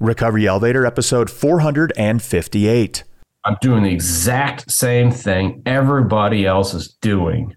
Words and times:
Recovery 0.00 0.46
Elevator, 0.48 0.84
episode 0.84 1.30
458. 1.30 3.04
I'm 3.44 3.56
doing 3.60 3.84
the 3.84 3.92
exact 3.92 4.70
same 4.70 5.12
thing 5.12 5.62
everybody 5.66 6.46
else 6.46 6.74
is 6.74 6.96
doing. 7.00 7.54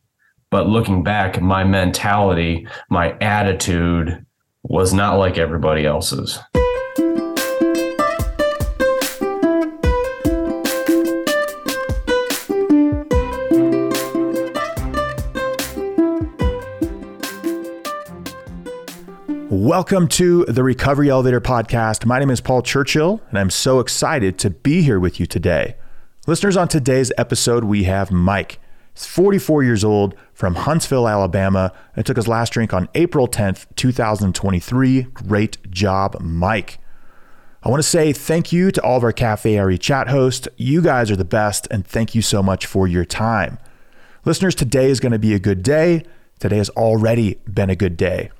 But 0.51 0.67
looking 0.67 1.03
back, 1.03 1.41
my 1.41 1.63
mentality, 1.63 2.67
my 2.89 3.17
attitude 3.19 4.23
was 4.61 4.93
not 4.93 5.17
like 5.17 5.37
everybody 5.37 5.85
else's. 5.85 6.39
Welcome 19.67 20.07
to 20.07 20.45
the 20.45 20.63
Recovery 20.63 21.09
Elevator 21.09 21.41
Podcast. 21.41 22.05
My 22.05 22.19
name 22.19 22.29
is 22.29 22.39
Paul 22.39 22.61
Churchill, 22.61 23.21
and 23.27 23.37
I'm 23.37 23.49
so 23.49 23.81
excited 23.81 24.39
to 24.39 24.49
be 24.49 24.81
here 24.81 24.97
with 24.97 25.19
you 25.19 25.25
today. 25.25 25.75
Listeners, 26.25 26.55
on 26.55 26.69
today's 26.69 27.11
episode, 27.17 27.65
we 27.65 27.83
have 27.83 28.09
Mike. 28.09 28.59
He's 28.93 29.05
44 29.05 29.63
years 29.63 29.83
old 29.83 30.15
from 30.33 30.55
Huntsville, 30.55 31.05
Alabama, 31.05 31.73
and 31.97 32.05
took 32.05 32.15
his 32.15 32.29
last 32.29 32.53
drink 32.53 32.73
on 32.73 32.87
April 32.95 33.27
10th, 33.27 33.65
2023. 33.75 35.01
Great 35.01 35.69
job, 35.69 36.15
Mike. 36.21 36.79
I 37.61 37.67
want 37.67 37.83
to 37.83 37.89
say 37.89 38.13
thank 38.13 38.53
you 38.53 38.71
to 38.71 38.81
all 38.81 38.95
of 38.95 39.03
our 39.03 39.11
Cafe 39.11 39.59
RE 39.59 39.77
chat 39.77 40.07
hosts. 40.07 40.47
You 40.55 40.81
guys 40.81 41.11
are 41.11 41.17
the 41.17 41.25
best, 41.25 41.67
and 41.69 41.85
thank 41.85 42.15
you 42.15 42.21
so 42.21 42.41
much 42.41 42.65
for 42.65 42.87
your 42.87 43.03
time. 43.03 43.59
Listeners, 44.23 44.55
today 44.55 44.89
is 44.89 45.01
going 45.01 45.11
to 45.11 45.19
be 45.19 45.33
a 45.33 45.39
good 45.39 45.61
day. 45.61 46.05
Today 46.39 46.57
has 46.57 46.69
already 46.69 47.41
been 47.51 47.69
a 47.69 47.75
good 47.75 47.97
day. 47.97 48.31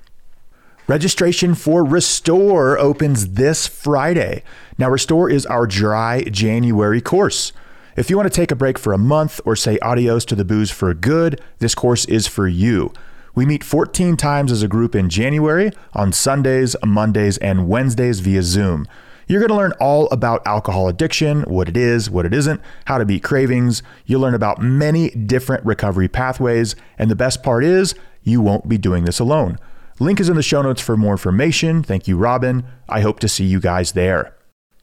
Registration 0.88 1.54
for 1.54 1.84
Restore 1.84 2.78
opens 2.78 3.34
this 3.34 3.66
Friday. 3.66 4.42
Now, 4.78 4.88
Restore 4.88 5.28
is 5.28 5.44
our 5.44 5.66
dry 5.66 6.22
January 6.22 7.02
course. 7.02 7.52
If 7.94 8.08
you 8.08 8.16
want 8.16 8.32
to 8.32 8.34
take 8.34 8.50
a 8.50 8.56
break 8.56 8.78
for 8.78 8.94
a 8.94 8.98
month 8.98 9.38
or 9.44 9.54
say 9.54 9.78
adios 9.80 10.24
to 10.24 10.34
the 10.34 10.46
booze 10.46 10.70
for 10.70 10.94
good, 10.94 11.42
this 11.58 11.74
course 11.74 12.06
is 12.06 12.26
for 12.26 12.48
you. 12.48 12.90
We 13.34 13.44
meet 13.44 13.62
14 13.62 14.16
times 14.16 14.50
as 14.50 14.62
a 14.62 14.66
group 14.66 14.94
in 14.94 15.10
January 15.10 15.72
on 15.92 16.14
Sundays, 16.14 16.74
Mondays, 16.82 17.36
and 17.36 17.68
Wednesdays 17.68 18.20
via 18.20 18.42
Zoom. 18.42 18.88
You're 19.26 19.40
going 19.40 19.50
to 19.50 19.56
learn 19.56 19.74
all 19.78 20.08
about 20.08 20.46
alcohol 20.46 20.88
addiction, 20.88 21.42
what 21.42 21.68
it 21.68 21.76
is, 21.76 22.08
what 22.08 22.24
it 22.24 22.32
isn't, 22.32 22.62
how 22.86 22.96
to 22.96 23.04
beat 23.04 23.22
cravings. 23.22 23.82
You'll 24.06 24.22
learn 24.22 24.32
about 24.32 24.62
many 24.62 25.10
different 25.10 25.66
recovery 25.66 26.08
pathways. 26.08 26.76
And 26.96 27.10
the 27.10 27.14
best 27.14 27.42
part 27.42 27.62
is, 27.62 27.94
you 28.22 28.40
won't 28.40 28.70
be 28.70 28.78
doing 28.78 29.04
this 29.04 29.18
alone. 29.18 29.58
Link 30.00 30.20
is 30.20 30.28
in 30.28 30.36
the 30.36 30.42
show 30.42 30.62
notes 30.62 30.80
for 30.80 30.96
more 30.96 31.12
information. 31.12 31.82
Thank 31.82 32.06
you, 32.06 32.16
Robin. 32.16 32.64
I 32.88 33.00
hope 33.00 33.18
to 33.20 33.28
see 33.28 33.44
you 33.44 33.58
guys 33.60 33.92
there. 33.92 34.34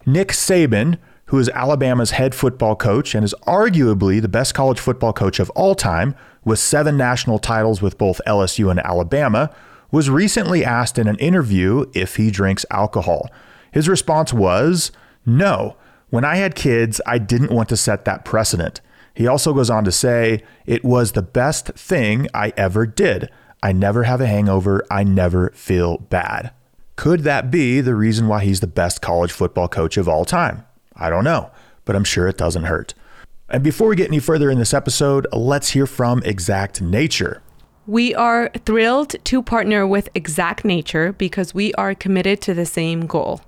Nick 0.05 0.29
Saban, 0.29 0.97
who 1.27 1.39
is 1.39 1.47
Alabama's 1.49 2.11
head 2.11 2.35
football 2.35 2.75
coach 2.75 3.15
and 3.15 3.23
is 3.23 3.33
arguably 3.47 4.21
the 4.21 4.27
best 4.27 4.53
college 4.53 4.79
football 4.79 5.13
coach 5.13 5.39
of 5.39 5.49
all 5.51 5.73
time, 5.73 6.15
with 6.43 6.59
seven 6.59 6.97
national 6.97 7.39
titles 7.39 7.81
with 7.81 7.97
both 7.97 8.19
LSU 8.27 8.69
and 8.69 8.79
Alabama, 8.81 9.55
was 9.89 10.09
recently 10.09 10.65
asked 10.65 10.99
in 10.99 11.07
an 11.07 11.17
interview 11.17 11.85
if 11.93 12.17
he 12.17 12.29
drinks 12.29 12.65
alcohol. 12.69 13.29
His 13.71 13.87
response 13.87 14.33
was, 14.33 14.91
No. 15.25 15.77
When 16.09 16.25
I 16.25 16.35
had 16.35 16.55
kids, 16.55 16.99
I 17.05 17.17
didn't 17.19 17.51
want 17.51 17.69
to 17.69 17.77
set 17.77 18.05
that 18.05 18.25
precedent. 18.25 18.81
He 19.13 19.27
also 19.27 19.53
goes 19.53 19.69
on 19.69 19.85
to 19.85 19.91
say, 19.93 20.43
It 20.65 20.83
was 20.83 21.13
the 21.13 21.21
best 21.21 21.67
thing 21.69 22.27
I 22.33 22.51
ever 22.57 22.85
did. 22.85 23.29
I 23.63 23.71
never 23.71 24.03
have 24.03 24.21
a 24.21 24.27
hangover. 24.27 24.85
I 24.91 25.03
never 25.03 25.51
feel 25.51 25.97
bad. 25.97 26.51
Could 26.95 27.21
that 27.21 27.51
be 27.51 27.81
the 27.81 27.95
reason 27.95 28.27
why 28.27 28.43
he's 28.43 28.61
the 28.61 28.67
best 28.67 29.01
college 29.01 29.31
football 29.31 29.67
coach 29.67 29.97
of 29.97 30.07
all 30.07 30.23
time? 30.23 30.65
I 30.95 31.09
don't 31.09 31.23
know, 31.23 31.51
but 31.83 31.95
I'm 31.95 32.03
sure 32.03 32.27
it 32.27 32.37
doesn't 32.37 32.63
hurt. 32.63 32.93
And 33.49 33.63
before 33.63 33.89
we 33.89 33.95
get 33.95 34.07
any 34.07 34.19
further 34.19 34.49
in 34.49 34.59
this 34.59 34.73
episode, 34.73 35.27
let's 35.31 35.69
hear 35.69 35.85
from 35.85 36.23
Exact 36.23 36.81
Nature. 36.81 37.41
We 37.85 38.15
are 38.15 38.49
thrilled 38.65 39.15
to 39.23 39.43
partner 39.43 39.85
with 39.85 40.09
Exact 40.15 40.65
Nature 40.65 41.13
because 41.13 41.53
we 41.53 41.73
are 41.75 41.93
committed 41.93 42.41
to 42.41 42.53
the 42.53 42.65
same 42.65 43.05
goal 43.05 43.41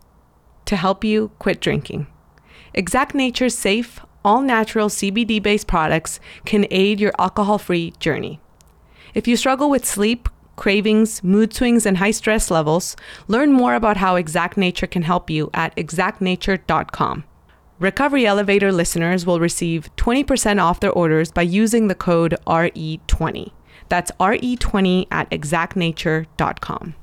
to 0.66 0.76
help 0.76 1.04
you 1.04 1.32
quit 1.40 1.60
drinking. 1.62 2.06
Exact 2.74 3.16
Nature's 3.16 3.58
safe, 3.58 4.00
all 4.24 4.42
natural 4.42 4.90
CBD 4.90 5.42
based 5.42 5.66
products 5.66 6.20
can 6.46 6.68
aid 6.70 7.00
your 7.00 7.14
alcohol 7.18 7.58
free 7.58 7.94
journey. 8.00 8.40
If 9.14 9.28
you 9.28 9.38
struggle 9.38 9.70
with 9.70 9.86
sleep, 9.86 10.30
cravings, 10.56 11.24
mood 11.24 11.54
swings, 11.54 11.86
and 11.86 11.98
high 11.98 12.12
stress 12.12 12.52
levels, 12.52 12.96
learn 13.28 13.52
more 13.52 13.76
about 13.76 13.98
how 13.98 14.16
Exact 14.16 14.58
Nature 14.58 14.88
can 14.88 15.04
help 15.04 15.30
you 15.30 15.50
at 15.54 15.76
exactnature.com. 15.76 17.24
Recovery 17.80 18.26
Elevator 18.26 18.72
listeners 18.72 19.26
will 19.26 19.40
receive 19.40 19.96
20% 19.98 20.62
off 20.62 20.80
their 20.80 20.92
orders 20.92 21.32
by 21.32 21.44
using 21.44 21.88
the 21.88 21.96
code 21.96 22.36
RE20. 22.48 23.52
That's 23.88 24.12
RE20 24.20 25.08
at 25.12 25.30
exactnature.com. 25.30 26.96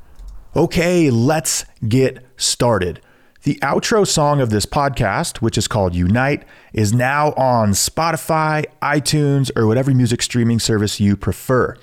Okay, 0.57 1.11
let's 1.11 1.65
get 1.89 2.27
started. 2.37 3.01
The 3.45 3.57
outro 3.57 4.07
song 4.07 4.41
of 4.41 4.51
this 4.51 4.67
podcast, 4.67 5.39
which 5.39 5.59
is 5.59 5.69
called 5.69 5.95
Unite, 5.95 6.45
is 6.73 6.93
now 6.93 7.33
on 7.33 7.71
Spotify, 7.73 8.65
iTunes, 8.81 9.51
or 9.55 9.67
whatever 9.67 9.93
music 9.93 10.23
streaming 10.23 10.59
service 10.59 10.99
you 10.99 11.17
prefer. 11.17 11.77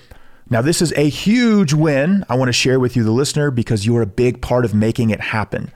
Now, 0.50 0.60
this 0.60 0.82
is 0.82 0.92
a 0.92 1.08
huge 1.08 1.72
win 1.72 2.24
I 2.28 2.34
want 2.34 2.48
to 2.48 2.52
share 2.52 2.78
with 2.78 2.96
you, 2.96 3.04
the 3.04 3.10
listener, 3.10 3.50
because 3.50 3.86
you 3.86 3.96
are 3.96 4.02
a 4.02 4.06
big 4.06 4.42
part 4.42 4.64
of 4.64 4.74
making 4.74 5.10
it 5.10 5.20
happen. 5.20 5.72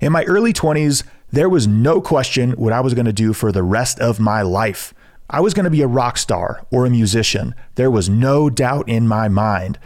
In 0.00 0.12
my 0.12 0.24
early 0.24 0.52
20s, 0.52 1.04
there 1.30 1.48
was 1.48 1.66
no 1.66 2.00
question 2.00 2.52
what 2.52 2.72
I 2.72 2.80
was 2.80 2.94
going 2.94 3.06
to 3.06 3.12
do 3.12 3.32
for 3.32 3.52
the 3.52 3.62
rest 3.62 3.98
of 4.00 4.20
my 4.20 4.42
life. 4.42 4.94
I 5.28 5.40
was 5.40 5.54
going 5.54 5.64
to 5.64 5.70
be 5.70 5.82
a 5.82 5.88
rock 5.88 6.18
star 6.18 6.64
or 6.70 6.86
a 6.86 6.90
musician. 6.90 7.54
There 7.74 7.90
was 7.90 8.08
no 8.08 8.48
doubt 8.48 8.88
in 8.88 9.08
my 9.08 9.28
mind. 9.28 9.78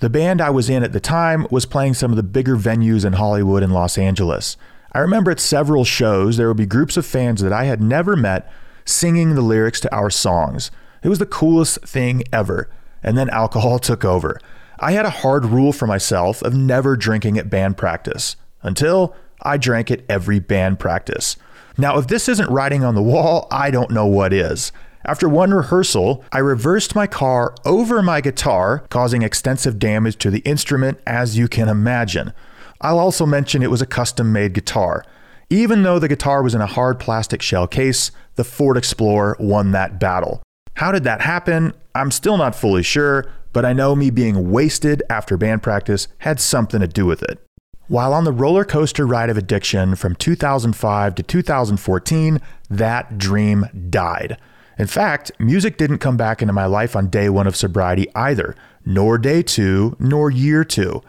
The 0.00 0.10
band 0.10 0.40
I 0.40 0.50
was 0.50 0.68
in 0.68 0.82
at 0.82 0.92
the 0.92 1.00
time 1.00 1.46
was 1.50 1.66
playing 1.66 1.94
some 1.94 2.10
of 2.10 2.16
the 2.16 2.22
bigger 2.22 2.56
venues 2.56 3.04
in 3.04 3.14
Hollywood 3.14 3.62
and 3.62 3.72
Los 3.72 3.98
Angeles. 3.98 4.56
I 4.92 5.00
remember 5.00 5.30
at 5.30 5.40
several 5.40 5.84
shows, 5.84 6.36
there 6.36 6.48
would 6.48 6.56
be 6.56 6.66
groups 6.66 6.96
of 6.96 7.06
fans 7.06 7.42
that 7.42 7.52
I 7.52 7.64
had 7.64 7.82
never 7.82 8.16
met 8.16 8.50
singing 8.84 9.34
the 9.34 9.42
lyrics 9.42 9.80
to 9.80 9.94
our 9.94 10.10
songs. 10.10 10.70
It 11.02 11.08
was 11.08 11.18
the 11.18 11.26
coolest 11.26 11.80
thing 11.82 12.22
ever 12.32 12.68
and 13.02 13.16
then 13.16 13.30
alcohol 13.30 13.78
took 13.78 14.04
over. 14.04 14.40
I 14.80 14.92
had 14.92 15.04
a 15.04 15.10
hard 15.10 15.44
rule 15.44 15.72
for 15.72 15.86
myself 15.86 16.42
of 16.42 16.54
never 16.54 16.96
drinking 16.96 17.38
at 17.38 17.50
band 17.50 17.76
practice 17.76 18.36
until 18.62 19.14
I 19.42 19.56
drank 19.56 19.90
at 19.90 20.02
every 20.08 20.38
band 20.38 20.78
practice. 20.78 21.36
Now, 21.76 21.98
if 21.98 22.08
this 22.08 22.28
isn't 22.28 22.50
writing 22.50 22.84
on 22.84 22.94
the 22.94 23.02
wall, 23.02 23.46
I 23.50 23.70
don't 23.70 23.90
know 23.90 24.06
what 24.06 24.32
is. 24.32 24.72
After 25.04 25.28
one 25.28 25.52
rehearsal, 25.52 26.24
I 26.32 26.38
reversed 26.38 26.94
my 26.94 27.06
car 27.06 27.54
over 27.64 28.02
my 28.02 28.20
guitar, 28.20 28.84
causing 28.90 29.22
extensive 29.22 29.78
damage 29.78 30.16
to 30.18 30.30
the 30.30 30.40
instrument, 30.40 30.98
as 31.06 31.38
you 31.38 31.48
can 31.48 31.68
imagine. 31.68 32.32
I'll 32.80 32.98
also 32.98 33.26
mention 33.26 33.62
it 33.62 33.70
was 33.70 33.82
a 33.82 33.86
custom 33.86 34.32
made 34.32 34.54
guitar. 34.54 35.04
Even 35.50 35.82
though 35.82 35.98
the 35.98 36.08
guitar 36.08 36.42
was 36.42 36.54
in 36.54 36.60
a 36.60 36.66
hard 36.66 37.00
plastic 37.00 37.42
shell 37.42 37.66
case, 37.66 38.10
the 38.34 38.44
Ford 38.44 38.76
Explorer 38.76 39.36
won 39.40 39.70
that 39.70 39.98
battle. 39.98 40.42
How 40.78 40.92
did 40.92 41.02
that 41.02 41.22
happen? 41.22 41.72
I'm 41.92 42.12
still 42.12 42.36
not 42.36 42.54
fully 42.54 42.84
sure, 42.84 43.26
but 43.52 43.64
I 43.64 43.72
know 43.72 43.96
me 43.96 44.10
being 44.10 44.52
wasted 44.52 45.02
after 45.10 45.36
band 45.36 45.60
practice 45.60 46.06
had 46.18 46.38
something 46.38 46.80
to 46.80 46.86
do 46.86 47.04
with 47.04 47.20
it. 47.24 47.44
While 47.88 48.14
on 48.14 48.22
the 48.22 48.30
roller 48.30 48.64
coaster 48.64 49.04
ride 49.04 49.28
of 49.28 49.36
addiction 49.36 49.96
from 49.96 50.14
2005 50.14 51.16
to 51.16 51.22
2014, 51.24 52.40
that 52.70 53.18
dream 53.18 53.66
died. 53.90 54.38
In 54.78 54.86
fact, 54.86 55.32
music 55.40 55.78
didn't 55.78 55.98
come 55.98 56.16
back 56.16 56.42
into 56.42 56.54
my 56.54 56.66
life 56.66 56.94
on 56.94 57.08
day 57.08 57.28
one 57.28 57.48
of 57.48 57.56
sobriety 57.56 58.06
either, 58.14 58.54
nor 58.86 59.18
day 59.18 59.42
two, 59.42 59.96
nor 59.98 60.30
year 60.30 60.62
two. 60.62 61.02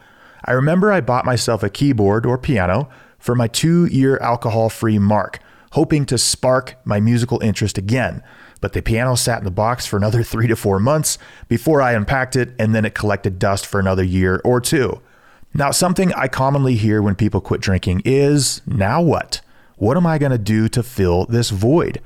I 0.44 0.50
remember 0.50 0.90
I 0.90 1.00
bought 1.00 1.24
myself 1.24 1.62
a 1.62 1.70
keyboard 1.70 2.26
or 2.26 2.38
piano 2.38 2.88
for 3.20 3.36
my 3.36 3.46
two 3.46 3.86
year 3.86 4.18
alcohol 4.18 4.68
free 4.68 4.98
mark, 4.98 5.38
hoping 5.74 6.06
to 6.06 6.18
spark 6.18 6.74
my 6.84 6.98
musical 6.98 7.38
interest 7.38 7.78
again 7.78 8.24
but 8.60 8.72
the 8.72 8.82
piano 8.82 9.16
sat 9.16 9.38
in 9.38 9.44
the 9.44 9.50
box 9.50 9.86
for 9.86 9.96
another 9.96 10.22
three 10.24 10.46
to 10.46 10.56
four 10.56 10.78
months 10.78 11.18
before 11.48 11.82
I 11.82 11.92
unpacked 11.92 12.36
it, 12.36 12.54
and 12.58 12.74
then 12.74 12.84
it 12.84 12.94
collected 12.94 13.38
dust 13.38 13.66
for 13.66 13.80
another 13.80 14.04
year 14.04 14.40
or 14.44 14.60
two. 14.60 15.00
Now, 15.52 15.72
something 15.72 16.12
I 16.14 16.28
commonly 16.28 16.76
hear 16.76 17.02
when 17.02 17.16
people 17.16 17.40
quit 17.40 17.60
drinking 17.60 18.02
is 18.04 18.62
now 18.66 19.02
what? 19.02 19.40
What 19.76 19.96
am 19.96 20.06
I 20.06 20.18
going 20.18 20.32
to 20.32 20.38
do 20.38 20.68
to 20.68 20.82
fill 20.82 21.26
this 21.26 21.50
void? 21.50 22.00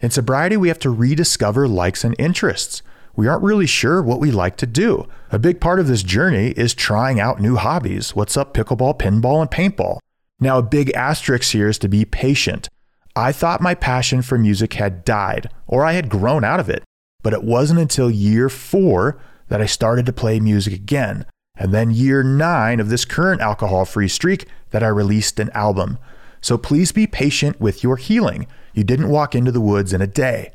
In 0.00 0.10
sobriety, 0.10 0.56
we 0.56 0.68
have 0.68 0.78
to 0.78 0.90
rediscover 0.90 1.68
likes 1.68 2.04
and 2.04 2.16
interests. 2.18 2.82
We 3.14 3.28
aren't 3.28 3.42
really 3.42 3.66
sure 3.66 4.00
what 4.00 4.20
we 4.20 4.30
like 4.30 4.56
to 4.58 4.66
do. 4.66 5.06
A 5.30 5.38
big 5.38 5.60
part 5.60 5.78
of 5.78 5.88
this 5.88 6.02
journey 6.02 6.50
is 6.50 6.72
trying 6.72 7.20
out 7.20 7.40
new 7.40 7.56
hobbies. 7.56 8.14
What's 8.16 8.36
up, 8.36 8.54
pickleball, 8.54 8.98
pinball, 8.98 9.42
and 9.42 9.50
paintball? 9.50 9.98
Now, 10.38 10.56
a 10.56 10.62
big 10.62 10.90
asterisk 10.92 11.52
here 11.52 11.68
is 11.68 11.78
to 11.80 11.88
be 11.88 12.06
patient. 12.06 12.70
I 13.16 13.32
thought 13.32 13.60
my 13.60 13.74
passion 13.74 14.22
for 14.22 14.38
music 14.38 14.74
had 14.74 15.04
died 15.04 15.50
or 15.66 15.84
I 15.84 15.92
had 15.92 16.08
grown 16.08 16.44
out 16.44 16.60
of 16.60 16.68
it, 16.68 16.84
but 17.22 17.32
it 17.32 17.42
wasn't 17.42 17.80
until 17.80 18.10
year 18.10 18.48
four 18.48 19.20
that 19.48 19.60
I 19.60 19.66
started 19.66 20.06
to 20.06 20.12
play 20.12 20.40
music 20.40 20.72
again. 20.72 21.26
And 21.56 21.74
then 21.74 21.90
year 21.90 22.22
nine 22.22 22.80
of 22.80 22.88
this 22.88 23.04
current 23.04 23.42
alcohol 23.42 23.84
free 23.84 24.08
streak 24.08 24.46
that 24.70 24.82
I 24.82 24.88
released 24.88 25.38
an 25.38 25.50
album. 25.50 25.98
So 26.40 26.56
please 26.56 26.92
be 26.92 27.06
patient 27.06 27.60
with 27.60 27.82
your 27.82 27.96
healing. 27.96 28.46
You 28.72 28.84
didn't 28.84 29.10
walk 29.10 29.34
into 29.34 29.52
the 29.52 29.60
woods 29.60 29.92
in 29.92 30.00
a 30.00 30.06
day. 30.06 30.52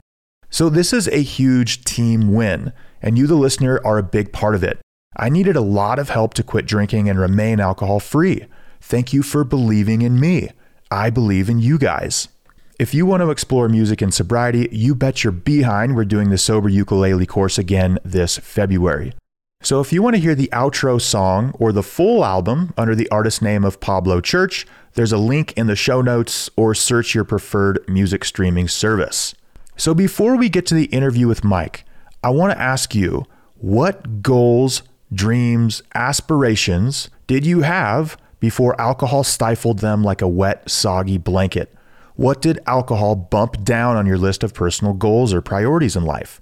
So 0.50 0.70
this 0.70 0.94
is 0.94 1.08
a 1.10 1.22
huge 1.22 1.84
team 1.84 2.34
win, 2.34 2.72
and 3.02 3.18
you, 3.18 3.28
the 3.28 3.36
listener, 3.36 3.80
are 3.86 3.98
a 3.98 4.04
big 4.04 4.32
part 4.32 4.56
of 4.56 4.64
it. 4.64 4.80
I 5.18 5.30
needed 5.30 5.56
a 5.56 5.62
lot 5.62 6.00
of 6.00 6.10
help 6.10 6.34
to 6.36 6.44
quit 6.44 6.66
drinking 6.66 7.10
and 7.10 7.20
remain 7.20 7.60
alcohol 7.60 8.00
free. 8.00 8.46
Thank 8.82 9.14
you 9.14 9.22
for 9.22 9.44
believing 9.44 10.02
in 10.02 10.20
me. 10.20 10.50
I 10.90 11.10
believe 11.10 11.50
in 11.50 11.60
you 11.60 11.78
guys. 11.78 12.30
If 12.78 12.94
you 12.94 13.06
want 13.06 13.22
to 13.22 13.30
explore 13.30 13.70
music 13.70 14.02
and 14.02 14.14
sobriety, 14.14 14.68
you 14.70 14.96
bet 14.96 15.24
your 15.24 15.32
behind 15.32 15.96
we're 15.96 16.04
doing 16.04 16.30
the 16.30 16.38
Sober 16.38 16.68
Ukulele 16.68 17.26
course 17.26 17.58
again 17.58 18.00
this 18.04 18.38
February. 18.38 19.14
So 19.62 19.80
if 19.80 19.94
you 19.94 20.04
want 20.04 20.18
to 20.18 20.22
hear 20.22 20.36
the 20.36 20.50
outro 20.52 21.00
song 21.00 21.56
or 21.58 21.72
the 21.72 21.82
full 21.82 22.26
album 22.26 22.74
under 22.78 22.94
the 22.94 23.08
artist 23.08 23.42
name 23.42 23.64
of 23.64 23.80
Pablo 23.80 24.20
Church, 24.20 24.68
there's 24.96 25.14
a 25.14 25.18
link 25.18 25.54
in 25.54 25.68
the 25.68 25.76
show 25.78 26.02
notes 26.02 26.50
or 26.58 26.76
search 26.76 27.16
your 27.16 27.24
preferred 27.24 27.80
music 27.88 28.26
streaming 28.26 28.68
service. 28.68 29.34
So 29.78 29.94
before 29.94 30.36
we 30.36 30.50
get 30.50 30.66
to 30.66 30.76
the 30.76 30.86
interview 30.86 31.30
with 31.30 31.46
Mike, 31.46 31.86
I 32.26 32.30
want 32.32 32.52
to 32.52 32.62
ask 32.62 32.94
you 32.94 33.26
what 33.56 34.22
goals, 34.22 34.84
dreams, 35.14 35.82
aspirations 35.94 37.10
did 37.26 37.46
you 37.46 37.62
have 37.62 38.18
before 38.42 38.80
alcohol 38.82 39.24
stifled 39.24 39.80
them 39.80 40.04
like 40.04 40.22
a 40.22 40.28
wet, 40.28 40.70
soggy 40.70 41.18
blanket? 41.18 41.74
What 42.16 42.42
did 42.42 42.60
alcohol 42.66 43.16
bump 43.16 43.66
down 43.66 43.98
on 43.98 44.06
your 44.06 44.18
list 44.18 44.42
of 44.42 44.54
personal 44.54 44.94
goals 44.94 45.34
or 45.34 45.42
priorities 45.42 45.98
in 45.98 46.06
life? 46.06 46.40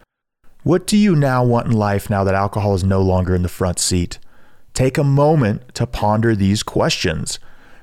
What 0.61 0.85
do 0.85 0.95
you 0.95 1.15
now 1.15 1.43
want 1.43 1.65
in 1.65 1.73
life 1.73 2.11
now 2.11 2.23
that 2.23 2.35
alcohol 2.35 2.75
is 2.75 2.83
no 2.83 3.01
longer 3.01 3.33
in 3.33 3.41
the 3.41 3.49
front 3.49 3.79
seat? 3.79 4.19
Take 4.75 4.99
a 4.99 5.03
moment 5.03 5.73
to 5.73 5.87
ponder 5.87 6.35
these 6.35 6.61
questions. 6.61 7.39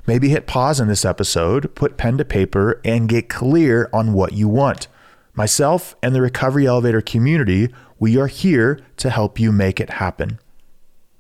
Maybe 0.06 0.28
hit 0.28 0.46
pause 0.46 0.78
in 0.78 0.86
this 0.86 1.04
episode, 1.04 1.74
put 1.74 1.96
pen 1.96 2.16
to 2.18 2.24
paper, 2.24 2.80
and 2.84 3.08
get 3.08 3.28
clear 3.28 3.90
on 3.92 4.12
what 4.12 4.34
you 4.34 4.46
want. 4.48 4.86
Myself 5.34 5.96
and 6.00 6.14
the 6.14 6.22
Recovery 6.22 6.66
Elevator 6.66 7.00
community, 7.00 7.74
we 7.98 8.16
are 8.16 8.28
here 8.28 8.78
to 8.98 9.10
help 9.10 9.40
you 9.40 9.50
make 9.50 9.80
it 9.80 9.90
happen. 9.90 10.38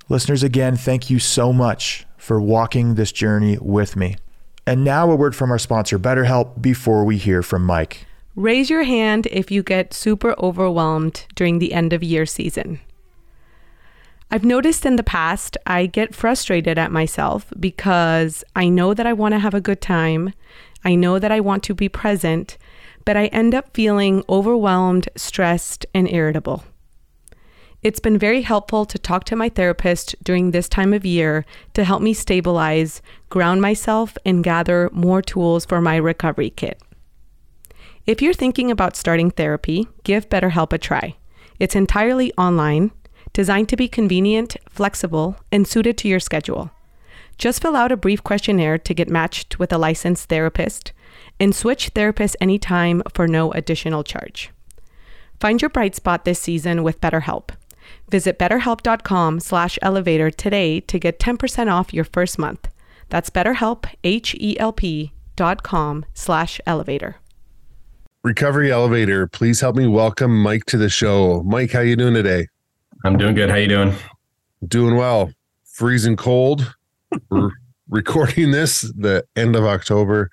Listeners, 0.08 0.44
again, 0.44 0.76
thank 0.76 1.10
you 1.10 1.18
so 1.18 1.52
much 1.52 2.06
for 2.16 2.40
walking 2.40 2.94
this 2.94 3.10
journey 3.10 3.58
with 3.60 3.96
me. 3.96 4.16
And 4.70 4.84
now 4.84 5.10
a 5.10 5.16
word 5.16 5.34
from 5.34 5.50
our 5.50 5.58
sponsor, 5.58 5.98
BetterHelp, 5.98 6.62
before 6.62 7.04
we 7.04 7.16
hear 7.16 7.42
from 7.42 7.64
Mike. 7.64 8.06
Raise 8.36 8.70
your 8.70 8.84
hand 8.84 9.26
if 9.32 9.50
you 9.50 9.64
get 9.64 9.92
super 9.92 10.32
overwhelmed 10.38 11.26
during 11.34 11.58
the 11.58 11.72
end 11.72 11.92
of 11.92 12.04
year 12.04 12.24
season. 12.24 12.78
I've 14.30 14.44
noticed 14.44 14.86
in 14.86 14.94
the 14.94 15.02
past, 15.02 15.56
I 15.66 15.86
get 15.86 16.14
frustrated 16.14 16.78
at 16.78 16.92
myself 16.92 17.52
because 17.58 18.44
I 18.54 18.68
know 18.68 18.94
that 18.94 19.08
I 19.08 19.12
want 19.12 19.34
to 19.34 19.40
have 19.40 19.54
a 19.54 19.60
good 19.60 19.80
time. 19.80 20.34
I 20.84 20.94
know 20.94 21.18
that 21.18 21.32
I 21.32 21.40
want 21.40 21.64
to 21.64 21.74
be 21.74 21.88
present, 21.88 22.56
but 23.04 23.16
I 23.16 23.26
end 23.26 23.56
up 23.56 23.74
feeling 23.74 24.22
overwhelmed, 24.28 25.08
stressed, 25.16 25.84
and 25.92 26.08
irritable. 26.08 26.62
It's 27.82 28.00
been 28.00 28.18
very 28.18 28.42
helpful 28.42 28.84
to 28.84 28.98
talk 28.98 29.24
to 29.24 29.36
my 29.36 29.48
therapist 29.48 30.14
during 30.22 30.50
this 30.50 30.68
time 30.68 30.92
of 30.92 31.06
year 31.06 31.46
to 31.72 31.82
help 31.84 32.02
me 32.02 32.12
stabilize, 32.12 33.00
ground 33.30 33.62
myself, 33.62 34.18
and 34.26 34.44
gather 34.44 34.90
more 34.92 35.22
tools 35.22 35.64
for 35.64 35.80
my 35.80 35.96
recovery 35.96 36.50
kit. 36.50 36.82
If 38.06 38.20
you're 38.20 38.34
thinking 38.34 38.70
about 38.70 38.96
starting 38.96 39.30
therapy, 39.30 39.88
give 40.04 40.28
BetterHelp 40.28 40.74
a 40.74 40.78
try. 40.78 41.16
It's 41.58 41.74
entirely 41.74 42.34
online, 42.34 42.90
designed 43.32 43.70
to 43.70 43.76
be 43.76 43.88
convenient, 43.88 44.58
flexible, 44.68 45.36
and 45.50 45.66
suited 45.66 45.96
to 45.98 46.08
your 46.08 46.20
schedule. 46.20 46.70
Just 47.38 47.62
fill 47.62 47.76
out 47.76 47.92
a 47.92 47.96
brief 47.96 48.22
questionnaire 48.22 48.76
to 48.76 48.92
get 48.92 49.08
matched 49.08 49.58
with 49.58 49.72
a 49.72 49.78
licensed 49.78 50.28
therapist 50.28 50.92
and 51.38 51.54
switch 51.54 51.94
therapists 51.94 52.36
anytime 52.42 53.02
for 53.14 53.26
no 53.26 53.52
additional 53.52 54.04
charge. 54.04 54.50
Find 55.40 55.62
your 55.62 55.70
bright 55.70 55.94
spot 55.94 56.26
this 56.26 56.40
season 56.40 56.82
with 56.82 57.00
BetterHelp. 57.00 57.52
Visit 58.10 58.38
betterhelp.com 58.38 59.40
slash 59.40 59.78
elevator 59.82 60.30
today 60.30 60.80
to 60.80 60.98
get 60.98 61.18
10% 61.18 61.72
off 61.72 61.94
your 61.94 62.04
first 62.04 62.38
month. 62.38 62.68
That's 63.08 63.30
betterhelp, 63.30 63.86
H-E-L-P 64.04 65.12
dot 65.36 65.62
com 65.62 66.04
slash 66.12 66.60
elevator. 66.66 67.16
Recovery 68.22 68.70
Elevator, 68.70 69.26
please 69.26 69.62
help 69.62 69.76
me 69.76 69.86
welcome 69.86 70.42
Mike 70.42 70.66
to 70.66 70.76
the 70.76 70.90
show. 70.90 71.42
Mike, 71.44 71.72
how 71.72 71.80
you 71.80 71.96
doing 71.96 72.12
today? 72.12 72.46
I'm 73.04 73.16
doing 73.16 73.34
good. 73.34 73.48
How 73.48 73.56
you 73.56 73.68
doing? 73.68 73.94
Doing 74.68 74.96
well. 74.96 75.32
Freezing 75.64 76.16
cold. 76.16 76.74
We're 77.30 77.50
recording 77.88 78.50
this 78.50 78.82
the 78.82 79.24
end 79.36 79.56
of 79.56 79.64
October. 79.64 80.28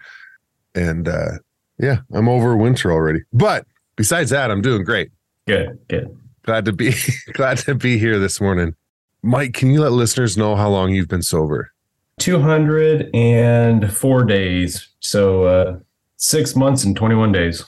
And 0.75 1.07
uh 1.07 1.37
yeah, 1.79 1.99
I'm 2.11 2.27
over 2.27 2.57
winter 2.57 2.91
already. 2.91 3.21
But 3.31 3.65
besides 3.95 4.31
that, 4.31 4.51
I'm 4.51 4.61
doing 4.61 4.83
great. 4.83 5.11
Good, 5.47 5.79
good. 5.87 6.17
Glad 6.47 6.65
to 6.65 6.71
be 6.71 6.93
glad 7.33 7.57
to 7.59 7.75
be 7.75 7.97
here 7.97 8.17
this 8.19 8.39
morning. 8.39 8.73
Mike, 9.21 9.53
can 9.53 9.69
you 9.69 9.81
let 9.81 9.91
listeners 9.91 10.37
know 10.37 10.55
how 10.55 10.69
long 10.69 10.93
you've 10.93 11.09
been 11.09 11.21
sober? 11.21 11.73
204 12.19 14.23
days. 14.23 14.87
So 15.01 15.43
uh, 15.43 15.77
six 16.15 16.55
months 16.55 16.85
and 16.85 16.95
21 16.95 17.33
days. 17.33 17.65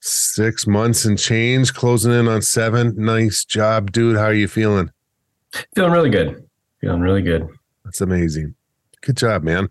Six 0.00 0.66
months 0.66 1.04
and 1.04 1.18
change, 1.18 1.74
closing 1.74 2.12
in 2.12 2.26
on 2.26 2.40
seven. 2.40 2.94
Nice 2.96 3.44
job, 3.44 3.92
dude. 3.92 4.16
How 4.16 4.24
are 4.24 4.32
you 4.32 4.48
feeling? 4.48 4.90
Feeling 5.74 5.92
really 5.92 6.08
good. 6.08 6.42
Feeling 6.80 7.02
really 7.02 7.20
good. 7.20 7.46
That's 7.84 8.00
amazing. 8.00 8.54
Good 9.02 9.18
job, 9.18 9.42
man. 9.42 9.68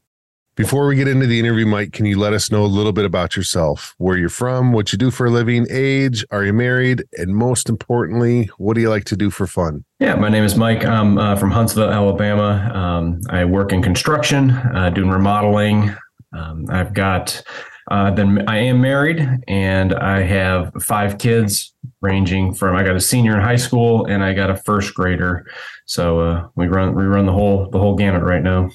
Before 0.60 0.88
we 0.88 0.98
get 0.98 1.08
into 1.08 1.26
the 1.26 1.40
interview, 1.40 1.66
Mike, 1.66 1.94
can 1.94 2.06
you 2.06 2.20
let 2.20 2.34
us 2.34 2.52
know 2.52 2.66
a 2.66 2.68
little 2.68 2.92
bit 2.92 3.06
about 3.06 3.38
yourself, 3.38 3.96
where 3.98 4.18
you're 4.18 4.28
from, 4.28 4.74
what 4.74 4.92
you 4.92 4.98
do 4.98 5.10
for 5.10 5.28
a 5.28 5.30
living, 5.30 5.66
age, 5.70 6.26
are 6.32 6.44
you 6.44 6.52
married, 6.52 7.02
and 7.14 7.34
most 7.34 7.70
importantly, 7.70 8.50
what 8.58 8.74
do 8.74 8.82
you 8.82 8.90
like 8.90 9.06
to 9.06 9.16
do 9.16 9.30
for 9.30 9.48
fun? 9.48 9.86
Yeah, 10.02 10.16
my 10.16 10.28
name 10.28 10.44
is 10.44 10.58
Mike. 10.58 10.84
I'm 10.84 11.18
uh, 11.18 11.38
from 11.38 11.52
Huntsville, 11.52 11.90
Alabama. 11.90 12.70
Um, 12.74 13.22
I 13.30 13.46
work 13.46 13.72
in 13.72 13.82
construction, 13.82 14.52
uh, 14.52 14.90
doing 14.94 15.10
remodeling. 15.10 15.96
Um, 16.38 16.66
I've 16.70 16.94
got, 16.94 17.42
uh, 17.90 18.12
then 18.12 18.44
I 18.50 18.58
am 18.58 18.82
married, 18.82 19.26
and 19.48 19.94
I 19.94 20.24
have 20.24 20.74
five 20.84 21.20
kids, 21.20 21.74
ranging 22.02 22.54
from 22.54 22.76
I 22.76 22.84
got 22.84 22.98
a 22.98 23.00
senior 23.00 23.38
in 23.38 23.42
high 23.42 23.56
school, 23.56 24.08
and 24.08 24.26
I 24.26 24.34
got 24.34 24.50
a 24.50 24.58
first 24.58 24.94
grader. 24.94 25.50
So 25.86 26.20
uh, 26.20 26.48
we 26.56 26.68
run 26.68 26.96
we 26.96 27.06
run 27.06 27.26
the 27.26 27.32
whole 27.32 27.70
the 27.70 27.80
whole 27.80 27.96
gamut 27.96 28.24
right 28.24 28.44
now. 28.44 28.72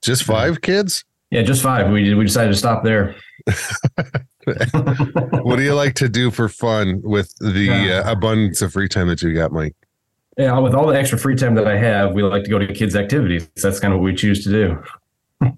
Just 0.00 0.22
five 0.22 0.60
kids? 0.60 1.04
Yeah, 1.34 1.42
just 1.42 1.62
five. 1.62 1.90
We 1.90 2.14
we 2.14 2.24
decided 2.24 2.52
to 2.52 2.56
stop 2.56 2.84
there. 2.84 3.16
what 5.42 5.56
do 5.56 5.62
you 5.62 5.74
like 5.74 5.94
to 5.94 6.08
do 6.08 6.30
for 6.30 6.48
fun 6.48 7.00
with 7.02 7.34
the 7.40 8.00
uh, 8.04 8.08
abundance 8.08 8.62
of 8.62 8.72
free 8.72 8.88
time 8.88 9.08
that 9.08 9.20
you 9.20 9.34
got, 9.34 9.50
Mike? 9.50 9.74
Yeah, 10.38 10.56
with 10.60 10.74
all 10.74 10.86
the 10.86 10.96
extra 10.96 11.18
free 11.18 11.34
time 11.34 11.56
that 11.56 11.66
I 11.66 11.76
have, 11.76 12.12
we 12.12 12.22
like 12.22 12.44
to 12.44 12.50
go 12.50 12.60
to 12.60 12.72
kids' 12.72 12.94
activities. 12.94 13.48
That's 13.60 13.80
kind 13.80 13.92
of 13.92 13.98
what 13.98 14.04
we 14.04 14.14
choose 14.14 14.44
to 14.44 14.50
do. 14.50 15.52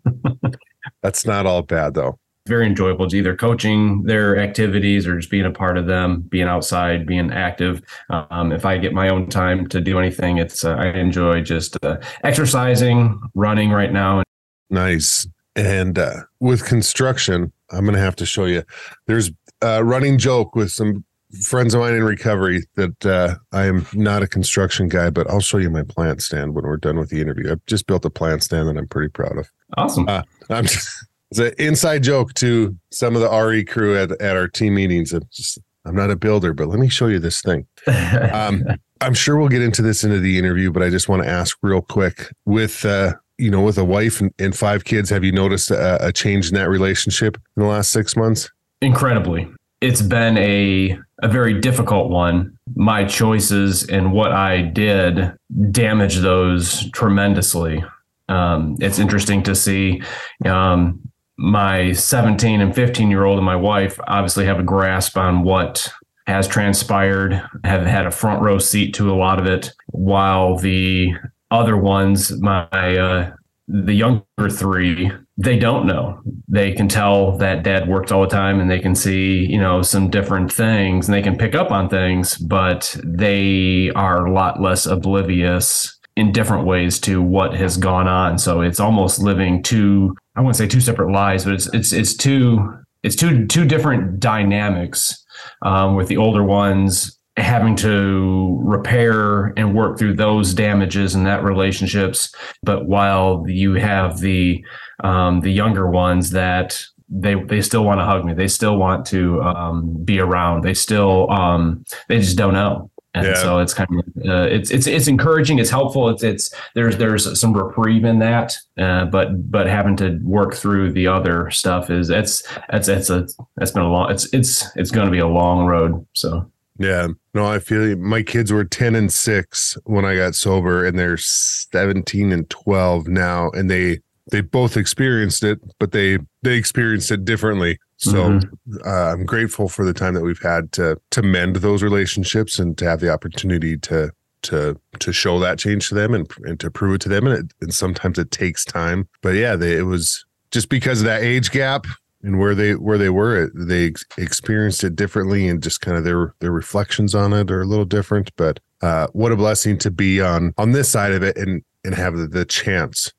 That's 1.02 1.26
not 1.26 1.44
all 1.44 1.60
bad 1.60 1.92
though. 1.92 2.18
Very 2.48 2.66
enjoyable. 2.66 3.04
It's 3.04 3.12
either 3.12 3.36
coaching 3.36 4.04
their 4.04 4.38
activities 4.38 5.06
or 5.06 5.18
just 5.18 5.30
being 5.30 5.44
a 5.44 5.50
part 5.50 5.76
of 5.76 5.84
them, 5.84 6.22
being 6.22 6.48
outside, 6.48 7.04
being 7.04 7.30
active. 7.30 7.82
Um, 8.08 8.50
if 8.50 8.64
I 8.64 8.78
get 8.78 8.94
my 8.94 9.10
own 9.10 9.28
time 9.28 9.66
to 9.66 9.82
do 9.82 9.98
anything, 9.98 10.38
it's 10.38 10.64
uh, 10.64 10.70
I 10.70 10.86
enjoy 10.92 11.42
just 11.42 11.76
uh, 11.84 11.98
exercising, 12.24 13.20
running 13.34 13.72
right 13.72 13.92
now. 13.92 14.22
Nice. 14.70 15.26
And 15.56 15.98
uh, 15.98 16.22
with 16.38 16.64
construction, 16.66 17.52
I'm 17.70 17.84
going 17.84 17.94
to 17.94 18.00
have 18.00 18.16
to 18.16 18.26
show 18.26 18.44
you. 18.44 18.62
There's 19.06 19.30
a 19.62 19.82
running 19.82 20.18
joke 20.18 20.54
with 20.54 20.70
some 20.70 21.04
friends 21.42 21.74
of 21.74 21.80
mine 21.80 21.94
in 21.94 22.04
recovery 22.04 22.64
that 22.76 23.06
uh, 23.06 23.36
I 23.52 23.66
am 23.66 23.86
not 23.94 24.22
a 24.22 24.28
construction 24.28 24.88
guy, 24.88 25.10
but 25.10 25.28
I'll 25.28 25.40
show 25.40 25.58
you 25.58 25.70
my 25.70 25.82
plant 25.82 26.22
stand 26.22 26.54
when 26.54 26.64
we're 26.64 26.76
done 26.76 26.98
with 26.98 27.10
the 27.10 27.20
interview. 27.20 27.50
I've 27.50 27.64
just 27.66 27.86
built 27.86 28.04
a 28.04 28.10
plant 28.10 28.42
stand 28.42 28.68
that 28.68 28.76
I'm 28.76 28.86
pretty 28.86 29.08
proud 29.08 29.38
of. 29.38 29.50
Awesome. 29.76 30.08
Uh, 30.08 30.22
I'm 30.50 30.66
just, 30.66 30.88
it's 31.30 31.40
an 31.40 31.52
inside 31.58 32.02
joke 32.02 32.34
to 32.34 32.76
some 32.92 33.16
of 33.16 33.22
the 33.22 33.30
RE 33.30 33.64
crew 33.64 33.96
at, 33.96 34.12
at 34.20 34.36
our 34.36 34.48
team 34.48 34.74
meetings. 34.74 35.12
I'm 35.12 35.22
just, 35.32 35.58
I'm 35.84 35.96
not 35.96 36.10
a 36.10 36.16
builder, 36.16 36.52
but 36.52 36.68
let 36.68 36.78
me 36.78 36.88
show 36.88 37.06
you 37.06 37.18
this 37.18 37.42
thing. 37.42 37.66
Um, 38.32 38.64
I'm 39.02 39.12
sure 39.12 39.36
we'll 39.36 39.50
get 39.50 39.60
into 39.60 39.82
this 39.82 40.02
into 40.04 40.20
the 40.20 40.38
interview, 40.38 40.70
but 40.70 40.82
I 40.82 40.88
just 40.88 41.06
want 41.06 41.22
to 41.22 41.28
ask 41.28 41.58
real 41.62 41.82
quick 41.82 42.32
with, 42.46 42.82
uh, 42.84 43.12
you 43.38 43.50
know, 43.50 43.60
with 43.60 43.78
a 43.78 43.84
wife 43.84 44.20
and, 44.20 44.32
and 44.38 44.56
five 44.56 44.84
kids, 44.84 45.10
have 45.10 45.24
you 45.24 45.32
noticed 45.32 45.70
a, 45.70 46.06
a 46.06 46.12
change 46.12 46.48
in 46.48 46.54
that 46.54 46.68
relationship 46.68 47.36
in 47.56 47.62
the 47.62 47.68
last 47.68 47.92
six 47.92 48.16
months? 48.16 48.50
Incredibly. 48.80 49.48
It's 49.80 50.02
been 50.02 50.38
a 50.38 50.98
a 51.22 51.28
very 51.28 51.60
difficult 51.60 52.10
one. 52.10 52.58
My 52.74 53.04
choices 53.04 53.88
and 53.88 54.12
what 54.12 54.32
I 54.32 54.62
did 54.62 55.32
damaged 55.70 56.20
those 56.22 56.90
tremendously. 56.90 57.82
Um, 58.28 58.76
it's 58.80 58.98
interesting 58.98 59.42
to 59.44 59.54
see 59.54 60.02
um, 60.44 61.00
my 61.38 61.92
17 61.92 62.60
and 62.60 62.74
15 62.74 63.10
year 63.10 63.24
old 63.24 63.38
and 63.38 63.46
my 63.46 63.56
wife 63.56 63.98
obviously 64.06 64.46
have 64.46 64.58
a 64.58 64.64
grasp 64.64 65.16
on 65.16 65.42
what 65.42 65.90
has 66.26 66.48
transpired, 66.48 67.40
have 67.64 67.86
had 67.86 68.06
a 68.06 68.10
front 68.10 68.42
row 68.42 68.58
seat 68.58 68.94
to 68.94 69.10
a 69.10 69.14
lot 69.14 69.38
of 69.38 69.46
it, 69.46 69.72
while 69.88 70.56
the 70.56 71.14
other 71.56 71.76
ones, 71.76 72.32
my 72.40 72.68
uh, 72.70 73.32
the 73.68 73.94
younger 73.94 74.50
three, 74.50 75.10
they 75.36 75.58
don't 75.58 75.86
know. 75.86 76.20
They 76.48 76.72
can 76.72 76.88
tell 76.88 77.36
that 77.38 77.64
dad 77.64 77.88
worked 77.88 78.12
all 78.12 78.22
the 78.22 78.28
time 78.28 78.60
and 78.60 78.70
they 78.70 78.78
can 78.78 78.94
see, 78.94 79.44
you 79.46 79.58
know, 79.58 79.82
some 79.82 80.08
different 80.08 80.52
things 80.52 81.08
and 81.08 81.14
they 81.14 81.22
can 81.22 81.36
pick 81.36 81.54
up 81.54 81.72
on 81.72 81.88
things, 81.88 82.36
but 82.38 82.96
they 83.04 83.90
are 83.96 84.26
a 84.26 84.32
lot 84.32 84.62
less 84.62 84.86
oblivious 84.86 85.98
in 86.16 86.32
different 86.32 86.64
ways 86.64 86.98
to 87.00 87.20
what 87.20 87.54
has 87.54 87.76
gone 87.76 88.06
on. 88.06 88.38
So 88.38 88.60
it's 88.60 88.80
almost 88.80 89.18
living 89.18 89.62
two, 89.62 90.14
I 90.36 90.40
wouldn't 90.40 90.56
say 90.56 90.68
two 90.68 90.80
separate 90.80 91.12
lives, 91.12 91.44
but 91.44 91.54
it's 91.54 91.66
it's 91.74 91.92
it's 91.92 92.16
two 92.16 92.72
it's 93.02 93.16
two 93.16 93.46
two 93.46 93.64
different 93.64 94.20
dynamics 94.20 95.24
um, 95.62 95.96
with 95.96 96.08
the 96.08 96.16
older 96.16 96.44
ones 96.44 97.15
having 97.36 97.76
to 97.76 98.58
repair 98.62 99.52
and 99.58 99.74
work 99.74 99.98
through 99.98 100.14
those 100.14 100.54
damages 100.54 101.14
and 101.14 101.26
that 101.26 101.42
relationships. 101.42 102.34
But 102.62 102.86
while 102.86 103.44
you 103.46 103.74
have 103.74 104.20
the 104.20 104.64
um, 105.04 105.40
the 105.40 105.52
younger 105.52 105.90
ones 105.90 106.30
that 106.30 106.82
they 107.08 107.34
they 107.34 107.62
still 107.62 107.84
want 107.84 108.00
to 108.00 108.04
hug 108.04 108.24
me. 108.24 108.34
They 108.34 108.48
still 108.48 108.76
want 108.76 109.06
to 109.06 109.42
um, 109.42 110.02
be 110.04 110.18
around. 110.18 110.64
They 110.64 110.74
still 110.74 111.30
um, 111.30 111.84
they 112.08 112.18
just 112.18 112.36
don't 112.36 112.54
know. 112.54 112.90
And 113.14 113.28
yeah. 113.28 113.34
so 113.34 113.60
it's 113.60 113.72
kind 113.72 113.88
of 113.90 114.28
uh, 114.28 114.42
it's 114.42 114.70
it's 114.70 114.86
it's 114.86 115.08
encouraging. 115.08 115.58
It's 115.58 115.70
helpful. 115.70 116.10
It's 116.10 116.22
it's 116.22 116.54
there's 116.74 116.98
there's 116.98 117.40
some 117.40 117.54
reprieve 117.54 118.04
in 118.04 118.18
that. 118.18 118.58
Uh, 118.76 119.06
but 119.06 119.50
but 119.50 119.66
having 119.66 119.96
to 119.96 120.18
work 120.22 120.54
through 120.54 120.92
the 120.92 121.06
other 121.06 121.50
stuff 121.50 121.88
is 121.90 122.10
it's 122.10 122.42
it's 122.70 122.88
it's 122.88 123.08
a 123.08 123.26
it's 123.60 123.70
been 123.70 123.84
a 123.84 123.88
long 123.88 124.10
it's 124.10 124.32
it's 124.34 124.66
it's 124.76 124.90
going 124.90 125.06
to 125.06 125.12
be 125.12 125.18
a 125.18 125.26
long 125.26 125.64
road. 125.64 126.06
So 126.12 126.50
yeah. 126.78 127.08
No, 127.34 127.46
I 127.46 127.58
feel 127.58 127.96
my 127.96 128.22
kids 128.22 128.52
were 128.52 128.64
10 128.64 128.94
and 128.94 129.12
6 129.12 129.78
when 129.84 130.04
I 130.04 130.16
got 130.16 130.34
sober 130.34 130.84
and 130.84 130.98
they're 130.98 131.16
17 131.16 132.32
and 132.32 132.48
12 132.48 133.08
now 133.08 133.50
and 133.50 133.70
they 133.70 134.00
they 134.32 134.40
both 134.40 134.76
experienced 134.76 135.44
it, 135.44 135.60
but 135.78 135.92
they 135.92 136.18
they 136.42 136.56
experienced 136.56 137.10
it 137.10 137.24
differently. 137.24 137.78
So 137.98 138.30
mm-hmm. 138.30 138.76
uh, 138.84 139.12
I'm 139.12 139.24
grateful 139.24 139.68
for 139.68 139.84
the 139.84 139.94
time 139.94 140.14
that 140.14 140.22
we've 140.22 140.42
had 140.42 140.72
to 140.72 141.00
to 141.12 141.22
mend 141.22 141.56
those 141.56 141.82
relationships 141.82 142.58
and 142.58 142.76
to 142.78 142.84
have 142.84 143.00
the 143.00 143.10
opportunity 143.10 143.76
to 143.78 144.10
to 144.42 144.78
to 144.98 145.12
show 145.12 145.38
that 145.40 145.58
change 145.58 145.88
to 145.88 145.94
them 145.94 146.12
and 146.12 146.28
and 146.44 146.58
to 146.60 146.70
prove 146.70 146.96
it 146.96 147.00
to 147.02 147.08
them 147.08 147.26
and, 147.26 147.38
it, 147.38 147.52
and 147.60 147.72
sometimes 147.72 148.18
it 148.18 148.30
takes 148.30 148.64
time. 148.64 149.08
But 149.22 149.34
yeah, 149.36 149.54
they, 149.54 149.76
it 149.76 149.82
was 149.82 150.24
just 150.50 150.68
because 150.68 151.00
of 151.00 151.06
that 151.06 151.22
age 151.22 151.50
gap 151.50 151.86
and 152.26 152.38
where 152.38 152.54
they 152.54 152.74
where 152.74 152.98
they 152.98 153.08
were 153.08 153.50
they 153.54 153.92
experienced 154.18 154.84
it 154.84 154.96
differently 154.96 155.48
and 155.48 155.62
just 155.62 155.80
kind 155.80 155.96
of 155.96 156.04
their 156.04 156.34
their 156.40 156.52
reflections 156.52 157.14
on 157.14 157.32
it 157.32 157.50
are 157.50 157.62
a 157.62 157.66
little 157.66 157.84
different 157.84 158.30
but 158.36 158.60
uh, 158.82 159.06
what 159.14 159.32
a 159.32 159.36
blessing 159.36 159.78
to 159.78 159.90
be 159.90 160.20
on 160.20 160.52
on 160.58 160.72
this 160.72 160.90
side 160.90 161.12
of 161.12 161.22
it 161.22 161.36
and 161.38 161.62
and 161.84 161.94
have 161.94 162.16
the, 162.16 162.26
the 162.26 162.44
chance 162.44 163.12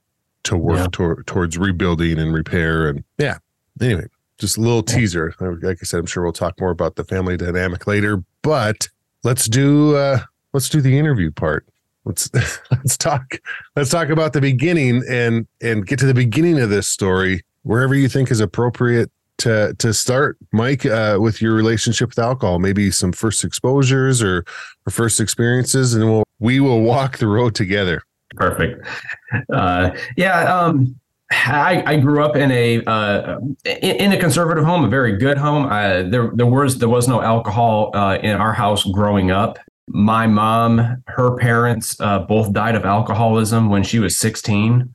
to 0.44 0.56
work 0.56 0.78
yeah. 0.78 0.88
tor- 0.92 1.24
towards 1.24 1.58
rebuilding 1.58 2.20
and 2.20 2.34
repair 2.34 2.88
and 2.88 3.04
yeah 3.18 3.38
anyway 3.82 4.06
just 4.38 4.58
a 4.58 4.62
little 4.62 4.84
teaser. 4.84 5.34
Like 5.40 5.80
i 5.82 5.86
said 5.86 6.00
i'm 6.00 6.06
sure 6.06 6.22
we'll 6.22 6.32
talk 6.32 6.60
more 6.60 6.70
about 6.70 6.96
the 6.96 7.04
family 7.04 7.38
dynamic 7.38 7.88
later 7.88 8.24
but 8.44 8.88
let's 9.24 9.48
do 9.48 9.96
uh 9.96 10.20
let's 10.54 10.70
do 10.70 10.82
the 10.82 10.98
interview 10.98 11.32
part. 11.32 11.68
Let's 12.06 12.30
let's 12.72 12.98
talk 12.98 13.40
let's 13.76 13.90
talk 13.90 14.10
about 14.10 14.34
the 14.34 14.42
beginning 14.42 15.04
and 15.10 15.48
and 15.62 15.86
get 15.86 16.00
to 16.00 16.06
the 16.06 16.14
beginning 16.14 16.60
of 16.60 16.70
this 16.70 16.88
story 16.88 17.44
wherever 17.68 17.94
you 17.94 18.08
think 18.08 18.32
is 18.32 18.40
appropriate 18.40 19.12
to 19.40 19.76
to 19.78 19.94
start, 19.94 20.38
Mike, 20.52 20.86
uh, 20.86 21.18
with 21.20 21.42
your 21.42 21.54
relationship 21.54 22.10
with 22.10 22.20
alcohol. 22.20 22.60
Maybe 22.60 22.90
some 22.92 23.12
first 23.12 23.44
exposures 23.44 24.24
or, 24.24 24.46
or 24.86 24.92
first 24.92 25.20
experiences, 25.20 25.94
and 25.94 26.06
we'll 26.06 26.24
we 26.40 26.60
will 26.60 26.82
walk 26.82 27.18
the 27.18 27.28
road 27.28 27.54
together. 27.56 28.02
Perfect. 28.36 28.86
Uh, 29.54 29.92
yeah. 30.16 30.44
Um, 30.44 30.96
I, 31.30 31.84
I, 31.86 32.00
grew 32.00 32.24
up 32.24 32.38
in 32.38 32.52
a 32.52 32.84
uh, 32.86 33.40
in, 33.66 34.14
a 34.14 34.18
conservative 34.18 34.64
home, 34.64 34.86
a 34.86 34.88
very 34.88 35.18
good 35.18 35.38
home. 35.38 35.66
Uh, 35.66 36.04
there 36.04 36.32
there 36.34 36.46
was 36.46 36.78
there 36.78 36.90
was 36.90 37.08
no 37.08 37.22
alcohol 37.22 37.92
uh, 37.94 38.18
in 38.24 38.38
our 38.38 38.54
house 38.54 38.84
growing 38.86 39.32
up. 39.32 39.60
My 39.90 40.28
mom, 40.28 41.04
her 41.08 41.36
parents, 41.38 42.00
uh, 42.00 42.20
both 42.20 42.54
died 42.54 42.76
of 42.76 42.86
alcoholism 42.86 43.70
when 43.70 43.84
she 43.84 44.00
was 44.00 44.18
16. 44.18 44.94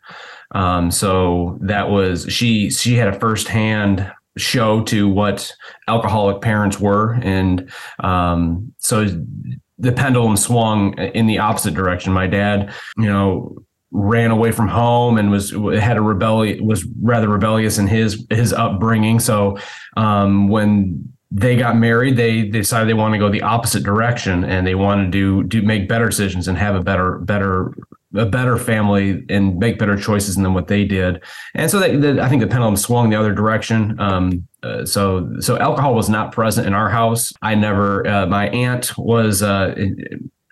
Um, 0.52 0.90
so 0.90 1.59
that 1.62 1.90
was 1.90 2.26
she 2.28 2.71
she 2.71 2.94
had 2.97 3.09
a 3.09 3.18
firsthand 3.18 4.11
show 4.37 4.82
to 4.85 5.09
what 5.09 5.52
alcoholic 5.88 6.42
parents 6.42 6.78
were, 6.78 7.14
and 7.23 7.71
um, 8.00 8.73
so 8.78 9.06
the 9.78 9.92
pendulum 9.92 10.37
swung 10.37 10.99
in 10.99 11.26
the 11.26 11.38
opposite 11.38 11.75
direction. 11.75 12.12
My 12.12 12.26
dad, 12.26 12.73
you 12.97 13.06
know, 13.06 13.56
ran 13.90 14.30
away 14.30 14.52
from 14.52 14.68
home 14.68 15.18
and 15.18 15.30
was 15.30 15.50
had 15.50 15.97
a 15.97 16.02
rebellion 16.02 16.64
was 16.64 16.87
rather 17.00 17.28
rebellious 17.28 17.78
in 17.78 17.87
his 17.87 18.25
his 18.30 18.52
upbringing. 18.52 19.21
So 19.21 19.59
um, 19.97 20.49
when 20.49 21.12
they 21.30 21.56
got 21.56 21.76
married, 21.76 22.16
they, 22.16 22.42
they 22.42 22.59
decided 22.59 22.88
they 22.88 22.94
want 22.94 23.14
to 23.14 23.18
go 23.18 23.30
the 23.30 23.42
opposite 23.42 23.82
direction 23.82 24.44
and 24.44 24.66
they 24.66 24.75
want 24.75 25.12
to 25.12 25.42
do 25.44 25.62
make 25.62 25.88
better 25.88 26.06
decisions 26.06 26.47
and 26.47 26.59
have 26.59 26.75
a 26.75 26.82
better 26.82 27.18
better 27.18 27.75
a 28.14 28.26
better 28.26 28.57
family 28.57 29.25
and 29.28 29.59
make 29.59 29.78
better 29.78 29.97
choices 29.97 30.37
than 30.37 30.54
what 30.54 30.69
they 30.69 30.85
did. 30.85 31.23
And 31.54 31.71
so 31.71 31.81
I 31.81 32.28
think 32.28 32.42
the 32.42 32.49
pendulum 32.49 32.76
swung 32.76 33.11
the 33.11 33.16
other 33.16 33.35
direction. 33.35 33.99
Um, 34.00 34.47
uh, 34.62 34.85
so 34.85 35.33
so 35.40 35.59
alcohol 35.59 35.95
was 35.95 36.09
not 36.09 36.33
present 36.33 36.66
in 36.66 36.75
our 36.75 36.88
house. 36.88 37.33
I 37.42 37.54
never. 37.54 38.07
Uh, 38.07 38.26
my 38.26 38.49
aunt 38.49 38.97
was. 38.99 39.42
Uh, 39.42 39.75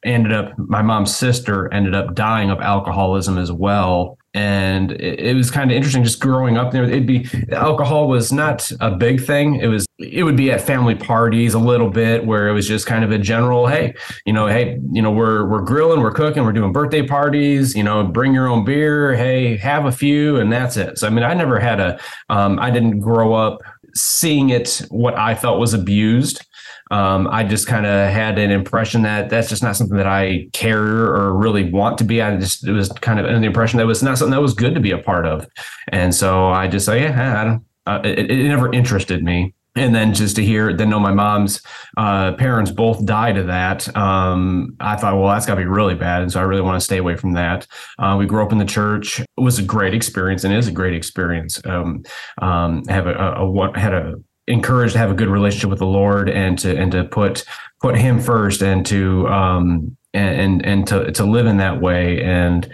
ended 0.03 0.33
up 0.33 0.59
my 0.59 0.81
mom's 0.81 1.15
sister 1.15 1.71
ended 1.75 1.95
up 1.95 2.15
dying 2.15 2.49
of 2.49 2.59
alcoholism 2.61 3.37
as 3.37 3.53
well 3.53 4.17
and 4.35 4.93
it, 4.93 5.21
it 5.21 5.35
was 5.35 5.51
kind 5.51 5.71
of 5.71 5.77
interesting 5.77 6.05
just 6.05 6.21
growing 6.21 6.57
up 6.57 6.73
there. 6.73 6.85
It'd 6.85 7.07
be 7.07 7.27
alcohol 7.53 8.09
was 8.09 8.33
not 8.33 8.71
a 8.81 8.91
big 8.91 9.25
thing. 9.25 9.57
It 9.57 9.67
was 9.67 9.87
it 9.99 10.25
would 10.25 10.37
be 10.37 10.51
at 10.51 10.61
family 10.61 10.95
parties 10.95 11.55
a 11.55 11.59
little 11.59 11.91
bit 11.91 12.25
where 12.25 12.49
it 12.49 12.53
was 12.53 12.67
just 12.67 12.87
kind 12.87 13.05
of 13.05 13.11
a 13.11 13.19
general 13.19 13.67
hey 13.67 13.95
you 14.25 14.33
know 14.33 14.47
hey 14.47 14.79
you 14.93 15.03
know 15.03 15.11
we're 15.11 15.47
we're 15.47 15.61
grilling 15.61 16.01
we're 16.01 16.13
cooking 16.13 16.43
we're 16.43 16.53
doing 16.53 16.73
birthday 16.73 17.07
parties 17.07 17.75
you 17.75 17.83
know 17.83 18.03
bring 18.05 18.33
your 18.33 18.49
own 18.49 18.65
beer 18.65 19.15
hey 19.15 19.57
have 19.57 19.85
a 19.85 19.93
few 19.93 20.37
and 20.37 20.51
that's 20.51 20.77
it. 20.77 20.99
So 20.99 21.07
i 21.07 21.11
mean 21.11 21.23
i 21.23 21.35
never 21.35 21.59
had 21.59 21.81
a 21.81 22.01
um, 22.31 22.59
I 22.59 22.71
didn't 22.71 23.01
grow 23.01 23.35
up 23.35 23.61
seeing 23.95 24.51
it 24.51 24.83
what 24.89 25.19
i 25.19 25.35
felt 25.35 25.59
was 25.59 25.75
abused 25.75 26.47
um, 26.91 27.29
I 27.29 27.45
just 27.45 27.67
kind 27.67 27.87
of 27.87 28.11
had 28.11 28.39
an 28.39 28.51
impression 28.51 29.03
that 29.03 29.31
that's 29.31 29.49
just 29.49 29.63
not 29.63 29.77
something 29.77 29.97
that 29.97 30.07
I 30.07 30.49
care 30.53 30.83
or 30.83 31.35
really 31.35 31.71
want 31.71 31.99
to 31.99 32.05
be. 32.05 32.21
I 32.21 32.37
just 32.37 32.67
it 32.67 32.73
was 32.73 32.89
kind 32.89 33.21
of 33.21 33.27
the 33.27 33.47
impression 33.47 33.79
that 33.79 33.87
was 33.87 34.03
not 34.03 34.19
something 34.19 34.33
that 34.33 34.43
was 34.43 34.55
good 34.55 34.75
to 34.75 34.81
be 34.81 34.91
a 34.91 34.99
part 34.99 35.27
of, 35.27 35.47
and 35.89 36.15
so 36.15 36.49
I 36.49 36.67
just 36.69 36.87
say, 36.87 37.03
yeah, 37.03 37.41
I 37.41 37.45
don't. 37.45 37.65
Uh, 37.87 38.01
it, 38.05 38.31
it 38.31 38.49
never 38.49 38.73
interested 38.73 39.23
me. 39.23 39.55
And 39.77 39.95
then 39.95 40.13
just 40.13 40.35
to 40.37 40.45
hear 40.45 40.77
then 40.77 40.91
know 40.91 40.99
my 40.99 41.13
mom's 41.13 41.63
uh, 41.97 42.33
parents 42.33 42.73
both 42.73 43.05
died 43.07 43.39
of 43.39 43.47
that 43.47 43.97
um, 43.97 44.77
i 44.81 44.97
thought 44.97 45.17
well 45.17 45.29
that's 45.29 45.47
got 45.47 45.55
to 45.55 45.61
be 45.61 45.67
really 45.67 45.95
bad. 45.95 46.23
And 46.23 46.33
so 46.33 46.41
i 46.41 46.43
really 46.43 46.61
want 46.61 46.79
to 46.79 46.85
stay 46.85 46.99
away 46.99 47.17
from 47.17 47.35
that. 47.35 47.69
Uh, 47.99 48.17
we 48.19 48.27
grew 48.27 48.43
up 48.43 48.51
in 48.51 48.59
the 48.59 48.65
church. 48.65 49.21
It 49.21 49.29
was 49.37 49.61
a 49.61 49.63
great 49.63 49.95
experience 49.95 50.43
and 50.43 50.53
is 50.53 50.67
a 50.67 50.73
great 50.73 50.95
experience. 50.95 51.61
Um, 51.65 52.03
um, 52.43 52.85
have 52.89 53.07
a, 53.07 53.15
a, 53.15 53.49
a, 53.49 53.79
had 53.79 53.95
a 53.95 54.15
encouraged 54.51 54.95
to 54.95 54.99
have 54.99 55.11
a 55.11 55.15
good 55.15 55.29
relationship 55.29 55.71
with 55.71 55.79
the 55.79 55.87
Lord 55.87 56.29
and 56.29 56.59
to 56.59 56.77
and 56.77 56.93
to 56.93 57.05
put 57.05 57.45
put 57.81 57.97
Him 57.97 58.21
first 58.21 58.63
and 58.63 58.85
to 58.87 59.27
um 59.29 59.97
and 60.13 60.65
and 60.67 60.87
to 60.89 61.11
to 61.13 61.25
live 61.25 61.47
in 61.47 61.59
that 61.59 61.81
way. 61.81 62.23
And 62.23 62.69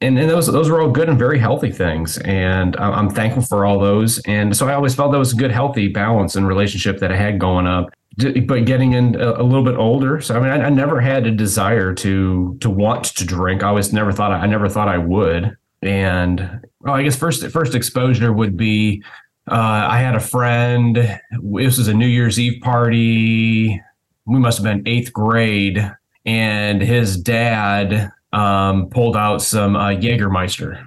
and, 0.00 0.18
and 0.18 0.28
those 0.28 0.46
those 0.46 0.68
were 0.68 0.80
all 0.80 0.90
good 0.90 1.08
and 1.08 1.18
very 1.18 1.38
healthy 1.38 1.70
things. 1.70 2.18
And 2.18 2.76
I'm 2.76 3.08
thankful 3.08 3.42
for 3.42 3.64
all 3.64 3.78
those. 3.78 4.18
And 4.20 4.56
so 4.56 4.68
I 4.68 4.74
always 4.74 4.94
felt 4.94 5.12
that 5.12 5.18
was 5.18 5.32
a 5.32 5.36
good 5.36 5.52
healthy 5.52 5.88
balance 5.88 6.34
and 6.34 6.46
relationship 6.46 6.98
that 6.98 7.12
I 7.12 7.16
had 7.16 7.38
going 7.38 7.66
up. 7.66 7.90
But 8.18 8.66
getting 8.66 8.92
in 8.92 9.14
a, 9.14 9.40
a 9.40 9.44
little 9.44 9.64
bit 9.64 9.76
older. 9.76 10.20
So 10.20 10.36
I 10.36 10.40
mean 10.40 10.50
I, 10.50 10.66
I, 10.66 10.70
never 10.70 11.00
had 11.00 11.26
a 11.26 11.30
desire 11.30 11.94
to 11.94 12.58
to 12.60 12.68
want 12.68 13.04
to 13.04 13.24
drink. 13.24 13.62
I 13.62 13.68
always 13.68 13.92
never 13.92 14.12
thought 14.12 14.32
I, 14.32 14.40
I 14.40 14.46
never 14.46 14.68
thought 14.68 14.88
I 14.88 14.98
would. 14.98 15.56
And 15.80 16.60
well, 16.80 16.94
I 16.94 17.02
guess 17.02 17.16
first 17.16 17.46
first 17.48 17.74
exposure 17.74 18.32
would 18.32 18.56
be 18.56 19.02
uh, 19.50 19.86
I 19.90 19.98
had 19.98 20.14
a 20.14 20.20
friend. 20.20 20.96
This 20.96 21.78
was 21.78 21.88
a 21.88 21.94
New 21.94 22.06
Year's 22.06 22.38
Eve 22.38 22.60
party. 22.62 23.80
We 24.26 24.38
must 24.38 24.58
have 24.58 24.64
been 24.64 24.86
eighth 24.86 25.12
grade, 25.12 25.92
and 26.24 26.80
his 26.80 27.16
dad 27.20 28.12
um, 28.32 28.88
pulled 28.88 29.16
out 29.16 29.42
some 29.42 29.74
uh, 29.76 29.90
Jägermeister 29.90 30.86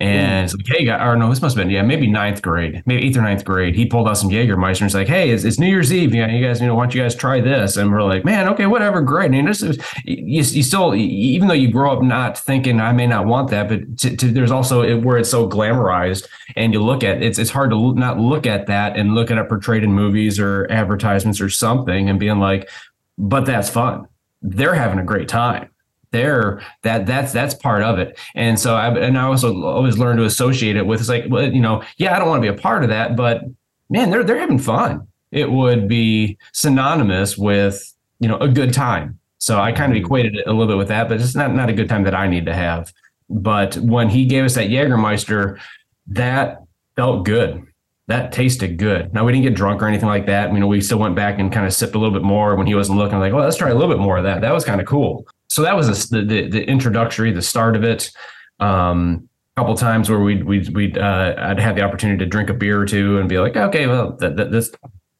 and 0.00 0.40
hmm. 0.40 0.44
it's 0.44 0.54
like, 0.54 0.78
hey, 0.78 0.88
or 0.90 1.16
no, 1.16 1.28
this 1.28 1.42
must 1.42 1.56
have 1.56 1.64
been, 1.64 1.70
yeah, 1.70 1.82
maybe 1.82 2.06
ninth 2.06 2.40
grade, 2.40 2.82
maybe 2.86 3.06
eighth 3.06 3.16
or 3.16 3.22
ninth 3.22 3.44
grade. 3.44 3.74
He 3.74 3.84
pulled 3.84 4.08
out 4.08 4.16
some 4.16 4.30
Jägermeister 4.30 4.80
and 4.80 4.86
it's 4.86 4.94
like, 4.94 5.08
hey, 5.08 5.30
it's, 5.30 5.44
it's 5.44 5.58
New 5.58 5.66
Year's 5.66 5.92
Eve. 5.92 6.14
Yeah, 6.14 6.28
you 6.28 6.44
guys, 6.44 6.60
you 6.60 6.66
know, 6.66 6.74
why 6.74 6.84
don't 6.84 6.94
you 6.94 7.02
guys 7.02 7.14
try 7.14 7.40
this? 7.40 7.76
And 7.76 7.92
we're 7.92 8.02
like, 8.02 8.24
man, 8.24 8.48
okay, 8.48 8.66
whatever, 8.66 9.02
great. 9.02 9.32
And 9.32 9.46
this 9.48 9.62
is, 9.62 9.78
you, 10.04 10.42
you 10.42 10.62
still, 10.62 10.94
even 10.94 11.48
though 11.48 11.54
you 11.54 11.70
grow 11.70 11.92
up 11.92 12.02
not 12.02 12.38
thinking 12.38 12.80
I 12.80 12.92
may 12.92 13.06
not 13.06 13.26
want 13.26 13.50
that, 13.50 13.68
but 13.68 13.98
to, 13.98 14.16
to, 14.16 14.28
there's 14.28 14.50
also 14.50 14.98
where 15.00 15.18
it's 15.18 15.30
so 15.30 15.48
glamorized 15.48 16.26
and 16.56 16.72
you 16.72 16.82
look 16.82 17.04
at 17.04 17.22
it's, 17.22 17.38
it's 17.38 17.50
hard 17.50 17.70
to 17.70 17.94
not 17.94 18.18
look 18.18 18.46
at 18.46 18.66
that 18.66 18.96
and 18.96 19.14
look 19.14 19.30
at 19.30 19.38
it 19.38 19.48
portrayed 19.48 19.84
in 19.84 19.92
movies 19.92 20.38
or 20.38 20.66
advertisements 20.70 21.40
or 21.40 21.50
something 21.50 22.08
and 22.08 22.18
being 22.18 22.38
like, 22.38 22.70
but 23.18 23.44
that's 23.44 23.68
fun. 23.68 24.06
They're 24.40 24.74
having 24.74 24.98
a 24.98 25.04
great 25.04 25.28
time 25.28 25.71
there 26.12 26.62
that 26.82 27.06
that's 27.06 27.32
that's 27.32 27.54
part 27.54 27.82
of 27.82 27.98
it 27.98 28.18
and 28.34 28.58
so 28.58 28.74
i 28.74 28.88
and 28.98 29.18
i 29.18 29.22
also 29.22 29.62
always 29.64 29.98
learned 29.98 30.18
to 30.18 30.24
associate 30.24 30.76
it 30.76 30.86
with 30.86 31.00
it's 31.00 31.08
like 31.08 31.24
well 31.28 31.50
you 31.50 31.60
know 31.60 31.82
yeah 31.96 32.14
i 32.14 32.18
don't 32.18 32.28
want 32.28 32.42
to 32.42 32.52
be 32.52 32.56
a 32.56 32.60
part 32.60 32.82
of 32.82 32.90
that 32.90 33.16
but 33.16 33.42
man 33.90 34.10
they're 34.10 34.22
they're 34.22 34.38
having 34.38 34.58
fun 34.58 35.06
it 35.30 35.50
would 35.50 35.88
be 35.88 36.36
synonymous 36.52 37.36
with 37.36 37.94
you 38.20 38.28
know 38.28 38.36
a 38.38 38.48
good 38.48 38.72
time 38.72 39.18
so 39.38 39.58
i 39.58 39.72
kind 39.72 39.92
of 39.92 39.96
mm-hmm. 39.96 40.04
equated 40.04 40.36
it 40.36 40.46
a 40.46 40.52
little 40.52 40.68
bit 40.68 40.76
with 40.76 40.88
that 40.88 41.08
but 41.08 41.20
it's 41.20 41.34
not 41.34 41.52
not 41.54 41.68
a 41.68 41.72
good 41.72 41.88
time 41.88 42.04
that 42.04 42.14
i 42.14 42.26
need 42.26 42.46
to 42.46 42.54
have 42.54 42.92
but 43.28 43.76
when 43.78 44.08
he 44.08 44.26
gave 44.26 44.44
us 44.44 44.54
that 44.54 44.68
jägermeister 44.68 45.58
that 46.06 46.62
felt 46.94 47.24
good 47.24 47.66
that 48.08 48.32
tasted 48.32 48.78
good. 48.78 49.14
Now 49.14 49.24
we 49.24 49.32
didn't 49.32 49.44
get 49.44 49.54
drunk 49.54 49.80
or 49.80 49.86
anything 49.86 50.08
like 50.08 50.26
that. 50.26 50.52
You 50.52 50.58
know, 50.58 50.66
we 50.66 50.80
still 50.80 50.98
went 50.98 51.14
back 51.14 51.38
and 51.38 51.52
kind 51.52 51.66
of 51.66 51.72
sipped 51.72 51.94
a 51.94 51.98
little 51.98 52.12
bit 52.12 52.22
more 52.22 52.56
when 52.56 52.66
he 52.66 52.74
wasn't 52.74 52.98
looking. 52.98 53.18
Like, 53.18 53.32
well, 53.32 53.44
let's 53.44 53.56
try 53.56 53.70
a 53.70 53.74
little 53.74 53.88
bit 53.88 54.00
more 54.00 54.18
of 54.18 54.24
that. 54.24 54.40
That 54.40 54.52
was 54.52 54.64
kind 54.64 54.80
of 54.80 54.86
cool. 54.86 55.26
So 55.52 55.60
that 55.60 55.76
was 55.76 56.08
the, 56.08 56.22
the, 56.22 56.48
the 56.48 56.64
introductory, 56.64 57.30
the 57.30 57.42
start 57.42 57.76
of 57.76 57.84
it. 57.84 58.10
Um, 58.58 59.28
a 59.54 59.60
couple 59.60 59.74
times 59.74 60.08
where 60.08 60.18
we'd 60.18 60.44
we'd 60.44 60.74
we'd 60.74 60.96
uh, 60.96 61.34
I'd 61.36 61.60
have 61.60 61.76
the 61.76 61.82
opportunity 61.82 62.24
to 62.24 62.26
drink 62.26 62.48
a 62.48 62.54
beer 62.54 62.80
or 62.80 62.86
two 62.86 63.18
and 63.18 63.28
be 63.28 63.38
like, 63.38 63.54
okay, 63.54 63.86
well, 63.86 64.16
th- 64.16 64.34
th- 64.34 64.50
this 64.50 64.70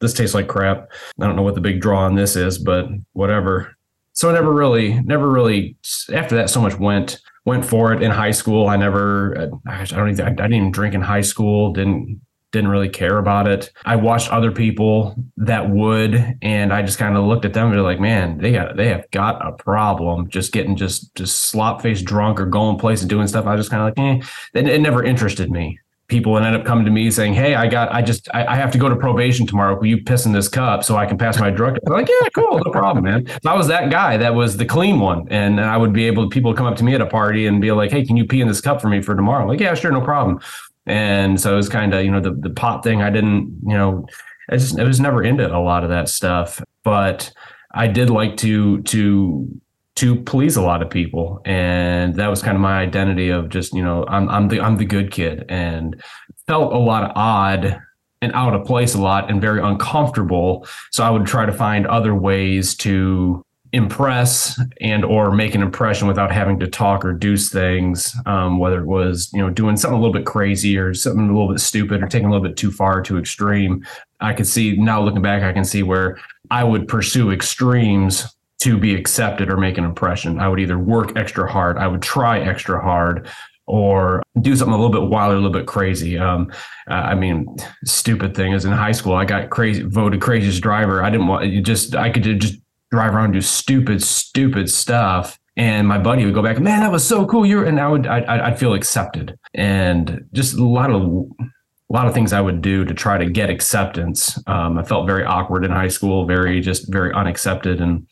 this 0.00 0.14
tastes 0.14 0.34
like 0.34 0.48
crap. 0.48 0.90
I 1.20 1.26
don't 1.26 1.36
know 1.36 1.42
what 1.42 1.54
the 1.54 1.60
big 1.60 1.82
draw 1.82 2.06
on 2.06 2.14
this 2.14 2.34
is, 2.34 2.56
but 2.56 2.86
whatever. 3.12 3.76
So 4.14 4.30
I 4.30 4.32
never 4.32 4.50
really, 4.50 5.02
never 5.02 5.28
really. 5.28 5.76
After 6.10 6.34
that, 6.36 6.48
so 6.48 6.62
much 6.62 6.78
went 6.78 7.20
went 7.44 7.66
for 7.66 7.92
it 7.92 8.02
in 8.02 8.10
high 8.10 8.30
school. 8.30 8.68
I 8.68 8.76
never, 8.76 9.50
I 9.66 9.84
don't 9.84 10.10
even, 10.12 10.24
I 10.24 10.30
didn't 10.30 10.54
even 10.54 10.70
drink 10.70 10.94
in 10.94 11.02
high 11.02 11.20
school. 11.20 11.74
Didn't 11.74 12.22
didn't 12.52 12.70
really 12.70 12.88
care 12.88 13.18
about 13.18 13.48
it. 13.48 13.72
I 13.84 13.96
watched 13.96 14.30
other 14.30 14.52
people 14.52 15.16
that 15.38 15.70
would, 15.70 16.36
and 16.42 16.72
I 16.72 16.82
just 16.82 16.98
kind 16.98 17.16
of 17.16 17.24
looked 17.24 17.44
at 17.44 17.54
them 17.54 17.72
and 17.72 17.82
like, 17.82 17.98
man, 17.98 18.38
they 18.38 18.52
got 18.52 18.76
they 18.76 18.88
have 18.88 19.10
got 19.10 19.44
a 19.46 19.52
problem 19.52 20.28
just 20.28 20.52
getting 20.52 20.76
just 20.76 21.14
just 21.14 21.44
slop 21.44 21.82
faced 21.82 22.04
drunk 22.04 22.40
or 22.40 22.46
going 22.46 22.78
place 22.78 23.00
and 23.00 23.10
doing 23.10 23.26
stuff. 23.26 23.46
I 23.46 23.54
was 23.54 23.60
just 23.60 23.70
kind 23.70 23.82
of 23.82 23.98
like, 23.98 24.22
eh. 24.22 24.26
It, 24.54 24.68
it, 24.68 24.80
never 24.80 25.02
interested 25.02 25.50
me. 25.50 25.78
People 26.08 26.32
would 26.32 26.42
end 26.42 26.54
up 26.54 26.66
coming 26.66 26.84
to 26.84 26.90
me 26.90 27.10
saying, 27.10 27.32
Hey, 27.32 27.54
I 27.54 27.66
got 27.68 27.90
I 27.90 28.02
just 28.02 28.28
I, 28.34 28.44
I, 28.46 28.56
have 28.56 28.70
to 28.72 28.78
go 28.78 28.88
to 28.88 28.96
probation 28.96 29.46
tomorrow. 29.46 29.78
Will 29.78 29.86
you 29.86 30.02
piss 30.02 30.26
in 30.26 30.32
this 30.32 30.48
cup 30.48 30.84
so 30.84 30.96
I 30.96 31.06
can 31.06 31.16
pass 31.16 31.40
my 31.40 31.48
drug? 31.48 31.78
I'm 31.86 31.92
like, 31.94 32.08
yeah, 32.08 32.28
cool, 32.34 32.60
no 32.62 32.70
problem, 32.70 33.04
man. 33.04 33.26
So 33.42 33.50
I 33.50 33.54
was 33.54 33.66
that 33.68 33.90
guy 33.90 34.18
that 34.18 34.34
was 34.34 34.58
the 34.58 34.66
clean 34.66 35.00
one. 35.00 35.26
And 35.30 35.58
I 35.58 35.78
would 35.78 35.94
be 35.94 36.06
able 36.06 36.28
people 36.28 36.50
would 36.50 36.58
come 36.58 36.66
up 36.66 36.76
to 36.76 36.84
me 36.84 36.94
at 36.94 37.00
a 37.00 37.06
party 37.06 37.46
and 37.46 37.62
be 37.62 37.72
like, 37.72 37.90
Hey, 37.90 38.04
can 38.04 38.18
you 38.18 38.26
pee 38.26 38.42
in 38.42 38.48
this 38.48 38.60
cup 38.60 38.82
for 38.82 38.88
me 38.88 39.00
for 39.00 39.14
tomorrow? 39.16 39.42
I'm 39.42 39.48
like, 39.48 39.60
yeah, 39.60 39.72
sure, 39.72 39.90
no 39.90 40.02
problem. 40.02 40.40
And 40.86 41.40
so 41.40 41.52
it 41.52 41.56
was 41.56 41.68
kind 41.68 41.94
of, 41.94 42.04
you 42.04 42.10
know, 42.10 42.20
the, 42.20 42.32
the 42.32 42.50
pot 42.50 42.82
thing, 42.82 43.02
I 43.02 43.10
didn't, 43.10 43.60
you 43.66 43.74
know, 43.74 44.06
I 44.50 44.56
just, 44.56 44.78
I 44.78 44.84
was 44.84 45.00
never 45.00 45.22
into 45.22 45.46
a 45.46 45.58
lot 45.58 45.84
of 45.84 45.90
that 45.90 46.08
stuff, 46.08 46.62
but 46.82 47.32
I 47.72 47.86
did 47.86 48.10
like 48.10 48.36
to, 48.38 48.82
to, 48.82 49.60
to 49.94 50.22
please 50.22 50.56
a 50.56 50.62
lot 50.62 50.82
of 50.82 50.90
people. 50.90 51.40
And 51.44 52.16
that 52.16 52.28
was 52.28 52.42
kind 52.42 52.56
of 52.56 52.60
my 52.60 52.80
identity 52.80 53.28
of 53.28 53.48
just, 53.48 53.72
you 53.72 53.82
know, 53.82 54.04
I'm, 54.08 54.28
I'm 54.28 54.48
the, 54.48 54.60
I'm 54.60 54.76
the 54.76 54.84
good 54.84 55.12
kid 55.12 55.44
and 55.48 56.02
felt 56.46 56.72
a 56.72 56.78
lot 56.78 57.04
of 57.04 57.12
odd 57.14 57.80
and 58.20 58.32
out 58.34 58.54
of 58.54 58.66
place 58.66 58.94
a 58.94 59.00
lot 59.00 59.30
and 59.30 59.40
very 59.40 59.60
uncomfortable. 59.60 60.66
So 60.90 61.04
I 61.04 61.10
would 61.10 61.26
try 61.26 61.46
to 61.46 61.52
find 61.52 61.86
other 61.86 62.14
ways 62.14 62.74
to 62.76 63.44
impress 63.72 64.60
and 64.82 65.02
or 65.02 65.32
make 65.32 65.54
an 65.54 65.62
impression 65.62 66.06
without 66.06 66.30
having 66.30 66.60
to 66.60 66.66
talk 66.66 67.04
or 67.04 67.12
do 67.12 67.36
things 67.38 68.14
um, 68.26 68.58
whether 68.58 68.80
it 68.80 68.86
was 68.86 69.30
you 69.32 69.40
know 69.40 69.48
doing 69.48 69.76
something 69.76 69.98
a 69.98 70.00
little 70.00 70.12
bit 70.12 70.26
crazy 70.26 70.76
or 70.76 70.92
something 70.92 71.28
a 71.28 71.32
little 71.32 71.48
bit 71.48 71.58
stupid 71.58 72.02
or 72.02 72.06
taking 72.06 72.28
a 72.28 72.30
little 72.30 72.46
bit 72.46 72.56
too 72.56 72.70
far 72.70 73.00
too 73.00 73.18
extreme 73.18 73.84
i 74.20 74.34
could 74.34 74.46
see 74.46 74.76
now 74.76 75.00
looking 75.00 75.22
back 75.22 75.42
i 75.42 75.52
can 75.52 75.64
see 75.64 75.82
where 75.82 76.18
i 76.50 76.62
would 76.62 76.86
pursue 76.86 77.30
extremes 77.30 78.36
to 78.58 78.76
be 78.76 78.94
accepted 78.94 79.50
or 79.50 79.56
make 79.56 79.78
an 79.78 79.84
impression 79.84 80.38
i 80.38 80.46
would 80.46 80.60
either 80.60 80.78
work 80.78 81.16
extra 81.16 81.50
hard 81.50 81.78
i 81.78 81.86
would 81.86 82.02
try 82.02 82.38
extra 82.40 82.78
hard 82.78 83.26
or 83.66 84.22
do 84.42 84.54
something 84.54 84.74
a 84.74 84.76
little 84.76 84.92
bit 84.92 85.08
wild 85.08 85.32
or 85.32 85.36
a 85.36 85.40
little 85.40 85.52
bit 85.52 85.66
crazy. 85.66 86.18
Um, 86.18 86.52
I 86.88 87.14
mean, 87.14 87.46
stupid 87.84 88.34
thing 88.34 88.52
is 88.52 88.64
in 88.64 88.72
high 88.72 88.92
school, 88.92 89.14
I 89.14 89.24
got 89.24 89.50
crazy 89.50 89.82
voted 89.82 90.20
craziest 90.20 90.60
driver. 90.62 91.02
I 91.02 91.10
didn't 91.10 91.28
want 91.28 91.46
you 91.46 91.62
just 91.62 91.94
I 91.94 92.10
could 92.10 92.24
just 92.24 92.61
drive 92.92 93.14
around 93.14 93.24
and 93.24 93.34
do 93.34 93.40
stupid, 93.40 94.02
stupid 94.02 94.70
stuff. 94.70 95.38
And 95.56 95.88
my 95.88 95.98
buddy 95.98 96.24
would 96.24 96.34
go 96.34 96.42
back, 96.42 96.60
man, 96.60 96.80
that 96.80 96.92
was 96.92 97.06
so 97.06 97.26
cool. 97.26 97.44
You're, 97.44 97.64
and 97.64 97.80
I 97.80 97.88
would, 97.88 98.06
I'd, 98.06 98.24
I'd 98.24 98.58
feel 98.58 98.74
accepted 98.74 99.36
and 99.54 100.24
just 100.32 100.56
a 100.56 100.64
lot 100.64 100.90
of, 100.90 101.02
a 101.02 101.92
lot 101.92 102.06
of 102.06 102.14
things 102.14 102.32
I 102.32 102.40
would 102.40 102.62
do 102.62 102.84
to 102.84 102.94
try 102.94 103.18
to 103.18 103.26
get 103.26 103.50
acceptance. 103.50 104.38
Um, 104.46 104.78
I 104.78 104.82
felt 104.82 105.06
very 105.06 105.24
awkward 105.24 105.64
in 105.64 105.70
high 105.70 105.88
school, 105.88 106.26
very, 106.26 106.60
just 106.60 106.90
very 106.90 107.12
unaccepted. 107.12 107.80
And, 107.80 108.06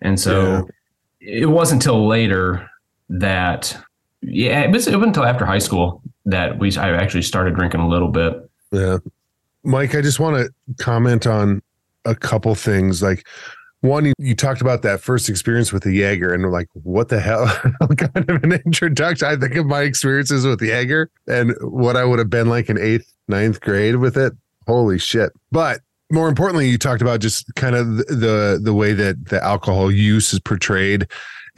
and 0.00 0.18
so 0.18 0.68
yeah. 1.20 1.42
it 1.42 1.46
wasn't 1.46 1.82
until 1.82 2.06
later 2.06 2.70
that, 3.08 3.76
yeah, 4.22 4.60
it 4.60 4.70
was, 4.70 4.86
it 4.86 4.96
wasn't 4.96 5.16
until 5.16 5.24
after 5.24 5.44
high 5.44 5.58
school 5.58 6.02
that 6.24 6.58
we, 6.58 6.74
I 6.76 6.94
actually 6.94 7.22
started 7.22 7.54
drinking 7.54 7.80
a 7.80 7.88
little 7.88 8.08
bit. 8.08 8.34
Yeah. 8.70 8.98
Mike, 9.64 9.94
I 9.94 10.00
just 10.00 10.20
want 10.20 10.36
to 10.36 10.82
comment 10.82 11.26
on 11.26 11.62
a 12.06 12.14
couple 12.14 12.54
things. 12.54 13.02
Like 13.02 13.26
one, 13.80 14.06
you, 14.06 14.12
you, 14.18 14.34
talked 14.34 14.60
about 14.60 14.82
that 14.82 15.00
first 15.00 15.28
experience 15.28 15.72
with 15.72 15.82
the 15.82 15.92
Jaeger, 15.92 16.32
and 16.32 16.50
like, 16.50 16.68
what 16.72 17.08
the 17.08 17.20
hell? 17.20 17.46
kind 17.96 18.30
of 18.30 18.42
an 18.42 18.52
introduction. 18.52 19.28
I 19.28 19.36
think 19.36 19.54
of 19.56 19.66
my 19.66 19.82
experiences 19.82 20.46
with 20.46 20.60
Jaeger 20.60 21.10
and 21.28 21.54
what 21.60 21.96
I 21.96 22.04
would 22.04 22.18
have 22.18 22.30
been 22.30 22.48
like 22.48 22.68
in 22.68 22.78
eighth, 22.78 23.12
ninth 23.28 23.60
grade 23.60 23.96
with 23.96 24.16
it. 24.16 24.32
Holy 24.66 24.98
shit! 24.98 25.32
But 25.52 25.80
more 26.10 26.28
importantly, 26.28 26.68
you 26.68 26.78
talked 26.78 27.02
about 27.02 27.20
just 27.20 27.54
kind 27.54 27.76
of 27.76 27.98
the 27.98 28.04
the, 28.04 28.60
the 28.62 28.74
way 28.74 28.92
that 28.92 29.26
the 29.26 29.42
alcohol 29.42 29.90
use 29.90 30.32
is 30.32 30.40
portrayed. 30.40 31.06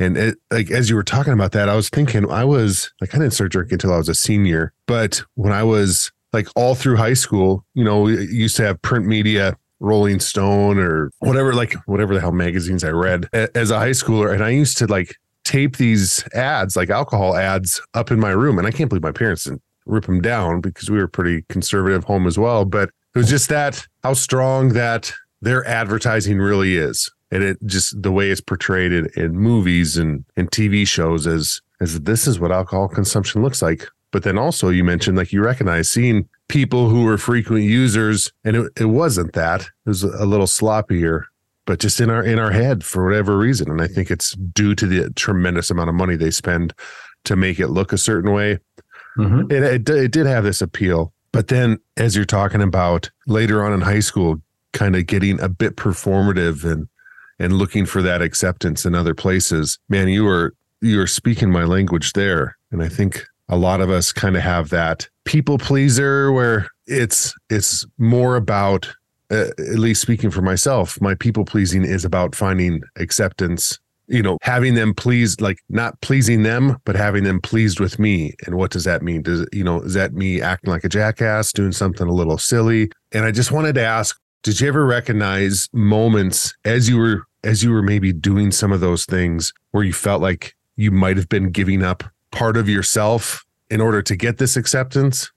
And 0.00 0.16
it, 0.16 0.38
like 0.50 0.70
as 0.70 0.88
you 0.88 0.96
were 0.96 1.02
talking 1.02 1.32
about 1.32 1.52
that, 1.52 1.68
I 1.68 1.74
was 1.74 1.88
thinking 1.88 2.30
I 2.30 2.44
was 2.44 2.92
like 3.00 3.14
I 3.14 3.18
didn't 3.18 3.32
start 3.32 3.52
drinking 3.52 3.74
until 3.74 3.94
I 3.94 3.98
was 3.98 4.08
a 4.08 4.14
senior, 4.14 4.72
but 4.86 5.22
when 5.34 5.52
I 5.52 5.62
was 5.62 6.12
like 6.32 6.48
all 6.56 6.74
through 6.74 6.96
high 6.96 7.14
school, 7.14 7.64
you 7.74 7.84
know, 7.84 8.02
we 8.02 8.26
used 8.28 8.56
to 8.56 8.64
have 8.64 8.80
print 8.82 9.06
media 9.06 9.56
Rolling 9.80 10.20
Stone 10.20 10.78
or 10.78 11.10
whatever, 11.18 11.52
like 11.52 11.74
whatever 11.86 12.14
the 12.14 12.20
hell 12.20 12.32
magazines 12.32 12.84
I 12.84 12.90
read 12.90 13.28
as 13.32 13.70
a 13.70 13.78
high 13.78 13.90
schooler. 13.90 14.32
And 14.32 14.42
I 14.42 14.50
used 14.50 14.78
to 14.78 14.86
like 14.86 15.14
tape 15.44 15.76
these 15.76 16.26
ads, 16.34 16.76
like 16.76 16.90
alcohol 16.90 17.36
ads, 17.36 17.80
up 17.94 18.10
in 18.10 18.20
my 18.20 18.30
room. 18.30 18.58
And 18.58 18.66
I 18.66 18.70
can't 18.70 18.88
believe 18.88 19.02
my 19.02 19.12
parents 19.12 19.44
didn't 19.44 19.62
rip 19.86 20.06
them 20.06 20.20
down 20.20 20.60
because 20.60 20.90
we 20.90 20.98
were 20.98 21.08
pretty 21.08 21.42
conservative 21.48 22.04
home 22.04 22.26
as 22.26 22.38
well. 22.38 22.64
But 22.64 22.90
it 23.14 23.18
was 23.18 23.30
just 23.30 23.48
that 23.48 23.86
how 24.02 24.14
strong 24.14 24.70
that 24.70 25.12
their 25.40 25.66
advertising 25.66 26.38
really 26.38 26.76
is. 26.76 27.10
And 27.30 27.42
it 27.42 27.58
just 27.66 28.00
the 28.02 28.12
way 28.12 28.30
it's 28.30 28.40
portrayed 28.40 28.92
in, 28.92 29.08
in 29.16 29.36
movies 29.36 29.96
and, 29.96 30.24
and 30.36 30.50
TV 30.50 30.86
shows 30.86 31.26
as 31.26 31.60
as 31.80 32.00
this 32.00 32.26
is 32.26 32.40
what 32.40 32.50
alcohol 32.50 32.88
consumption 32.88 33.42
looks 33.42 33.62
like. 33.62 33.88
But 34.10 34.22
then 34.22 34.38
also 34.38 34.70
you 34.70 34.84
mentioned 34.84 35.16
like 35.16 35.32
you 35.32 35.42
recognize 35.42 35.90
seeing 35.90 36.28
people 36.48 36.88
who 36.88 37.04
were 37.04 37.18
frequent 37.18 37.64
users 37.64 38.32
and 38.44 38.56
it, 38.56 38.72
it 38.80 38.86
wasn't 38.86 39.34
that. 39.34 39.62
It 39.62 39.88
was 39.88 40.02
a 40.02 40.24
little 40.24 40.46
sloppier, 40.46 41.24
but 41.66 41.78
just 41.78 42.00
in 42.00 42.08
our 42.10 42.24
in 42.24 42.38
our 42.38 42.50
head 42.50 42.84
for 42.84 43.04
whatever 43.04 43.36
reason. 43.36 43.70
And 43.70 43.82
I 43.82 43.86
think 43.86 44.10
it's 44.10 44.32
due 44.32 44.74
to 44.74 44.86
the 44.86 45.10
tremendous 45.10 45.70
amount 45.70 45.90
of 45.90 45.94
money 45.94 46.16
they 46.16 46.30
spend 46.30 46.72
to 47.24 47.36
make 47.36 47.60
it 47.60 47.68
look 47.68 47.92
a 47.92 47.98
certain 47.98 48.32
way. 48.32 48.58
Mm-hmm. 49.18 49.52
It, 49.52 49.62
it, 49.62 49.88
it 49.88 50.10
did 50.10 50.26
have 50.26 50.44
this 50.44 50.62
appeal. 50.62 51.12
But 51.32 51.48
then 51.48 51.78
as 51.96 52.16
you're 52.16 52.24
talking 52.24 52.62
about 52.62 53.10
later 53.26 53.62
on 53.62 53.72
in 53.72 53.80
high 53.80 54.00
school, 54.00 54.40
kind 54.72 54.96
of 54.96 55.06
getting 55.06 55.40
a 55.40 55.48
bit 55.48 55.76
performative 55.76 56.64
and 56.64 56.88
and 57.38 57.52
looking 57.52 57.86
for 57.86 58.02
that 58.02 58.22
acceptance 58.22 58.84
in 58.84 58.94
other 58.94 59.14
places, 59.14 59.78
man, 59.88 60.08
you 60.08 60.24
were 60.24 60.54
you 60.80 60.98
were 60.98 61.06
speaking 61.06 61.50
my 61.50 61.64
language 61.64 62.12
there. 62.12 62.56
And 62.70 62.82
I 62.82 62.88
think 62.88 63.26
a 63.48 63.56
lot 63.56 63.80
of 63.80 63.90
us 63.90 64.12
kind 64.12 64.36
of 64.36 64.42
have 64.42 64.70
that 64.70 65.08
people 65.24 65.58
pleaser 65.58 66.32
where 66.32 66.68
it's 66.86 67.34
it's 67.50 67.86
more 67.98 68.36
about 68.36 68.88
uh, 69.30 69.48
at 69.58 69.78
least 69.78 70.00
speaking 70.00 70.30
for 70.30 70.42
myself 70.42 71.00
my 71.00 71.14
people 71.14 71.44
pleasing 71.44 71.84
is 71.84 72.04
about 72.04 72.34
finding 72.34 72.82
acceptance 72.96 73.78
you 74.08 74.22
know 74.22 74.38
having 74.42 74.74
them 74.74 74.94
pleased 74.94 75.40
like 75.40 75.58
not 75.68 76.00
pleasing 76.00 76.42
them 76.42 76.76
but 76.84 76.96
having 76.96 77.24
them 77.24 77.40
pleased 77.40 77.78
with 77.78 77.98
me. 77.98 78.34
And 78.46 78.56
what 78.56 78.70
does 78.70 78.84
that 78.84 79.02
mean? 79.02 79.22
Does 79.22 79.46
you 79.52 79.62
know 79.62 79.82
is 79.82 79.94
that 79.94 80.14
me 80.14 80.40
acting 80.40 80.70
like 80.70 80.84
a 80.84 80.88
jackass 80.88 81.52
doing 81.52 81.72
something 81.72 82.08
a 82.08 82.12
little 82.12 82.38
silly? 82.38 82.90
And 83.12 83.24
i 83.24 83.30
just 83.30 83.52
wanted 83.52 83.74
to 83.76 83.84
ask 83.84 84.18
did 84.42 84.60
you 84.60 84.68
ever 84.68 84.86
recognize 84.86 85.68
moments 85.72 86.54
as 86.64 86.88
you 86.88 86.98
were 86.98 87.22
as 87.44 87.62
you 87.62 87.70
were 87.70 87.82
maybe 87.82 88.12
doing 88.12 88.50
some 88.50 88.72
of 88.72 88.80
those 88.80 89.04
things 89.04 89.52
where 89.70 89.84
you 89.84 89.92
felt 89.92 90.22
like 90.22 90.54
you 90.76 90.90
might 90.90 91.16
have 91.16 91.28
been 91.28 91.50
giving 91.50 91.82
up 91.82 92.04
part 92.38 92.56
of 92.56 92.68
yourself 92.68 93.44
in 93.68 93.80
order 93.80 94.00
to 94.02 94.16
get 94.16 94.38
this 94.38 94.56
acceptance? 94.56 95.30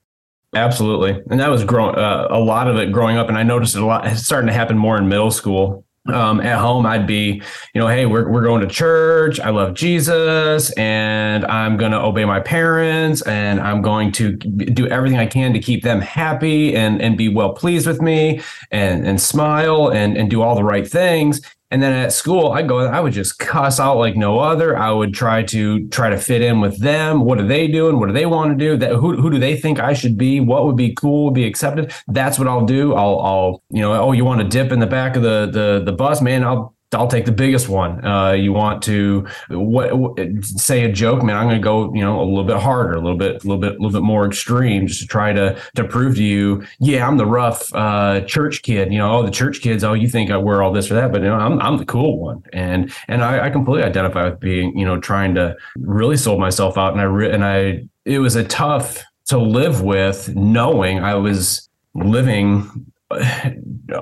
Absolutely. 0.54 1.22
And 1.30 1.40
that 1.40 1.50
was 1.50 1.64
growing 1.64 1.96
uh, 1.96 2.28
a 2.30 2.40
lot 2.40 2.68
of 2.68 2.78
it 2.78 2.92
growing 2.92 3.18
up. 3.18 3.30
And 3.30 3.38
I 3.38 3.44
noticed 3.44 3.76
it 3.76 3.82
a 3.82 3.86
lot. 3.86 4.06
It's 4.06 4.24
starting 4.24 4.48
to 4.48 4.54
happen 4.54 4.78
more 4.78 4.98
in 4.98 5.08
middle 5.08 5.32
school. 5.32 5.86
Um, 6.08 6.42
at 6.42 6.58
home, 6.58 6.86
I'd 6.88 7.06
be, 7.06 7.44
you 7.76 7.82
know, 7.82 7.88
hey, 7.88 8.08
we're, 8.08 8.28
we're 8.28 8.42
going 8.42 8.62
to 8.62 8.68
church. 8.68 9.40
I 9.40 9.52
love 9.52 9.76
Jesus 9.76 10.72
and 10.72 11.46
I'm 11.46 11.78
going 11.78 11.92
to 11.92 12.02
obey 12.02 12.26
my 12.26 12.40
parents 12.40 13.22
and 13.22 13.62
I'm 13.62 13.84
going 13.84 14.12
to 14.14 14.32
do 14.32 14.88
everything 14.88 15.20
I 15.20 15.28
can 15.28 15.54
to 15.54 15.60
keep 15.60 15.84
them 15.84 16.02
happy 16.02 16.76
and, 16.76 17.00
and 17.02 17.18
be 17.18 17.30
well 17.30 17.54
pleased 17.54 17.86
with 17.86 18.02
me 18.02 18.42
and, 18.72 19.06
and 19.06 19.22
smile 19.22 19.90
and, 19.90 20.18
and 20.18 20.28
do 20.30 20.42
all 20.42 20.56
the 20.56 20.64
right 20.64 20.88
things. 20.88 21.40
And 21.72 21.82
then 21.82 21.94
at 21.94 22.12
school, 22.12 22.52
I 22.52 22.64
go, 22.64 22.80
I 22.80 23.00
would 23.00 23.14
just 23.14 23.40
cuss 23.40 23.80
out 23.80 23.98
like 23.98 24.18
no 24.18 24.40
other. 24.40 24.78
I 24.78 24.92
would 24.92 25.14
try 25.14 25.42
to 25.44 25.88
try 25.88 26.10
to 26.10 26.18
fit 26.18 26.42
in 26.42 26.60
with 26.60 26.80
them. 26.80 27.22
What 27.24 27.40
are 27.40 27.48
they 27.48 27.68
doing? 27.68 27.98
What 27.98 28.08
do 28.08 28.14
they 28.14 28.26
want 28.26 28.52
to 28.52 28.58
do? 28.58 28.76
That 28.76 28.96
who 28.96 29.16
who 29.16 29.30
do 29.30 29.40
they 29.40 29.56
think 29.56 29.80
I 29.80 29.94
should 29.94 30.18
be? 30.18 30.42
What 30.42 30.66
would 30.66 30.76
be 30.76 30.94
cool? 30.94 31.26
Would 31.26 31.34
be 31.34 31.46
accepted? 31.46 31.94
That's 32.08 32.38
what 32.38 32.50
I'll 32.50 32.66
do. 32.66 32.94
I'll 32.94 33.20
I'll 33.22 33.64
you 33.70 33.82
know, 33.82 33.94
oh, 33.94 34.12
you 34.12 34.26
want 34.26 34.42
to 34.42 34.48
dip 34.48 34.74
in 34.74 34.80
the 34.80 34.88
back 34.88 35.16
of 35.16 35.24
the 35.24 35.50
the 35.50 35.82
the 35.86 35.94
bus, 35.94 36.22
man? 36.22 36.44
I'll 36.44 36.76
I'll 36.94 37.08
take 37.08 37.26
the 37.26 37.32
biggest 37.32 37.70
one. 37.70 38.04
Uh, 38.06 38.32
you 38.32 38.52
want 38.52 38.82
to 38.84 39.26
what, 39.50 39.98
what, 39.98 40.20
say 40.44 40.84
a 40.84 40.92
joke, 40.92 41.24
man? 41.24 41.38
I'm 41.38 41.46
going 41.48 41.56
to 41.56 41.64
go, 41.64 41.94
you 41.94 42.02
know, 42.02 42.22
a 42.22 42.26
little 42.26 42.44
bit 42.44 42.58
harder, 42.58 42.94
a 42.94 43.00
little 43.00 43.18
bit, 43.18 43.44
a 43.44 43.48
little 43.48 43.58
bit, 43.58 43.72
a 43.72 43.82
little 43.82 43.92
bit 43.92 44.04
more 44.04 44.26
extreme, 44.26 44.88
just 44.88 45.00
to 45.02 45.08
try 45.08 45.32
to 45.32 45.58
to 45.76 45.84
prove 45.86 46.16
to 46.16 46.24
you, 46.24 46.66
yeah, 46.80 47.08
I'm 47.08 47.18
the 47.18 47.26
rough 47.26 47.74
uh, 47.74 48.22
church 48.22 48.62
kid. 48.62 48.92
You 48.92 49.00
know, 49.00 49.20
oh, 49.20 49.24
the 49.24 49.32
church 49.32 49.62
kids, 49.62 49.84
oh, 49.84 49.94
you 49.94 50.10
think 50.10 50.32
I 50.32 50.38
wear 50.38 50.62
all 50.62 50.74
this 50.74 50.92
or 50.92 50.96
that, 50.96 51.12
but 51.12 51.22
you 51.22 51.30
know, 51.30 51.36
I'm 51.36 51.62
I'm 51.62 51.78
the 51.78 51.86
cool 51.86 52.20
one, 52.20 52.44
and 52.52 52.94
and 53.08 53.24
I, 53.24 53.46
I 53.46 53.50
completely 53.50 53.84
identify 53.84 54.30
with 54.30 54.40
being, 54.40 54.78
you 54.78 54.86
know, 54.86 55.00
trying 55.00 55.36
to 55.36 55.56
really 55.78 56.18
sold 56.18 56.40
myself 56.40 56.78
out, 56.78 56.92
and 56.92 57.02
I 57.02 57.06
re- 57.06 57.32
and 57.32 57.46
I 57.46 57.88
it 58.06 58.20
was 58.20 58.36
a 58.36 58.44
tough 58.44 59.04
to 59.28 59.38
live 59.38 59.82
with, 59.82 60.36
knowing 60.36 61.00
I 61.00 61.16
was 61.16 61.70
living 61.94 62.91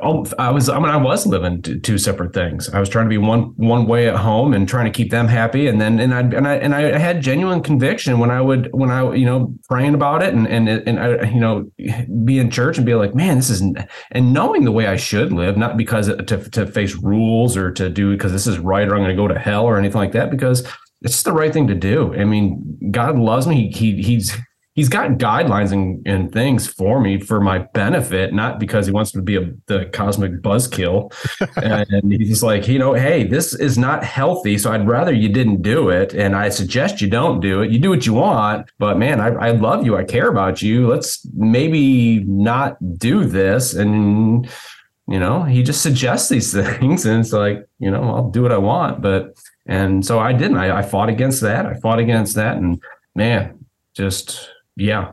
Oh, 0.03 0.23
I 0.37 0.51
was, 0.51 0.69
I 0.69 0.77
mean, 0.77 0.89
I 0.89 0.97
was 0.97 1.25
living 1.25 1.63
two 1.63 1.97
separate 1.97 2.33
things. 2.33 2.69
I 2.69 2.79
was 2.79 2.89
trying 2.89 3.05
to 3.05 3.09
be 3.09 3.17
one, 3.17 3.53
one 3.55 3.87
way 3.87 4.07
at 4.07 4.15
home 4.17 4.53
and 4.53 4.69
trying 4.69 4.85
to 4.85 4.91
keep 4.91 5.09
them 5.09 5.27
happy. 5.27 5.65
And 5.65 5.81
then, 5.81 5.99
and 5.99 6.13
I, 6.13 6.19
and 6.19 6.47
I, 6.47 6.55
and 6.55 6.75
I 6.75 6.97
had 6.97 7.21
genuine 7.21 7.63
conviction 7.63 8.19
when 8.19 8.29
I 8.29 8.39
would, 8.39 8.69
when 8.71 8.91
I, 8.91 9.13
you 9.13 9.25
know, 9.25 9.55
praying 9.67 9.95
about 9.95 10.21
it 10.21 10.33
and, 10.33 10.47
and, 10.47 10.69
and 10.69 10.99
I, 10.99 11.23
you 11.29 11.39
know, 11.39 11.71
be 12.23 12.37
in 12.37 12.51
church 12.51 12.77
and 12.77 12.85
be 12.85 12.93
like, 12.93 13.15
man, 13.15 13.37
this 13.37 13.49
is, 13.49 13.61
and 13.61 14.33
knowing 14.33 14.63
the 14.63 14.71
way 14.71 14.85
I 14.85 14.95
should 14.95 15.33
live, 15.33 15.57
not 15.57 15.75
because 15.75 16.07
to, 16.07 16.37
to 16.49 16.67
face 16.67 16.95
rules 16.95 17.57
or 17.57 17.71
to 17.71 17.89
do, 17.89 18.11
because 18.11 18.31
this 18.31 18.45
is 18.45 18.59
right 18.59 18.87
or 18.87 18.93
I'm 18.95 19.01
going 19.01 19.09
to 19.09 19.15
go 19.15 19.27
to 19.27 19.39
hell 19.39 19.65
or 19.65 19.79
anything 19.79 19.97
like 19.97 20.11
that, 20.11 20.29
because 20.29 20.67
it's 21.01 21.23
the 21.23 21.31
right 21.33 21.51
thing 21.51 21.67
to 21.67 21.75
do. 21.75 22.13
I 22.13 22.25
mean, 22.25 22.77
God 22.91 23.17
loves 23.17 23.47
me. 23.47 23.71
He, 23.71 23.95
he 23.95 24.03
he's 24.03 24.37
he's 24.79 24.87
got 24.87 25.11
guidelines 25.17 25.73
and, 25.73 26.01
and 26.07 26.31
things 26.31 26.65
for 26.65 27.01
me 27.01 27.19
for 27.19 27.41
my 27.41 27.57
benefit, 27.73 28.33
not 28.33 28.61
because 28.61 28.85
he 28.85 28.93
wants 28.93 29.11
to 29.11 29.21
be 29.21 29.35
a, 29.35 29.51
the 29.65 29.87
cosmic 29.91 30.41
buzzkill. 30.41 31.11
and 31.61 32.13
he's 32.13 32.41
like, 32.41 32.65
you 32.69 32.79
know, 32.79 32.93
hey, 32.93 33.25
this 33.25 33.53
is 33.53 33.77
not 33.77 34.05
healthy. 34.05 34.57
So 34.57 34.71
I'd 34.71 34.87
rather 34.87 35.11
you 35.11 35.27
didn't 35.27 35.61
do 35.61 35.89
it. 35.89 36.13
And 36.13 36.33
I 36.33 36.47
suggest 36.47 37.01
you 37.01 37.09
don't 37.09 37.41
do 37.41 37.61
it. 37.61 37.71
You 37.71 37.79
do 37.79 37.89
what 37.89 38.05
you 38.05 38.13
want, 38.13 38.69
but 38.77 38.97
man, 38.97 39.19
I, 39.19 39.27
I 39.47 39.51
love 39.51 39.85
you. 39.85 39.97
I 39.97 40.05
care 40.05 40.29
about 40.29 40.61
you. 40.61 40.87
Let's 40.87 41.27
maybe 41.35 42.23
not 42.23 42.77
do 42.97 43.25
this. 43.25 43.73
And, 43.73 44.49
you 45.09 45.19
know, 45.19 45.43
he 45.43 45.61
just 45.61 45.81
suggests 45.81 46.29
these 46.29 46.53
things. 46.77 47.05
And 47.05 47.19
it's 47.19 47.33
like, 47.33 47.67
you 47.79 47.91
know, 47.91 48.03
I'll 48.03 48.29
do 48.29 48.43
what 48.43 48.53
I 48.53 48.59
want. 48.59 49.01
But, 49.01 49.35
and 49.65 50.05
so 50.05 50.19
I 50.19 50.31
didn't. 50.31 50.55
I, 50.55 50.77
I 50.77 50.81
fought 50.83 51.09
against 51.09 51.41
that. 51.41 51.65
I 51.65 51.73
fought 51.73 51.99
against 51.99 52.35
that. 52.35 52.55
And 52.55 52.81
man, 53.13 53.65
just 53.93 54.49
yeah, 54.79 55.11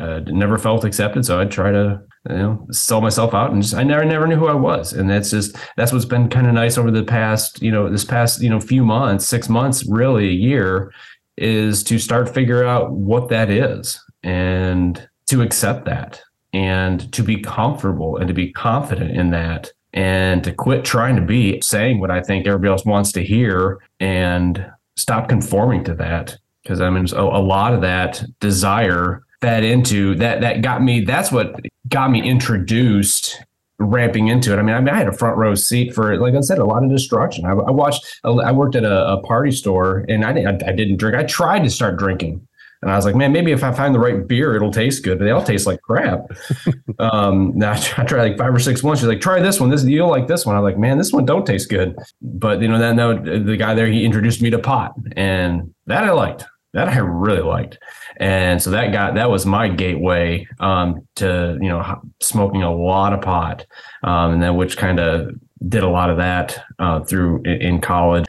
uh, 0.00 0.20
never 0.26 0.58
felt 0.58 0.84
accepted. 0.84 1.24
So 1.24 1.40
I'd 1.40 1.50
try 1.50 1.70
to 1.70 2.02
you 2.28 2.36
know 2.36 2.66
sell 2.70 3.00
myself 3.00 3.34
out 3.34 3.52
and 3.52 3.62
just, 3.62 3.74
I 3.74 3.82
never 3.82 4.04
never 4.04 4.26
knew 4.26 4.36
who 4.36 4.48
I 4.48 4.54
was. 4.54 4.92
And 4.92 5.08
that's 5.08 5.30
just 5.30 5.56
that's 5.76 5.92
what's 5.92 6.04
been 6.04 6.28
kind 6.28 6.46
of 6.46 6.54
nice 6.54 6.78
over 6.78 6.90
the 6.90 7.04
past 7.04 7.62
you 7.62 7.70
know 7.70 7.88
this 7.88 8.04
past 8.04 8.42
you 8.42 8.50
know 8.50 8.60
few 8.60 8.84
months, 8.84 9.26
six 9.26 9.48
months, 9.48 9.86
really 9.86 10.28
a 10.28 10.32
year, 10.32 10.92
is 11.36 11.82
to 11.84 11.98
start 11.98 12.32
figure 12.32 12.64
out 12.64 12.92
what 12.92 13.28
that 13.28 13.50
is 13.50 14.00
and 14.22 15.08
to 15.26 15.42
accept 15.42 15.84
that 15.86 16.22
and 16.52 17.12
to 17.12 17.22
be 17.22 17.40
comfortable 17.40 18.16
and 18.16 18.28
to 18.28 18.34
be 18.34 18.52
confident 18.52 19.10
in 19.10 19.30
that 19.30 19.70
and 19.92 20.42
to 20.44 20.52
quit 20.52 20.84
trying 20.84 21.16
to 21.16 21.22
be 21.22 21.60
saying 21.60 22.00
what 22.00 22.10
I 22.10 22.20
think 22.20 22.46
everybody 22.46 22.70
else 22.70 22.84
wants 22.84 23.12
to 23.12 23.24
hear 23.24 23.80
and 24.00 24.64
stop 24.96 25.28
conforming 25.28 25.84
to 25.84 25.94
that 25.94 26.36
because 26.64 26.80
I 26.80 26.90
mean, 26.90 27.06
a, 27.12 27.22
a 27.22 27.42
lot 27.42 27.74
of 27.74 27.82
that 27.82 28.24
desire 28.40 29.22
fed 29.40 29.62
into 29.64 30.16
that. 30.16 30.40
That 30.40 30.62
got 30.62 30.82
me. 30.82 31.02
That's 31.02 31.30
what 31.30 31.60
got 31.88 32.10
me 32.10 32.22
introduced 32.28 33.40
ramping 33.78 34.28
into 34.28 34.52
it. 34.52 34.58
I 34.58 34.62
mean, 34.62 34.74
I, 34.74 34.80
mean, 34.80 34.94
I 34.94 34.96
had 34.96 35.08
a 35.08 35.12
front 35.12 35.36
row 35.36 35.54
seat 35.54 35.94
for, 35.94 36.16
like 36.16 36.34
I 36.34 36.40
said, 36.40 36.58
a 36.58 36.64
lot 36.64 36.84
of 36.84 36.90
destruction. 36.90 37.44
I, 37.44 37.52
I 37.52 37.70
watched. 37.70 38.04
I 38.24 38.52
worked 38.52 38.76
at 38.76 38.84
a, 38.84 39.12
a, 39.12 39.20
party 39.22 39.50
store, 39.50 40.04
and 40.08 40.24
I 40.24 40.32
didn't. 40.32 40.62
I 40.62 40.72
didn't 40.72 40.96
drink. 40.96 41.16
I 41.16 41.24
tried 41.24 41.64
to 41.64 41.70
start 41.70 41.98
drinking, 41.98 42.46
and 42.82 42.90
I 42.90 42.96
was 42.96 43.04
like, 43.04 43.14
man, 43.14 43.32
maybe 43.32 43.52
if 43.52 43.62
I 43.62 43.72
find 43.72 43.94
the 43.94 43.98
right 43.98 44.26
beer, 44.26 44.54
it'll 44.56 44.72
taste 44.72 45.04
good. 45.04 45.18
But 45.18 45.24
they 45.24 45.30
all 45.30 45.44
taste 45.44 45.66
like 45.66 45.82
crap. 45.82 46.26
um, 46.98 47.62
I, 47.62 47.72
I 47.96 48.04
tried 48.04 48.30
like 48.30 48.38
five 48.38 48.54
or 48.54 48.58
six 48.58 48.82
ones. 48.82 49.00
She's 49.00 49.08
like, 49.08 49.20
try 49.20 49.40
this 49.40 49.60
one. 49.60 49.70
This 49.70 49.84
you'll 49.84 50.08
like 50.08 50.26
this 50.26 50.46
one. 50.46 50.56
I'm 50.56 50.62
like, 50.62 50.78
man, 50.78 50.98
this 50.98 51.12
one 51.12 51.26
don't 51.26 51.46
taste 51.46 51.68
good. 51.68 51.96
But 52.22 52.62
you 52.62 52.68
know, 52.68 52.78
then 52.78 52.96
the 53.44 53.56
guy 53.56 53.74
there, 53.74 53.88
he 53.88 54.04
introduced 54.04 54.40
me 54.40 54.50
to 54.50 54.58
pot, 54.58 54.94
and 55.16 55.74
that 55.86 56.04
I 56.04 56.12
liked 56.12 56.44
that 56.74 56.88
I 56.88 56.98
really 56.98 57.40
liked. 57.40 57.78
And 58.18 58.60
so 58.60 58.70
that 58.70 58.92
got 58.92 59.14
that 59.14 59.30
was 59.30 59.46
my 59.46 59.68
gateway 59.68 60.46
um, 60.60 61.06
to 61.16 61.56
you 61.60 61.68
know 61.68 62.02
smoking 62.20 62.62
a 62.62 62.74
lot 62.74 63.12
of 63.12 63.22
pot, 63.22 63.64
um, 64.02 64.34
and 64.34 64.42
then 64.42 64.56
which 64.56 64.76
kind 64.76 65.00
of 65.00 65.34
did 65.68 65.82
a 65.82 65.88
lot 65.88 66.10
of 66.10 66.18
that 66.18 66.62
uh, 66.78 67.00
through 67.00 67.42
in 67.44 67.80
college. 67.80 68.26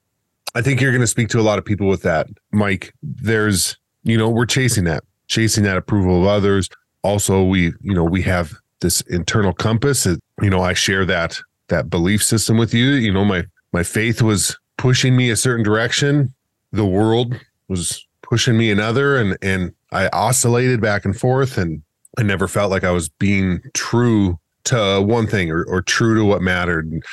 I 0.54 0.62
think 0.62 0.80
you're 0.80 0.92
going 0.92 1.02
to 1.02 1.08
speak 1.08 1.28
to 1.30 1.40
a 1.40 1.42
lot 1.42 1.60
of 1.60 1.66
people 1.66 1.88
with 1.88 2.04
that, 2.04 2.28
Mike. 2.54 2.94
There's 3.04 3.78
you 4.04 4.18
know 4.18 4.30
we're 4.30 4.46
chasing 4.46 4.86
that, 4.86 5.04
chasing 5.28 5.64
that 5.66 5.76
approval 5.76 6.22
of 6.22 6.28
others. 6.28 6.70
Also, 7.02 7.44
we 7.44 7.74
you 7.82 7.94
know 7.94 8.04
we 8.04 8.22
have 8.22 8.54
this 8.80 9.02
internal 9.02 9.54
compass. 9.54 10.04
That, 10.04 10.20
you 10.42 10.50
know, 10.50 10.62
I 10.62 10.74
share 10.74 11.06
that 11.06 11.40
that 11.70 11.90
belief 11.90 12.24
system 12.24 12.58
with 12.58 12.74
you. 12.74 12.92
You 12.92 13.12
know, 13.12 13.26
my 13.26 13.44
my 13.74 13.84
faith 13.84 14.22
was 14.22 14.58
pushing 14.78 15.16
me 15.16 15.32
a 15.32 15.36
certain 15.36 15.64
direction. 15.64 16.34
The 16.72 16.86
world 16.86 17.40
was 17.68 18.06
pushing 18.30 18.58
me 18.58 18.72
another 18.72 19.18
and 19.18 19.38
and 19.42 19.74
I 19.92 20.08
oscillated 20.08 20.82
back 20.82 21.06
and 21.06 21.18
forth 21.18 21.58
and 21.58 21.82
I 22.18 22.24
never 22.24 22.48
felt 22.48 22.72
like 22.72 22.84
I 22.84 22.92
was 22.92 23.10
being 23.10 23.62
true 23.74 24.40
to 24.66 25.02
one 25.02 25.28
thing 25.28 25.52
or, 25.52 25.64
or 25.66 25.82
true 25.82 26.16
to 26.16 26.26
what 26.26 26.42
mattered. 26.42 26.92
And, 26.92 27.04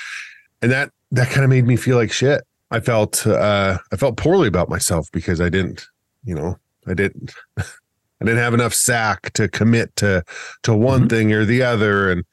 and 0.63 0.73
that 0.73 0.91
that 1.11 1.29
kind 1.29 1.45
of 1.45 1.51
made 1.51 1.67
me 1.67 1.77
feel 1.77 1.97
like 1.97 2.13
shit. 2.13 2.43
I 2.71 2.81
felt 2.81 3.27
uh 3.27 3.79
I 3.93 3.97
felt 3.97 4.17
poorly 4.17 4.49
about 4.49 4.69
myself 4.69 5.09
because 5.13 5.41
I 5.41 5.49
didn't, 5.49 5.87
you 6.25 6.35
know, 6.35 6.59
I 6.87 6.95
didn't 6.95 7.35
I 7.59 8.25
didn't 8.25 8.39
have 8.39 8.55
enough 8.55 8.75
sack 8.75 9.33
to 9.35 9.49
commit 9.49 9.95
to 9.97 10.25
to 10.63 10.75
one 10.75 11.01
mm-hmm. 11.01 11.09
thing 11.09 11.33
or 11.33 11.45
the 11.45 11.63
other 11.63 12.11
and 12.11 12.25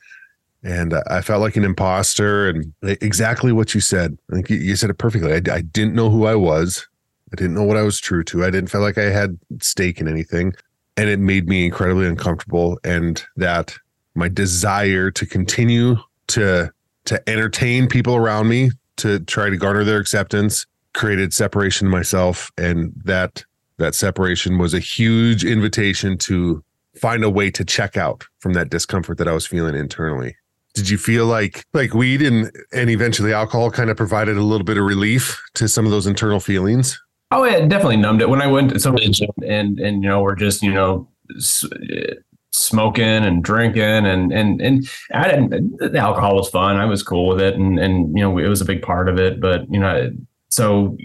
and 0.63 0.93
I 1.09 1.21
felt 1.21 1.41
like 1.41 1.55
an 1.55 1.63
imposter 1.63 2.49
and 2.49 2.73
exactly 2.83 3.53
what 3.53 3.73
you 3.73 3.79
said. 3.79 4.17
I 4.29 4.35
think 4.35 4.49
you 4.49 4.75
said 4.75 4.89
it 4.89 4.97
perfectly. 4.97 5.31
I, 5.33 5.41
I 5.55 5.61
didn't 5.61 5.95
know 5.95 6.09
who 6.09 6.25
I 6.25 6.35
was. 6.35 6.85
I 7.31 7.35
didn't 7.35 7.53
know 7.53 7.63
what 7.63 7.77
I 7.77 7.83
was 7.83 7.99
true 7.99 8.23
to. 8.25 8.43
I 8.43 8.49
didn't 8.49 8.69
feel 8.69 8.81
like 8.81 8.97
I 8.97 9.09
had 9.09 9.37
stake 9.61 9.99
in 9.99 10.07
anything. 10.07 10.53
And 10.97 11.09
it 11.09 11.19
made 11.19 11.47
me 11.47 11.65
incredibly 11.65 12.07
uncomfortable. 12.07 12.79
And 12.83 13.23
that 13.37 13.75
my 14.15 14.27
desire 14.27 15.11
to 15.11 15.25
continue 15.25 15.97
to 16.27 16.71
to 17.05 17.29
entertain 17.29 17.87
people 17.87 18.15
around 18.15 18.47
me, 18.49 18.71
to 18.97 19.19
try 19.21 19.49
to 19.49 19.57
garner 19.57 19.83
their 19.83 19.97
acceptance, 19.97 20.67
created 20.93 21.33
separation 21.33 21.87
in 21.87 21.91
myself. 21.91 22.51
And 22.57 22.93
that 23.05 23.43
that 23.77 23.95
separation 23.95 24.57
was 24.57 24.73
a 24.73 24.79
huge 24.79 25.45
invitation 25.45 26.17
to 26.19 26.63
find 26.95 27.23
a 27.23 27.29
way 27.29 27.49
to 27.51 27.63
check 27.63 27.97
out 27.97 28.25
from 28.39 28.53
that 28.53 28.69
discomfort 28.69 29.17
that 29.17 29.27
I 29.27 29.31
was 29.33 29.47
feeling 29.47 29.75
internally. 29.75 30.35
Did 30.73 30.89
you 30.89 30.97
feel 30.97 31.25
like 31.25 31.65
like 31.73 31.93
weed 31.93 32.21
and 32.21 32.51
and 32.71 32.89
eventually 32.89 33.33
alcohol 33.33 33.71
kind 33.71 33.89
of 33.89 33.97
provided 33.97 34.37
a 34.37 34.43
little 34.43 34.65
bit 34.65 34.77
of 34.77 34.83
relief 34.83 35.41
to 35.55 35.67
some 35.67 35.85
of 35.85 35.91
those 35.91 36.05
internal 36.05 36.39
feelings? 36.39 36.99
Oh, 37.31 37.43
it 37.43 37.69
definitely 37.69 37.97
numbed 37.97 38.21
it 38.21 38.29
when 38.29 38.41
I 38.41 38.47
went 38.47 38.71
to 38.71 38.79
some 38.79 38.97
and 38.97 39.79
and 39.79 40.03
you 40.03 40.09
know 40.09 40.21
we're 40.21 40.35
just 40.35 40.63
you 40.63 40.73
know 40.73 41.07
uh, 41.35 42.13
smoking 42.51 43.05
and 43.05 43.43
drinking 43.43 43.83
and 43.83 44.33
and 44.33 44.61
and 44.61 44.89
I 45.13 45.29
didn't 45.29 45.77
the 45.77 45.99
alcohol 45.99 46.35
was 46.35 46.49
fun. 46.49 46.77
I 46.77 46.85
was 46.85 47.03
cool 47.03 47.27
with 47.27 47.41
it 47.41 47.55
and 47.55 47.77
and 47.79 48.17
you 48.17 48.23
know 48.23 48.37
it 48.39 48.47
was 48.47 48.61
a 48.61 48.65
big 48.65 48.81
part 48.81 49.09
of 49.09 49.19
it. 49.19 49.39
But 49.39 49.71
you 49.71 49.79
know 49.79 50.11
so 50.49 50.97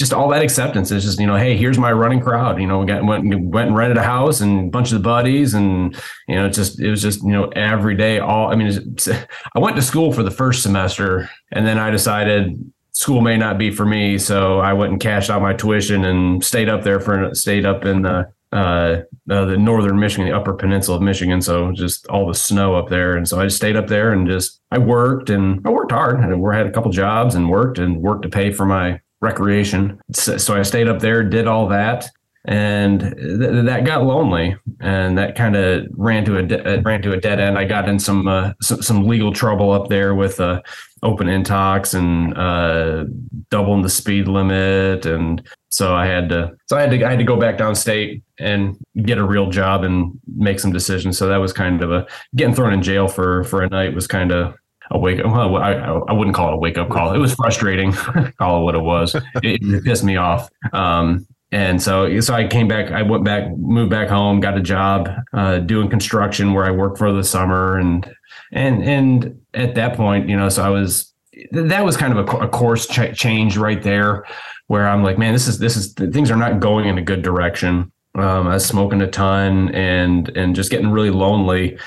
just 0.00 0.12
all 0.14 0.28
that 0.30 0.42
acceptance 0.42 0.90
is 0.90 1.04
just 1.04 1.20
you 1.20 1.26
know 1.26 1.36
hey 1.36 1.56
here's 1.56 1.78
my 1.78 1.92
running 1.92 2.20
crowd 2.20 2.58
you 2.58 2.66
know 2.66 2.78
we 2.78 2.86
got 2.86 3.04
went 3.04 3.22
went 3.50 3.68
and 3.68 3.76
rented 3.76 3.98
a 3.98 4.02
house 4.02 4.40
and 4.40 4.68
a 4.68 4.70
bunch 4.70 4.90
of 4.90 4.94
the 4.94 5.04
buddies 5.06 5.52
and 5.52 5.94
you 6.26 6.34
know 6.34 6.46
it's 6.46 6.56
just 6.56 6.80
it 6.80 6.88
was 6.88 7.02
just 7.02 7.22
you 7.22 7.30
know 7.30 7.44
every 7.54 7.94
day 7.94 8.18
all 8.18 8.50
I 8.50 8.56
mean 8.56 8.96
I 9.54 9.58
went 9.58 9.76
to 9.76 9.82
school 9.82 10.10
for 10.10 10.22
the 10.22 10.30
first 10.30 10.62
semester 10.62 11.28
and 11.52 11.66
then 11.66 11.78
I 11.78 11.90
decided 11.90 12.58
school 13.00 13.22
may 13.22 13.38
not 13.38 13.56
be 13.56 13.70
for 13.70 13.86
me. 13.86 14.18
So 14.18 14.60
I 14.60 14.74
went 14.74 14.92
and 14.92 15.00
cashed 15.00 15.30
out 15.30 15.40
my 15.40 15.54
tuition 15.54 16.04
and 16.04 16.44
stayed 16.44 16.68
up 16.68 16.84
there 16.84 17.00
for 17.00 17.34
stayed 17.34 17.64
up 17.64 17.86
in 17.86 18.02
the 18.02 18.30
uh, 18.52 19.02
uh, 19.30 19.44
the 19.46 19.56
northern 19.56 19.98
Michigan, 19.98 20.26
the 20.26 20.36
upper 20.36 20.52
peninsula 20.52 20.98
of 20.98 21.02
Michigan. 21.02 21.40
So 21.40 21.72
just 21.72 22.06
all 22.08 22.26
the 22.26 22.34
snow 22.34 22.74
up 22.74 22.90
there. 22.90 23.16
And 23.16 23.26
so 23.26 23.40
I 23.40 23.44
just 23.44 23.56
stayed 23.56 23.76
up 23.76 23.86
there 23.86 24.12
and 24.12 24.26
just 24.26 24.60
I 24.70 24.78
worked 24.78 25.30
and 25.30 25.66
I 25.66 25.70
worked 25.70 25.92
hard. 25.92 26.20
I 26.20 26.56
had 26.56 26.66
a 26.66 26.72
couple 26.72 26.90
jobs 26.90 27.34
and 27.34 27.48
worked 27.48 27.78
and 27.78 28.02
worked 28.02 28.22
to 28.24 28.28
pay 28.28 28.50
for 28.52 28.66
my 28.66 29.00
recreation. 29.22 29.98
So, 30.12 30.36
so 30.36 30.56
I 30.56 30.62
stayed 30.62 30.88
up 30.88 30.98
there, 30.98 31.22
did 31.22 31.46
all 31.46 31.68
that. 31.68 32.10
And 32.46 33.00
th- 33.00 33.64
that 33.66 33.84
got 33.84 34.04
lonely, 34.04 34.56
and 34.80 35.18
that 35.18 35.36
kind 35.36 35.56
of 35.56 35.86
ran 35.92 36.24
to 36.24 36.38
a 36.38 36.42
de- 36.42 36.78
uh, 36.78 36.80
ran 36.80 37.02
to 37.02 37.12
a 37.12 37.20
dead 37.20 37.38
end. 37.38 37.58
I 37.58 37.64
got 37.64 37.88
in 37.88 37.98
some 37.98 38.26
uh, 38.28 38.52
some, 38.62 38.82
some 38.82 39.06
legal 39.06 39.32
trouble 39.32 39.72
up 39.72 39.88
there 39.88 40.14
with 40.14 40.40
uh, 40.40 40.62
open 41.02 41.26
intox 41.26 41.94
and 41.94 42.36
uh, 42.36 43.04
doubling 43.50 43.82
the 43.82 43.90
speed 43.90 44.26
limit, 44.26 45.04
and 45.04 45.46
so 45.68 45.94
I 45.94 46.06
had 46.06 46.30
to 46.30 46.56
so 46.66 46.78
I 46.78 46.82
had 46.82 46.90
to 46.92 47.04
I 47.04 47.10
had 47.10 47.18
to 47.18 47.24
go 47.24 47.36
back 47.36 47.58
downstate 47.58 48.22
and 48.38 48.76
get 49.02 49.18
a 49.18 49.24
real 49.24 49.50
job 49.50 49.84
and 49.84 50.18
make 50.36 50.60
some 50.60 50.72
decisions. 50.72 51.18
So 51.18 51.28
that 51.28 51.36
was 51.36 51.52
kind 51.52 51.82
of 51.82 51.92
a 51.92 52.06
getting 52.36 52.54
thrown 52.54 52.72
in 52.72 52.82
jail 52.82 53.06
for 53.06 53.44
for 53.44 53.62
a 53.62 53.68
night 53.68 53.94
was 53.94 54.06
kind 54.06 54.32
of 54.32 54.54
a 54.90 54.98
wake 54.98 55.20
up. 55.20 55.26
Well, 55.26 55.56
I, 55.56 55.72
I 55.72 56.12
wouldn't 56.12 56.34
call 56.34 56.48
it 56.48 56.54
a 56.54 56.56
wake 56.56 56.78
up 56.78 56.88
call. 56.88 57.14
It 57.14 57.18
was 57.18 57.34
frustrating. 57.34 57.92
call 58.38 58.60
it 58.60 58.64
what 58.64 58.74
it 58.74 58.80
was. 58.80 59.14
It, 59.14 59.60
it 59.62 59.84
pissed 59.84 60.04
me 60.04 60.16
off. 60.16 60.48
Um, 60.72 61.26
and 61.52 61.82
so, 61.82 62.20
so 62.20 62.34
I 62.34 62.46
came 62.46 62.68
back. 62.68 62.92
I 62.92 63.02
went 63.02 63.24
back, 63.24 63.50
moved 63.56 63.90
back 63.90 64.08
home, 64.08 64.38
got 64.38 64.56
a 64.56 64.62
job 64.62 65.08
uh, 65.32 65.58
doing 65.58 65.88
construction 65.90 66.54
where 66.54 66.64
I 66.64 66.70
worked 66.70 66.98
for 66.98 67.12
the 67.12 67.24
summer, 67.24 67.78
and 67.78 68.08
and 68.52 68.84
and 68.84 69.40
at 69.54 69.74
that 69.74 69.96
point, 69.96 70.28
you 70.28 70.36
know, 70.36 70.48
so 70.48 70.62
I 70.62 70.68
was 70.68 71.12
that 71.52 71.84
was 71.84 71.96
kind 71.96 72.16
of 72.16 72.28
a, 72.28 72.38
a 72.38 72.48
course 72.48 72.86
ch- 72.86 73.16
change 73.16 73.56
right 73.56 73.82
there, 73.82 74.24
where 74.68 74.88
I'm 74.88 75.02
like, 75.02 75.18
man, 75.18 75.32
this 75.32 75.48
is 75.48 75.58
this 75.58 75.76
is 75.76 75.92
things 75.92 76.30
are 76.30 76.36
not 76.36 76.60
going 76.60 76.86
in 76.86 76.98
a 76.98 77.02
good 77.02 77.22
direction. 77.22 77.90
Um, 78.14 78.46
I 78.46 78.54
was 78.54 78.66
smoking 78.66 79.02
a 79.02 79.08
ton 79.08 79.74
and 79.74 80.28
and 80.36 80.54
just 80.54 80.70
getting 80.70 80.90
really 80.90 81.10
lonely, 81.10 81.78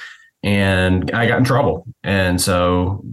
and 0.44 1.10
I 1.12 1.26
got 1.26 1.38
in 1.38 1.46
trouble. 1.46 1.86
And 2.04 2.42
so 2.42 3.06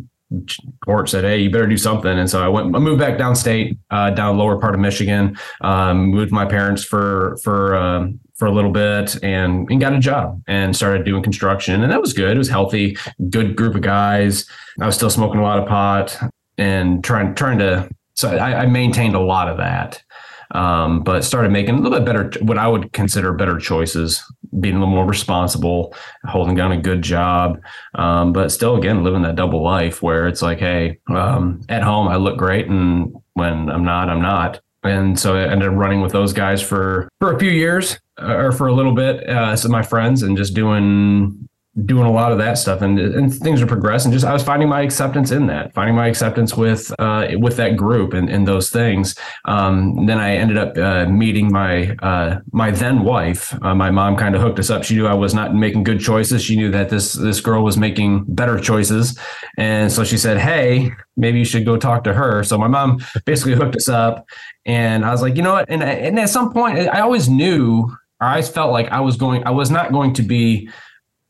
court 0.84 1.08
said, 1.08 1.24
"Hey, 1.24 1.38
you 1.38 1.50
better 1.50 1.66
do 1.66 1.76
something." 1.76 2.18
And 2.18 2.28
so 2.28 2.42
I 2.42 2.48
went. 2.48 2.74
I 2.74 2.78
moved 2.78 3.00
back 3.00 3.18
downstate, 3.18 3.78
uh, 3.90 4.10
down 4.10 4.38
lower 4.38 4.58
part 4.58 4.74
of 4.74 4.80
Michigan. 4.80 5.36
Um, 5.60 6.06
moved 6.06 6.32
my 6.32 6.46
parents 6.46 6.84
for 6.84 7.36
for 7.42 7.74
um, 7.76 8.20
for 8.36 8.46
a 8.46 8.52
little 8.52 8.70
bit, 8.70 9.22
and, 9.22 9.70
and 9.70 9.80
got 9.80 9.92
a 9.92 9.98
job 9.98 10.42
and 10.46 10.74
started 10.74 11.04
doing 11.04 11.22
construction, 11.22 11.82
and 11.82 11.92
that 11.92 12.00
was 12.00 12.12
good. 12.12 12.34
It 12.34 12.38
was 12.38 12.48
healthy, 12.48 12.96
good 13.28 13.56
group 13.56 13.74
of 13.74 13.82
guys. 13.82 14.46
I 14.80 14.86
was 14.86 14.94
still 14.94 15.10
smoking 15.10 15.40
a 15.40 15.42
lot 15.42 15.58
of 15.58 15.68
pot 15.68 16.16
and 16.58 17.02
trying 17.04 17.34
trying 17.34 17.58
to. 17.58 17.88
So 18.14 18.36
I, 18.36 18.62
I 18.62 18.66
maintained 18.66 19.14
a 19.14 19.20
lot 19.20 19.48
of 19.48 19.56
that 19.58 20.02
um, 20.52 21.02
but 21.02 21.24
started 21.24 21.52
making 21.52 21.76
a 21.76 21.80
little 21.80 21.98
bit 21.98 22.04
better, 22.04 22.30
what 22.42 22.58
I 22.58 22.66
would 22.66 22.92
consider 22.92 23.32
better 23.32 23.58
choices, 23.58 24.22
being 24.58 24.74
a 24.76 24.78
little 24.78 24.94
more 24.94 25.06
responsible, 25.06 25.94
holding 26.24 26.56
down 26.56 26.72
a 26.72 26.80
good 26.80 27.02
job, 27.02 27.60
um, 27.94 28.32
but 28.32 28.50
still, 28.50 28.76
again, 28.76 29.04
living 29.04 29.22
that 29.22 29.36
double 29.36 29.62
life 29.62 30.02
where 30.02 30.26
it's 30.26 30.42
like, 30.42 30.58
hey, 30.58 30.98
um, 31.08 31.60
at 31.68 31.82
home 31.82 32.08
I 32.08 32.16
look 32.16 32.36
great, 32.36 32.66
and 32.66 33.14
when 33.34 33.70
I'm 33.70 33.84
not, 33.84 34.10
I'm 34.10 34.22
not. 34.22 34.60
And 34.82 35.18
so 35.18 35.36
I 35.36 35.42
ended 35.42 35.68
up 35.68 35.74
running 35.74 36.00
with 36.00 36.12
those 36.12 36.32
guys 36.32 36.62
for 36.62 37.08
for 37.20 37.34
a 37.34 37.38
few 37.38 37.50
years, 37.50 37.98
uh, 38.20 38.34
or 38.34 38.52
for 38.52 38.66
a 38.66 38.72
little 38.72 38.94
bit, 38.94 39.28
uh, 39.28 39.54
some 39.54 39.70
of 39.70 39.72
my 39.72 39.82
friends, 39.82 40.22
and 40.22 40.36
just 40.36 40.54
doing 40.54 41.48
doing 41.85 42.04
a 42.04 42.11
lot 42.11 42.33
of 42.33 42.38
that 42.38 42.59
stuff 42.59 42.83
and, 42.83 42.98
and 42.98 43.33
things 43.33 43.62
are 43.62 43.66
progressing. 43.66 44.11
Just 44.11 44.24
i 44.24 44.33
was 44.33 44.42
finding 44.42 44.68
my 44.68 44.80
acceptance 44.80 45.30
in 45.30 45.46
that 45.46 45.72
finding 45.72 45.94
my 45.94 46.09
acceptance 46.09 46.56
with 46.56 46.92
uh, 46.98 47.28
with 47.38 47.56
that 47.59 47.76
group 47.76 48.12
and, 48.12 48.28
and 48.28 48.46
those 48.46 48.70
things. 48.70 49.14
Um, 49.44 50.06
then 50.06 50.18
i 50.18 50.35
ended 50.35 50.59
up 50.59 50.76
uh, 50.76 51.06
meeting 51.06 51.52
my 51.52 51.94
uh, 52.02 52.40
my 52.52 52.72
then 52.72 53.04
wife. 53.04 53.54
Uh, 53.62 53.74
my 53.74 53.90
mom 53.90 54.16
kind 54.16 54.35
of 54.35 54.42
hooked 54.42 54.59
us 54.59 54.68
up. 54.68 54.83
She 54.83 54.96
knew 54.96 55.06
i 55.06 55.14
was 55.14 55.33
not 55.33 55.54
making 55.54 55.85
good 55.85 56.00
choices. 56.00 56.42
She 56.42 56.56
knew 56.56 56.70
that 56.72 56.88
this 56.88 57.12
this 57.12 57.40
girl 57.40 57.62
was 57.62 57.76
making 57.76 58.24
better 58.26 58.59
choices. 58.59 59.16
And 59.56 59.92
so 59.92 60.02
she 60.02 60.18
said 60.18 60.38
hey 60.38 60.90
maybe 61.16 61.38
you 61.38 61.44
should 61.44 61.64
go 61.64 61.76
talk 61.76 62.02
to 62.04 62.12
her. 62.12 62.42
So 62.42 62.59
my 62.59 62.68
mom 62.68 62.98
basically 63.26 63.54
hooked 63.54 63.76
us 63.76 63.88
up 63.88 64.26
and 64.66 65.04
i 65.04 65.12
was 65.12 65.22
like 65.22 65.37
you 65.37 65.42
know 65.42 65.52
what? 65.52 65.70
And, 65.70 65.83
and 65.83 66.18
at 66.18 66.30
some 66.30 66.52
point 66.52 66.78
i 66.78 67.00
always 67.00 67.28
knew 67.28 67.88
or 68.20 68.26
i 68.26 68.42
felt 68.42 68.72
like 68.72 68.88
i 68.88 69.00
was 69.00 69.16
going 69.16 69.46
i 69.46 69.50
was 69.50 69.70
not 69.70 69.92
going 69.92 70.12
to 70.14 70.22
be 70.22 70.68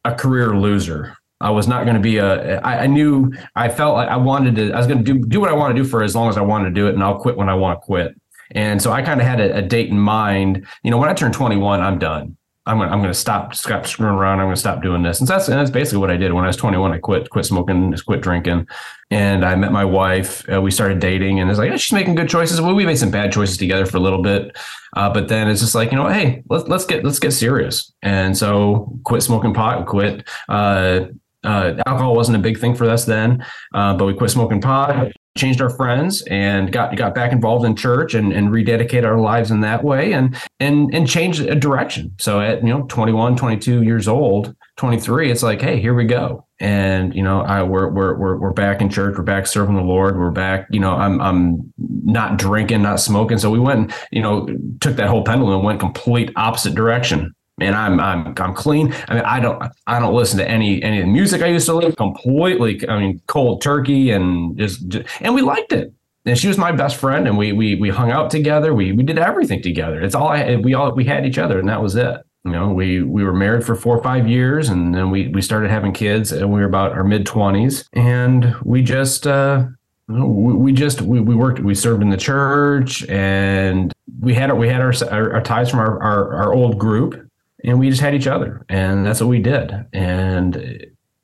a 0.04 0.14
career 0.14 0.56
loser. 0.56 1.16
I 1.40 1.50
was 1.50 1.66
not 1.66 1.84
going 1.84 1.94
to 1.94 2.00
be 2.00 2.18
a. 2.18 2.60
I, 2.60 2.84
I 2.84 2.86
knew 2.86 3.32
I 3.56 3.68
felt 3.68 3.94
like 3.94 4.08
I 4.08 4.16
wanted 4.16 4.56
to. 4.56 4.72
I 4.72 4.78
was 4.78 4.86
going 4.86 5.02
to 5.02 5.04
do 5.04 5.26
do 5.26 5.40
what 5.40 5.48
I 5.48 5.54
want 5.54 5.74
to 5.74 5.82
do 5.82 5.88
for 5.88 6.02
as 6.02 6.14
long 6.14 6.28
as 6.28 6.36
I 6.36 6.42
wanted 6.42 6.66
to 6.66 6.70
do 6.72 6.86
it, 6.86 6.94
and 6.94 7.02
I'll 7.02 7.18
quit 7.18 7.36
when 7.36 7.48
I 7.48 7.54
want 7.54 7.80
to 7.80 7.84
quit. 7.84 8.14
And 8.52 8.82
so 8.82 8.92
I 8.92 9.00
kind 9.02 9.20
of 9.20 9.26
had 9.26 9.40
a, 9.40 9.58
a, 9.58 9.62
date 9.62 9.90
in 9.90 9.98
mind. 9.98 10.66
You 10.82 10.90
know, 10.90 10.98
when 10.98 11.08
I 11.08 11.14
turn 11.14 11.32
21, 11.32 11.80
I'm 11.80 11.98
done. 11.98 12.36
I'm 12.70 12.78
gonna 12.78 12.92
I'm 12.92 13.00
gonna 13.00 13.12
stop 13.12 13.52
stop 13.52 13.84
screwing 13.84 14.14
around. 14.14 14.38
I'm 14.38 14.46
gonna 14.46 14.56
stop 14.56 14.80
doing 14.80 15.02
this. 15.02 15.18
And 15.18 15.28
that's 15.28 15.48
and 15.48 15.58
that's 15.58 15.70
basically 15.70 15.98
what 15.98 16.10
I 16.10 16.16
did 16.16 16.32
when 16.32 16.44
I 16.44 16.46
was 16.46 16.56
21. 16.56 16.92
I 16.92 16.98
quit 16.98 17.28
quit 17.28 17.44
smoking, 17.44 17.90
just 17.90 18.06
quit 18.06 18.20
drinking, 18.20 18.68
and 19.10 19.44
I 19.44 19.56
met 19.56 19.72
my 19.72 19.84
wife. 19.84 20.48
Uh, 20.48 20.62
we 20.62 20.70
started 20.70 21.00
dating, 21.00 21.40
and 21.40 21.50
it's 21.50 21.58
like 21.58 21.70
yeah, 21.70 21.76
she's 21.76 21.92
making 21.92 22.14
good 22.14 22.28
choices. 22.28 22.60
Well, 22.60 22.76
we 22.76 22.86
made 22.86 22.98
some 22.98 23.10
bad 23.10 23.32
choices 23.32 23.56
together 23.56 23.86
for 23.86 23.96
a 23.96 24.00
little 24.00 24.22
bit, 24.22 24.56
uh, 24.96 25.12
but 25.12 25.26
then 25.26 25.48
it's 25.48 25.60
just 25.60 25.74
like 25.74 25.90
you 25.90 25.98
know, 25.98 26.06
hey, 26.06 26.44
let's 26.48 26.68
let's 26.68 26.84
get 26.84 27.04
let's 27.04 27.18
get 27.18 27.32
serious. 27.32 27.92
And 28.02 28.38
so 28.38 28.96
quit 29.04 29.22
smoking 29.22 29.52
pot, 29.52 29.84
quit. 29.86 30.28
Uh, 30.48 31.06
uh, 31.42 31.74
alcohol 31.86 32.14
wasn't 32.14 32.36
a 32.36 32.40
big 32.40 32.58
thing 32.58 32.76
for 32.76 32.88
us 32.88 33.04
then, 33.04 33.44
uh, 33.74 33.96
but 33.96 34.04
we 34.04 34.14
quit 34.14 34.30
smoking 34.30 34.60
pot, 34.60 35.10
changed 35.36 35.60
our 35.60 35.70
friends, 35.70 36.22
and 36.22 36.72
got 36.72 36.96
got 36.96 37.14
back 37.14 37.32
involved 37.32 37.64
in 37.64 37.76
church 37.76 38.14
and, 38.14 38.32
and 38.32 38.48
rededicated 38.48 39.04
our 39.04 39.20
lives 39.20 39.50
in 39.50 39.60
that 39.60 39.84
way, 39.84 40.12
and 40.12 40.36
and 40.58 40.92
and 40.94 41.08
changed 41.08 41.40
a 41.40 41.54
direction. 41.54 42.14
So 42.18 42.40
at 42.40 42.62
you 42.62 42.68
know 42.68 42.82
21, 42.82 43.36
22 43.36 43.82
years 43.82 44.08
old, 44.08 44.54
23, 44.76 45.30
it's 45.30 45.42
like, 45.42 45.60
hey, 45.60 45.80
here 45.80 45.94
we 45.94 46.04
go. 46.04 46.46
And 46.58 47.14
you 47.14 47.22
know, 47.22 47.42
I 47.42 47.62
we're 47.62 47.88
we're 47.88 48.16
we're 48.16 48.36
we're 48.36 48.52
back 48.52 48.80
in 48.80 48.90
church. 48.90 49.16
We're 49.16 49.24
back 49.24 49.46
serving 49.46 49.76
the 49.76 49.82
Lord. 49.82 50.18
We're 50.18 50.30
back. 50.30 50.66
You 50.70 50.80
know, 50.80 50.92
I'm 50.92 51.20
I'm 51.20 51.72
not 51.78 52.38
drinking, 52.38 52.82
not 52.82 53.00
smoking. 53.00 53.38
So 53.38 53.50
we 53.50 53.60
went, 53.60 53.92
you 54.10 54.22
know, 54.22 54.48
took 54.80 54.96
that 54.96 55.08
whole 55.08 55.24
pendulum 55.24 55.56
and 55.56 55.64
went 55.64 55.80
complete 55.80 56.32
opposite 56.36 56.74
direction 56.74 57.34
man, 57.60 57.74
I'm 57.74 58.00
I'm 58.00 58.34
I'm 58.36 58.54
clean. 58.54 58.92
I 59.06 59.14
mean, 59.14 59.24
I 59.24 59.38
don't 59.38 59.62
I 59.86 60.00
don't 60.00 60.14
listen 60.14 60.38
to 60.38 60.48
any 60.48 60.82
any 60.82 60.98
of 61.00 61.06
the 61.06 61.12
music 61.12 61.42
I 61.42 61.46
used 61.46 61.66
to 61.66 61.74
listen. 61.74 61.92
Completely, 61.92 62.88
I 62.88 62.98
mean, 62.98 63.20
cold 63.26 63.62
turkey, 63.62 64.10
and 64.10 64.58
just, 64.58 64.88
just 64.88 65.06
and 65.20 65.34
we 65.34 65.42
liked 65.42 65.72
it. 65.72 65.92
And 66.24 66.36
she 66.36 66.48
was 66.48 66.58
my 66.58 66.72
best 66.72 66.96
friend, 66.96 67.28
and 67.28 67.38
we 67.38 67.52
we 67.52 67.76
we 67.76 67.90
hung 67.90 68.10
out 68.10 68.30
together. 68.30 68.74
We 68.74 68.92
we 68.92 69.04
did 69.04 69.18
everything 69.18 69.62
together. 69.62 70.02
It's 70.02 70.14
all 70.14 70.28
I 70.28 70.56
we 70.56 70.74
all 70.74 70.92
we 70.92 71.04
had 71.04 71.24
each 71.24 71.38
other, 71.38 71.58
and 71.58 71.68
that 71.68 71.82
was 71.82 71.94
it. 71.94 72.16
You 72.44 72.52
know, 72.52 72.72
we 72.72 73.02
we 73.02 73.22
were 73.22 73.34
married 73.34 73.64
for 73.64 73.74
four 73.76 73.96
or 73.96 74.02
five 74.02 74.26
years, 74.26 74.70
and 74.70 74.94
then 74.94 75.10
we 75.10 75.28
we 75.28 75.42
started 75.42 75.70
having 75.70 75.92
kids, 75.92 76.32
and 76.32 76.50
we 76.50 76.60
were 76.60 76.66
about 76.66 76.92
our 76.92 77.04
mid 77.04 77.26
twenties, 77.26 77.88
and 77.92 78.54
we 78.64 78.82
just. 78.82 79.26
uh 79.26 79.66
we 80.12 80.72
just 80.72 81.02
we, 81.02 81.20
worked 81.20 81.60
we 81.60 81.72
served 81.72 82.02
in 82.02 82.10
the 82.10 82.16
church 82.16 83.08
and 83.08 83.92
we 84.18 84.34
had 84.34 84.50
our 84.50 84.56
we 84.56 84.68
had 84.68 84.80
our 84.80 84.92
our, 85.08 85.34
our 85.34 85.40
ties 85.40 85.70
from 85.70 85.78
our, 85.78 86.02
our, 86.02 86.34
our 86.34 86.52
old 86.52 86.80
group 86.80 87.29
and 87.64 87.78
we 87.78 87.90
just 87.90 88.00
had 88.00 88.14
each 88.14 88.26
other 88.26 88.64
and 88.68 89.04
that's 89.04 89.20
what 89.20 89.28
we 89.28 89.38
did. 89.38 89.72
And 89.92 90.56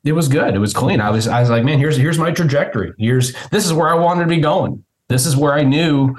it 0.03 0.13
was 0.13 0.27
good. 0.27 0.55
It 0.55 0.59
was 0.59 0.73
clean. 0.73 1.01
I 1.01 1.09
was 1.09 1.27
i 1.27 1.41
was 1.41 1.49
like 1.49 1.63
man 1.63 1.79
here's 1.79 1.97
here's 1.97 2.19
my 2.19 2.31
trajectory. 2.31 2.93
Here's 2.97 3.33
this 3.49 3.65
is 3.65 3.73
where 3.73 3.89
i 3.89 3.95
wanted 3.95 4.23
to 4.23 4.29
be 4.29 4.39
going. 4.39 4.83
This 5.09 5.25
is 5.25 5.35
where 5.35 5.53
i 5.53 5.63
knew 5.63 6.15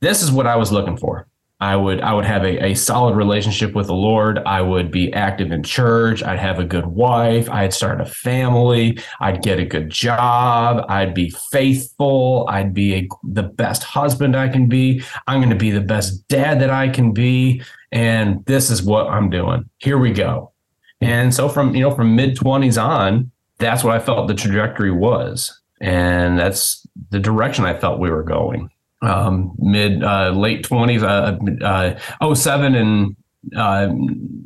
this 0.00 0.22
is 0.22 0.30
what 0.30 0.46
i 0.46 0.56
was 0.56 0.70
looking 0.70 0.96
for 0.96 1.26
i 1.60 1.74
would 1.74 2.00
i 2.00 2.12
would 2.12 2.24
have 2.24 2.44
a, 2.44 2.66
a 2.66 2.74
solid 2.74 3.16
relationship 3.16 3.74
with 3.74 3.86
the 3.86 3.94
lord. 3.94 4.38
I 4.46 4.62
would 4.62 4.90
be 4.90 5.12
active 5.12 5.52
in 5.52 5.62
church. 5.62 6.22
I'd 6.22 6.38
have 6.38 6.58
a 6.58 6.64
good 6.64 6.86
wife. 6.86 7.50
I'd 7.50 7.74
start 7.74 8.00
a 8.00 8.06
family. 8.06 8.98
I'd 9.20 9.42
get 9.42 9.58
a 9.58 9.64
good 9.64 9.90
job. 9.90 10.84
I'd 10.88 11.14
be 11.14 11.30
faithful. 11.50 12.46
I'd 12.48 12.72
be 12.74 12.94
a, 12.94 13.08
the 13.22 13.42
best 13.42 13.82
husband 13.82 14.36
i 14.36 14.48
can 14.48 14.68
be. 14.68 15.02
I'm 15.26 15.40
going 15.40 15.50
to 15.50 15.56
be 15.56 15.70
the 15.70 15.80
best 15.80 16.26
dad 16.28 16.60
that 16.60 16.70
i 16.70 16.88
can 16.88 17.12
be. 17.12 17.62
And 17.92 18.44
this 18.46 18.70
is 18.70 18.82
what 18.82 19.08
I'm 19.08 19.30
doing. 19.30 19.68
Here 19.78 19.98
we 19.98 20.12
go. 20.12 20.52
And 21.00 21.34
so 21.34 21.48
from 21.48 21.74
you 21.74 21.82
know 21.82 21.94
from 21.94 22.16
mid 22.16 22.36
20s 22.36 22.82
on, 22.82 23.30
that's 23.58 23.84
what 23.84 23.94
I 23.94 23.98
felt 23.98 24.28
the 24.28 24.34
trajectory 24.34 24.90
was, 24.90 25.60
and 25.80 26.38
that's 26.38 26.86
the 27.10 27.20
direction 27.20 27.64
I 27.64 27.78
felt 27.78 28.00
we 28.00 28.10
were 28.10 28.22
going. 28.22 28.70
Um, 29.00 29.54
mid 29.58 30.02
uh, 30.02 30.30
late 30.30 30.64
20s, 30.64 31.02
uh, 31.02 31.94
uh, 32.20 32.34
07 32.34 32.74
and 32.74 33.16
uh, 33.56 33.88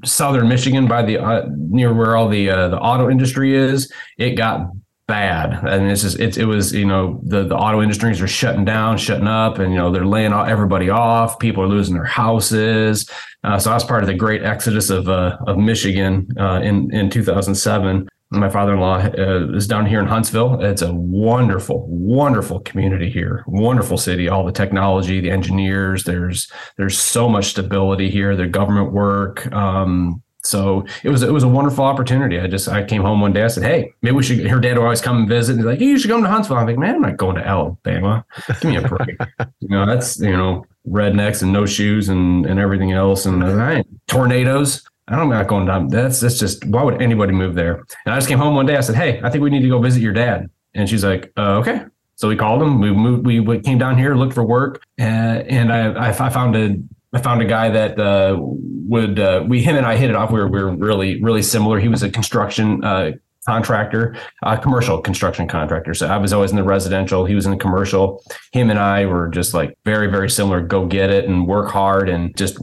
southern 0.04 0.48
Michigan 0.48 0.86
by 0.86 1.02
the 1.02 1.18
uh, 1.18 1.46
near 1.56 1.94
where 1.94 2.16
all 2.16 2.28
the 2.28 2.50
uh, 2.50 2.68
the 2.68 2.78
auto 2.78 3.08
industry 3.10 3.54
is, 3.54 3.90
it 4.18 4.32
got 4.32 4.68
bad. 5.06 5.52
And 5.66 5.90
it's 5.90 6.02
just 6.02 6.18
it's 6.20 6.36
it 6.36 6.44
was 6.44 6.72
you 6.72 6.86
know 6.86 7.20
the 7.24 7.44
the 7.44 7.56
auto 7.56 7.82
industries 7.82 8.20
are 8.20 8.28
shutting 8.28 8.64
down, 8.64 8.98
shutting 8.98 9.28
up, 9.28 9.58
and 9.58 9.72
you 9.72 9.78
know 9.78 9.90
they're 9.90 10.06
laying 10.06 10.32
everybody 10.32 10.90
off. 10.90 11.38
People 11.38 11.62
are 11.62 11.68
losing 11.68 11.94
their 11.94 12.04
houses. 12.04 13.08
Uh, 13.44 13.58
so 13.58 13.70
I 13.70 13.74
was 13.74 13.84
part 13.84 14.02
of 14.02 14.06
the 14.06 14.14
great 14.14 14.42
exodus 14.42 14.90
of 14.90 15.08
uh, 15.08 15.36
of 15.46 15.58
Michigan 15.58 16.28
uh, 16.38 16.60
in 16.62 16.92
in 16.94 17.10
2007. 17.10 18.08
My 18.32 18.48
father-in-law 18.48 19.10
uh, 19.18 19.52
is 19.54 19.66
down 19.66 19.86
here 19.86 20.00
in 20.00 20.06
Huntsville. 20.06 20.62
It's 20.62 20.82
a 20.82 20.92
wonderful, 20.92 21.86
wonderful 21.88 22.60
community 22.60 23.10
here. 23.10 23.44
Wonderful 23.46 23.98
city. 23.98 24.28
All 24.28 24.44
the 24.44 24.52
technology, 24.52 25.20
the 25.20 25.30
engineers. 25.30 26.04
There's 26.04 26.50
there's 26.78 26.98
so 26.98 27.28
much 27.28 27.46
stability 27.46 28.10
here. 28.10 28.34
The 28.34 28.46
government 28.46 28.92
work. 28.92 29.52
Um, 29.52 30.22
so 30.44 30.84
it 31.04 31.10
was 31.10 31.22
it 31.22 31.32
was 31.32 31.44
a 31.44 31.48
wonderful 31.48 31.84
opportunity. 31.84 32.40
I 32.40 32.48
just 32.48 32.68
I 32.68 32.82
came 32.82 33.02
home 33.02 33.20
one 33.20 33.32
day. 33.32 33.44
I 33.44 33.48
said, 33.48 33.62
"Hey, 33.62 33.92
maybe 34.02 34.16
we 34.16 34.22
should." 34.22 34.44
Her 34.46 34.58
dad 34.58 34.76
would 34.76 34.84
always 34.84 35.00
come 35.00 35.18
and 35.18 35.28
visit. 35.28 35.52
And 35.52 35.60
he's 35.60 35.66
like, 35.66 35.78
hey, 35.78 35.84
"You 35.84 35.98
should 35.98 36.10
come 36.10 36.22
to 36.22 36.28
Huntsville." 36.28 36.56
I'm 36.56 36.66
like, 36.66 36.78
"Man, 36.78 36.96
I'm 36.96 37.02
not 37.02 37.16
going 37.16 37.36
to 37.36 37.46
Alabama. 37.46 38.24
Give 38.48 38.64
me 38.64 38.76
a 38.76 38.88
break." 38.88 39.16
you 39.60 39.68
know, 39.68 39.86
that's 39.86 40.18
you 40.18 40.36
know 40.36 40.64
rednecks 40.88 41.42
and 41.42 41.52
no 41.52 41.64
shoes 41.64 42.08
and, 42.08 42.44
and 42.46 42.58
everything 42.58 42.92
else. 42.92 43.24
And 43.24 43.44
I 43.44 43.74
ain't, 43.76 43.86
I'm 45.08 45.28
not 45.28 45.48
going 45.48 45.66
down. 45.66 45.88
That's 45.88 46.20
that's 46.20 46.38
just 46.38 46.64
why 46.66 46.82
would 46.82 47.02
anybody 47.02 47.32
move 47.32 47.54
there? 47.54 47.84
And 48.06 48.14
I 48.14 48.16
just 48.16 48.28
came 48.28 48.38
home 48.38 48.54
one 48.54 48.66
day. 48.66 48.76
I 48.76 48.80
said, 48.80 48.94
"Hey, 48.94 49.20
I 49.22 49.30
think 49.30 49.42
we 49.42 49.50
need 49.50 49.62
to 49.62 49.68
go 49.68 49.80
visit 49.80 50.00
your 50.00 50.12
dad." 50.12 50.48
And 50.74 50.88
she's 50.88 51.04
like, 51.04 51.32
uh, 51.36 51.58
"Okay." 51.58 51.82
So 52.16 52.28
we 52.28 52.36
called 52.36 52.62
him. 52.62 52.80
We 52.80 52.92
moved. 52.92 53.26
We 53.26 53.60
came 53.60 53.78
down 53.78 53.98
here, 53.98 54.14
looked 54.14 54.34
for 54.34 54.44
work, 54.44 54.82
and, 54.98 55.46
and 55.48 55.72
I, 55.72 56.08
I 56.08 56.12
found 56.12 56.54
a 56.56 56.76
I 57.12 57.20
found 57.20 57.42
a 57.42 57.44
guy 57.44 57.68
that 57.70 57.98
uh, 57.98 58.36
would 58.38 59.18
uh, 59.18 59.44
we 59.46 59.62
him 59.62 59.76
and 59.76 59.84
I 59.84 59.96
hit 59.96 60.08
it 60.08 60.16
off. 60.16 60.30
We 60.30 60.38
were 60.38 60.48
we 60.48 60.62
were 60.62 60.74
really 60.74 61.20
really 61.22 61.42
similar. 61.42 61.80
He 61.80 61.88
was 61.88 62.02
a 62.02 62.10
construction 62.10 62.84
uh, 62.84 63.12
contractor, 63.46 64.16
uh, 64.42 64.56
commercial 64.56 65.00
construction 65.00 65.48
contractor. 65.48 65.94
So 65.94 66.06
I 66.06 66.16
was 66.16 66.32
always 66.32 66.50
in 66.50 66.56
the 66.56 66.62
residential. 66.62 67.24
He 67.24 67.34
was 67.34 67.44
in 67.44 67.52
the 67.52 67.58
commercial. 67.58 68.22
Him 68.52 68.70
and 68.70 68.78
I 68.78 69.06
were 69.06 69.28
just 69.28 69.54
like 69.54 69.76
very, 69.84 70.08
very 70.08 70.30
similar. 70.30 70.60
Go 70.60 70.86
get 70.86 71.10
it 71.10 71.24
and 71.24 71.46
work 71.46 71.70
hard, 71.70 72.08
and 72.08 72.36
just 72.36 72.58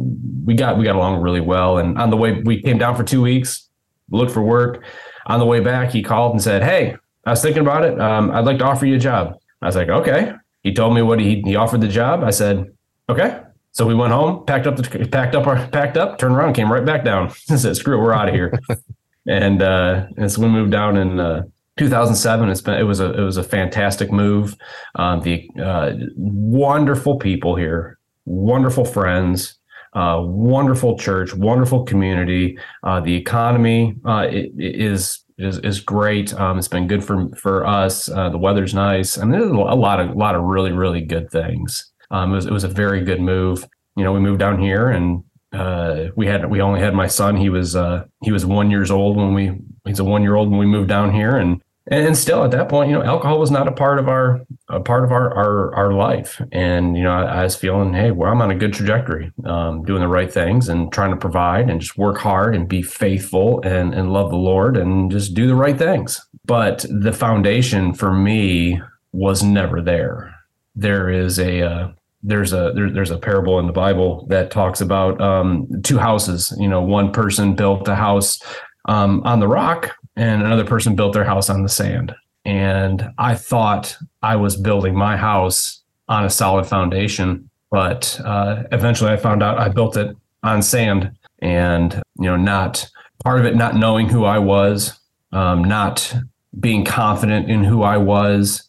we 0.46 0.54
got 0.54 0.78
we 0.78 0.86
got 0.86 0.96
along 0.96 1.22
really 1.22 1.42
well. 1.42 1.78
And 1.78 1.98
on 1.98 2.10
the 2.10 2.18
way, 2.18 2.42
we 2.44 2.62
came 2.62 2.78
down 2.78 2.96
for 2.96 3.04
two 3.04 3.22
weeks, 3.22 3.70
looked 4.10 4.32
for 4.32 4.42
work. 4.42 4.84
On 5.28 5.40
the 5.40 5.46
way 5.46 5.60
back, 5.60 5.92
he 5.92 6.02
called 6.02 6.32
and 6.32 6.42
said, 6.42 6.64
"Hey, 6.64 6.96
I 7.26 7.32
was 7.32 7.42
thinking 7.42 7.62
about 7.62 7.84
it. 7.84 8.00
Um, 8.00 8.32
I'd 8.32 8.46
like 8.46 8.60
to 8.60 8.66
offer 8.66 8.86
you 8.86 8.96
a 8.96 9.00
job." 9.00 9.36
I 9.62 9.66
was 9.66 9.76
like, 9.76 9.90
"Okay." 9.90 10.34
He 10.64 10.74
told 10.74 10.94
me 10.94 11.02
what 11.02 11.20
he 11.20 11.42
he 11.42 11.56
offered 11.56 11.82
the 11.82 11.88
job. 11.88 12.24
I 12.24 12.32
said, 12.32 12.66
"Okay." 13.10 13.42
So 13.72 13.86
we 13.86 13.94
went 13.94 14.12
home, 14.12 14.46
packed 14.46 14.66
up 14.66 14.76
the 14.76 15.08
packed 15.08 15.36
up 15.36 15.46
our 15.46 15.68
packed 15.68 15.98
up, 15.98 16.18
turned 16.18 16.36
around, 16.36 16.54
came 16.54 16.72
right 16.72 16.86
back 16.86 17.04
down. 17.04 17.32
And 17.50 17.60
said, 17.60 17.76
"Screw 17.76 18.00
it, 18.00 18.02
we're 18.02 18.14
out 18.14 18.30
of 18.30 18.34
here." 18.34 18.58
and 19.30 19.62
uh, 19.62 20.08
and 20.18 20.32
so 20.32 20.42
we 20.42 20.50
moved 20.50 20.72
down 20.72 20.98
in 20.98 21.20
uh, 21.20 21.44
2007. 21.78 22.50
It's 22.50 22.62
been 22.62 22.80
it 22.80 22.84
was 22.84 23.00
a 23.00 23.14
it 23.14 23.24
was 23.24 23.38
a 23.38 23.44
fantastic 23.44 24.12
move. 24.12 24.58
Um, 24.96 25.22
the 25.22 25.50
uh, 25.64 25.94
wonderful 26.18 27.18
people 27.18 27.56
here, 27.56 28.00
wonderful 28.26 28.86
friends. 28.86 29.56
Uh, 29.94 30.22
wonderful 30.22 31.00
church, 31.00 31.34
wonderful 31.34 31.84
community. 31.84 32.56
Uh, 32.84 33.00
the 33.00 33.16
economy 33.16 33.96
uh, 34.06 34.28
it, 34.30 34.52
it 34.56 34.76
is 34.76 35.24
is 35.40 35.58
is 35.60 35.80
great. 35.80 36.32
Um, 36.36 36.60
it's 36.60 36.68
been 36.68 36.88
good 36.88 37.04
for 37.04 37.28
for 37.30 37.66
us. 37.66 38.08
Uh, 38.08 38.30
the 38.30 38.38
weather's 38.38 38.76
nice, 38.76 39.18
I 39.18 39.22
mean, 39.24 39.32
there's 39.32 39.50
a 39.50 39.56
lot 39.56 40.00
of 40.00 40.10
a 40.10 40.14
lot 40.14 40.36
of 40.36 40.44
really 40.44 40.72
really 40.72 41.02
good 41.02 41.32
things. 41.32 41.92
Um, 42.12 42.32
it 42.32 42.36
was 42.36 42.46
it 42.46 42.54
was 42.54 42.64
a 42.64 42.68
very 42.68 43.04
good 43.04 43.20
move. 43.20 43.68
You 43.96 44.04
know, 44.04 44.14
we 44.14 44.20
moved 44.20 44.40
down 44.40 44.60
here 44.60 44.90
and 44.90 45.24
uh, 45.52 46.06
we 46.16 46.28
had 46.28 46.50
we 46.50 46.62
only 46.62 46.80
had 46.80 46.94
my 46.94 47.08
son. 47.08 47.36
He 47.36 47.50
was 47.50 47.76
uh, 47.76 48.06
he 48.22 48.32
was 48.32 48.46
one 48.46 48.70
years 48.70 48.92
old 48.92 49.18
when 49.18 49.34
we 49.34 49.58
he's 49.86 50.00
a 50.00 50.04
one 50.04 50.22
year 50.22 50.36
old 50.36 50.50
when 50.50 50.60
we 50.60 50.66
moved 50.66 50.90
down 50.90 51.14
here, 51.14 51.38
and 51.38 51.62
and 51.88 52.16
still 52.16 52.44
at 52.44 52.52
that 52.52 52.70
point, 52.70 52.92
you 52.92 52.96
know, 52.96 53.04
alcohol 53.04 53.40
was 53.40 53.50
not 53.50 53.68
a 53.68 53.72
part 53.72 53.98
of 53.98 54.08
our 54.08 54.42
a 54.70 54.80
part 54.80 55.04
of 55.04 55.12
our 55.12 55.34
our, 55.34 55.76
our 55.76 55.94
life. 55.94 56.40
And 56.52 56.96
you 56.96 57.04
know, 57.04 57.12
I, 57.12 57.24
I 57.24 57.44
was 57.44 57.56
feeling, 57.56 57.94
hey, 57.94 58.12
well, 58.12 58.32
I'm 58.32 58.42
on 58.44 58.52
a 58.52 58.56
good 58.56 58.74
trajectory, 58.74 59.32
um, 59.46 59.84
doing 59.84 60.02
the 60.02 60.08
right 60.08 60.32
things 60.32 60.70
and 60.70 60.92
trying 60.92 61.12
to 61.12 61.18
provide 61.18 61.70
and 61.70 61.82
just 61.82 61.98
work 61.98 62.20
hard 62.20 62.56
and 62.56 62.68
be 62.68 62.84
faithful 62.84 63.62
and 63.64 63.96
and 63.96 64.14
love 64.14 64.30
the 64.30 64.38
Lord 64.38 64.78
and 64.78 65.10
just 65.10 65.34
do 65.34 65.48
the 65.48 65.56
right 65.56 65.78
things. 65.78 66.24
But 66.46 66.86
the 66.90 67.14
foundation 67.14 67.94
for 67.94 68.14
me 68.14 68.80
was 69.12 69.42
never 69.42 69.82
there. 69.82 70.36
There 70.76 71.10
is 71.10 71.40
a 71.40 71.64
uh, 71.64 71.92
there's 72.22 72.54
a 72.54 72.72
there, 72.76 72.92
there's 72.92 73.12
a 73.12 73.18
parable 73.18 73.60
in 73.60 73.68
the 73.68 73.74
Bible 73.74 74.26
that 74.30 74.52
talks 74.52 74.82
about 74.82 75.20
um, 75.22 75.68
two 75.84 75.98
houses. 75.98 76.54
You 76.60 76.68
know, 76.68 76.82
one 76.82 77.12
person 77.12 77.56
built 77.56 77.88
a 77.88 77.96
house 77.96 78.40
um, 78.86 79.22
on 79.24 79.40
the 79.40 79.48
rock, 79.48 79.96
and 80.16 80.44
another 80.44 80.66
person 80.66 80.96
built 80.96 81.14
their 81.14 81.24
house 81.24 81.50
on 81.50 81.64
the 81.64 81.70
sand. 81.70 82.14
And 82.46 83.10
I 83.18 83.36
thought 83.36 83.96
I 84.22 84.36
was 84.36 84.56
building 84.56 84.96
my 84.96 85.18
house 85.18 85.82
on 86.08 86.26
a 86.26 86.30
solid 86.30 86.66
foundation, 86.66 87.50
but 87.70 88.20
uh, 88.26 88.64
eventually 88.72 89.12
I 89.12 89.18
found 89.18 89.44
out 89.44 89.60
I 89.60 89.70
built 89.70 89.96
it 89.96 90.16
on 90.44 90.62
sand, 90.62 91.12
and 91.40 91.94
you 92.20 92.26
know, 92.26 92.38
not 92.38 92.90
part 93.24 93.40
of 93.40 93.46
it 93.46 93.56
not 93.56 93.76
knowing 93.76 94.10
who 94.10 94.26
I 94.26 94.40
was, 94.40 95.00
um, 95.32 95.64
not 95.64 96.14
being 96.60 96.84
confident 96.84 97.50
in 97.50 97.64
who 97.64 97.84
I 97.84 97.98
was 97.98 98.69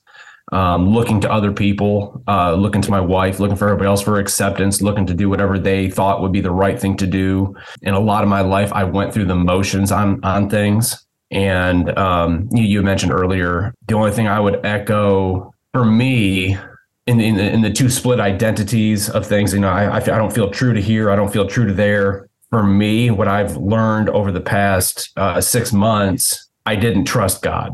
um, 0.52 0.88
looking 0.88 1.20
to 1.20 1.30
other 1.30 1.52
people, 1.52 2.22
uh, 2.28 2.54
looking 2.54 2.82
to 2.82 2.90
my 2.90 3.00
wife, 3.00 3.40
looking 3.40 3.56
for 3.56 3.66
everybody 3.68 3.88
else 3.88 4.02
for 4.02 4.18
acceptance, 4.18 4.82
looking 4.82 5.06
to 5.06 5.14
do 5.14 5.28
whatever 5.28 5.58
they 5.58 5.90
thought 5.90 6.20
would 6.22 6.32
be 6.32 6.40
the 6.40 6.50
right 6.50 6.78
thing 6.80 6.96
to 6.96 7.06
do. 7.06 7.54
In 7.82 7.94
a 7.94 8.00
lot 8.00 8.22
of 8.22 8.28
my 8.28 8.40
life, 8.40 8.72
I 8.72 8.84
went 8.84 9.12
through 9.12 9.26
the 9.26 9.36
motions 9.36 9.92
on 9.92 10.22
on 10.24 10.48
things. 10.50 11.06
And 11.30 11.96
um, 11.96 12.48
you, 12.52 12.64
you 12.64 12.82
mentioned 12.82 13.12
earlier, 13.12 13.72
the 13.86 13.94
only 13.94 14.10
thing 14.10 14.26
I 14.26 14.40
would 14.40 14.64
echo 14.66 15.54
for 15.72 15.84
me 15.84 16.56
in, 17.06 17.20
in, 17.20 17.38
in 17.38 17.60
the 17.60 17.70
two 17.70 17.88
split 17.88 18.20
identities 18.20 19.08
of 19.08 19.26
things, 19.26 19.54
you 19.54 19.60
know, 19.60 19.68
I, 19.68 19.96
I 19.96 20.00
don't 20.00 20.32
feel 20.32 20.50
true 20.50 20.74
to 20.74 20.80
here, 20.80 21.10
I 21.10 21.16
don't 21.16 21.32
feel 21.32 21.46
true 21.46 21.66
to 21.66 21.72
there. 21.72 22.28
For 22.50 22.64
me, 22.64 23.12
what 23.12 23.28
I've 23.28 23.56
learned 23.56 24.08
over 24.08 24.32
the 24.32 24.40
past 24.40 25.10
uh, 25.16 25.40
six 25.40 25.72
months, 25.72 26.48
I 26.66 26.74
didn't 26.74 27.04
trust 27.04 27.42
God. 27.42 27.70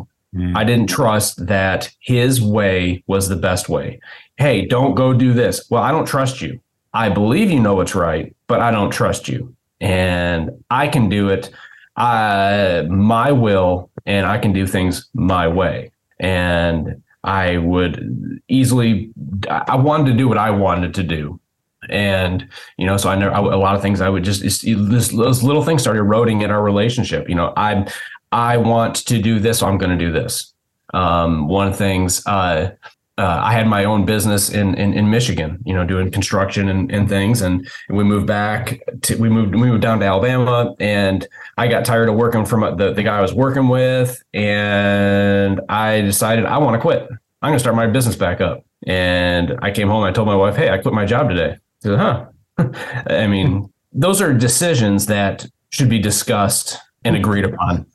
I 0.55 0.65
didn't 0.65 0.89
trust 0.89 1.47
that 1.47 1.91
his 2.01 2.43
way 2.43 3.03
was 3.07 3.29
the 3.29 3.37
best 3.37 3.69
way. 3.69 4.01
Hey, 4.37 4.67
don't 4.67 4.95
go 4.95 5.15
do 5.15 5.33
this. 5.33 5.67
Well, 5.71 5.83
I 5.83 5.91
don't 5.91 6.07
trust 6.07 6.43
you. 6.43 6.61
I 6.93 7.09
believe 7.09 7.51
you 7.51 7.61
know 7.61 7.75
what's 7.75 7.95
right, 7.95 8.35
but 8.47 8.61
I 8.61 8.71
don't 8.71 8.91
trust 8.91 9.29
you. 9.29 9.55
And 9.81 10.51
I 10.71 10.89
can 10.89 11.09
do 11.09 11.29
it 11.29 11.51
uh, 11.97 12.85
my 12.91 13.33
will, 13.33 13.91
and 14.05 14.27
I 14.27 14.39
can 14.39 14.53
do 14.53 14.67
things 14.67 15.09
my 15.15 15.49
way. 15.49 15.91
And 16.21 17.03
I 17.25 17.57
would 17.57 18.41
easily, 18.49 19.11
I 19.49 19.77
wanted 19.77 20.13
to 20.13 20.17
do 20.17 20.29
what 20.29 20.39
I 20.39 20.51
wanted 20.51 20.95
to 20.95 21.03
do. 21.03 21.41
And, 21.89 22.49
you 22.79 22.87
know, 22.87 22.97
so 22.97 23.09
I 23.09 23.17
know 23.17 23.31
a 23.31 23.57
lot 23.57 23.75
of 23.75 23.83
things 23.83 24.01
I 24.01 24.09
would 24.09 24.25
just, 24.25 24.43
those 24.43 25.43
little 25.43 25.63
things 25.63 25.83
started 25.83 26.01
eroding 26.01 26.43
in 26.43 26.51
our 26.51 26.63
relationship. 26.63 27.29
You 27.29 27.35
know, 27.35 27.53
I'm, 27.57 27.87
I 28.33 28.57
want 28.57 28.97
to 29.07 29.21
do 29.21 29.39
this, 29.39 29.61
so 29.61 29.67
I'm 29.67 29.79
going 29.79 29.97
to 29.97 30.05
do 30.05 30.13
this. 30.13 30.53
Um, 30.95 31.49
one 31.49 31.67
of 31.67 31.73
the 31.73 31.79
things 31.79 32.27
uh, 32.27 32.71
uh, 33.19 33.41
I 33.43 33.53
had 33.55 33.67
my 33.67 33.85
own 33.85 34.05
business 34.05 34.51
in, 34.51 34.75
in, 34.75 34.93
in 34.93 35.09
Michigan, 35.09 35.59
you 35.65 35.73
know, 35.73 35.87
doing 35.87 36.11
construction 36.11 36.69
and, 36.69 36.93
and 36.93 37.09
things, 37.09 37.41
and, 37.41 37.67
we 37.89 38.05
moved 38.05 38.27
back 38.27 38.81
to 39.03 39.17
we 39.17 39.29
moved 39.29 39.55
we 39.55 39.69
moved 39.69 39.81
down 39.81 40.01
to 40.01 40.07
Alabama, 40.07 40.75
and 40.81 41.27
I 41.57 41.69
got 41.69 41.85
tired 41.85 42.09
of 42.09 42.17
working 42.17 42.45
from 42.45 42.77
the 42.77 42.93
the 42.93 43.03
guy 43.03 43.19
I 43.19 43.21
was 43.23 43.33
working 43.33 43.69
with, 43.69 44.23
and 44.35 45.61
I 45.69 46.01
decided 46.03 46.45
I 46.45 46.59
want 46.59 46.75
to 46.75 46.81
quit. 46.81 47.09
I'm 47.43 47.51
going 47.51 47.55
to 47.55 47.61
start 47.61 47.77
my 47.77 47.87
business 47.87 48.17
back 48.17 48.41
up. 48.41 48.65
And 48.87 49.59
I 49.63 49.71
came 49.71 49.89
home. 49.89 50.03
I 50.03 50.13
told 50.13 50.27
my 50.27 50.35
wife, 50.35 50.57
"Hey, 50.57 50.69
I 50.69 50.79
quit 50.79 50.95
my 50.95 51.07
job 51.07 51.29
today." 51.29 51.57
She 51.83 51.89
said, 51.89 51.99
"Huh." 51.99 52.27
I 53.07 53.27
mean, 53.27 53.73
those 53.93 54.21
are 54.21 54.35
decisions 54.35 55.07
that 55.07 55.47
should 55.71 55.89
be 55.89 55.99
discussed 55.99 56.79
and 57.05 57.17
agreed 57.17 57.45
upon. 57.45 57.87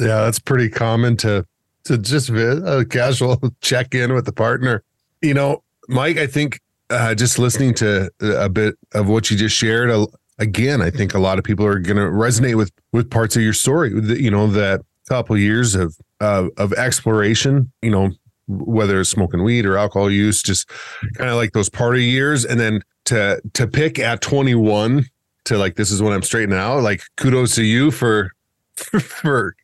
Yeah, 0.00 0.22
that's 0.22 0.38
pretty 0.38 0.68
common 0.68 1.16
to 1.18 1.46
to 1.84 1.98
just 1.98 2.30
a 2.30 2.86
casual 2.88 3.38
check 3.60 3.94
in 3.94 4.14
with 4.14 4.24
the 4.24 4.32
partner. 4.32 4.82
You 5.22 5.34
know, 5.34 5.62
Mike, 5.88 6.16
I 6.16 6.26
think 6.26 6.60
uh, 6.88 7.14
just 7.14 7.38
listening 7.38 7.74
to 7.74 8.10
a 8.20 8.48
bit 8.48 8.76
of 8.94 9.08
what 9.08 9.30
you 9.30 9.36
just 9.36 9.56
shared, 9.56 9.90
uh, 9.90 10.06
again, 10.38 10.80
I 10.80 10.90
think 10.90 11.14
a 11.14 11.18
lot 11.18 11.38
of 11.38 11.44
people 11.44 11.66
are 11.66 11.78
going 11.78 11.96
to 11.96 12.04
resonate 12.04 12.56
with 12.56 12.72
with 12.92 13.10
parts 13.10 13.36
of 13.36 13.42
your 13.42 13.52
story. 13.52 13.90
You 13.90 14.30
know, 14.30 14.46
that 14.48 14.80
couple 15.10 15.36
years 15.36 15.74
of 15.74 15.96
uh, 16.20 16.48
of 16.56 16.72
exploration. 16.72 17.70
You 17.82 17.90
know, 17.90 18.10
whether 18.48 19.00
it's 19.00 19.10
smoking 19.10 19.42
weed 19.42 19.66
or 19.66 19.76
alcohol 19.76 20.10
use, 20.10 20.42
just 20.42 20.68
kind 21.14 21.28
of 21.28 21.36
like 21.36 21.52
those 21.52 21.68
party 21.68 22.04
years, 22.04 22.44
and 22.44 22.58
then 22.58 22.82
to 23.06 23.40
to 23.54 23.66
pick 23.66 23.98
at 23.98 24.22
21 24.22 25.04
to 25.44 25.58
like 25.58 25.76
this 25.76 25.90
is 25.90 26.00
when 26.00 26.12
I'm 26.12 26.22
straightening 26.22 26.58
out. 26.58 26.82
Like 26.82 27.02
kudos 27.16 27.54
to 27.56 27.64
you 27.64 27.90
for 27.90 28.30
for 29.00 29.54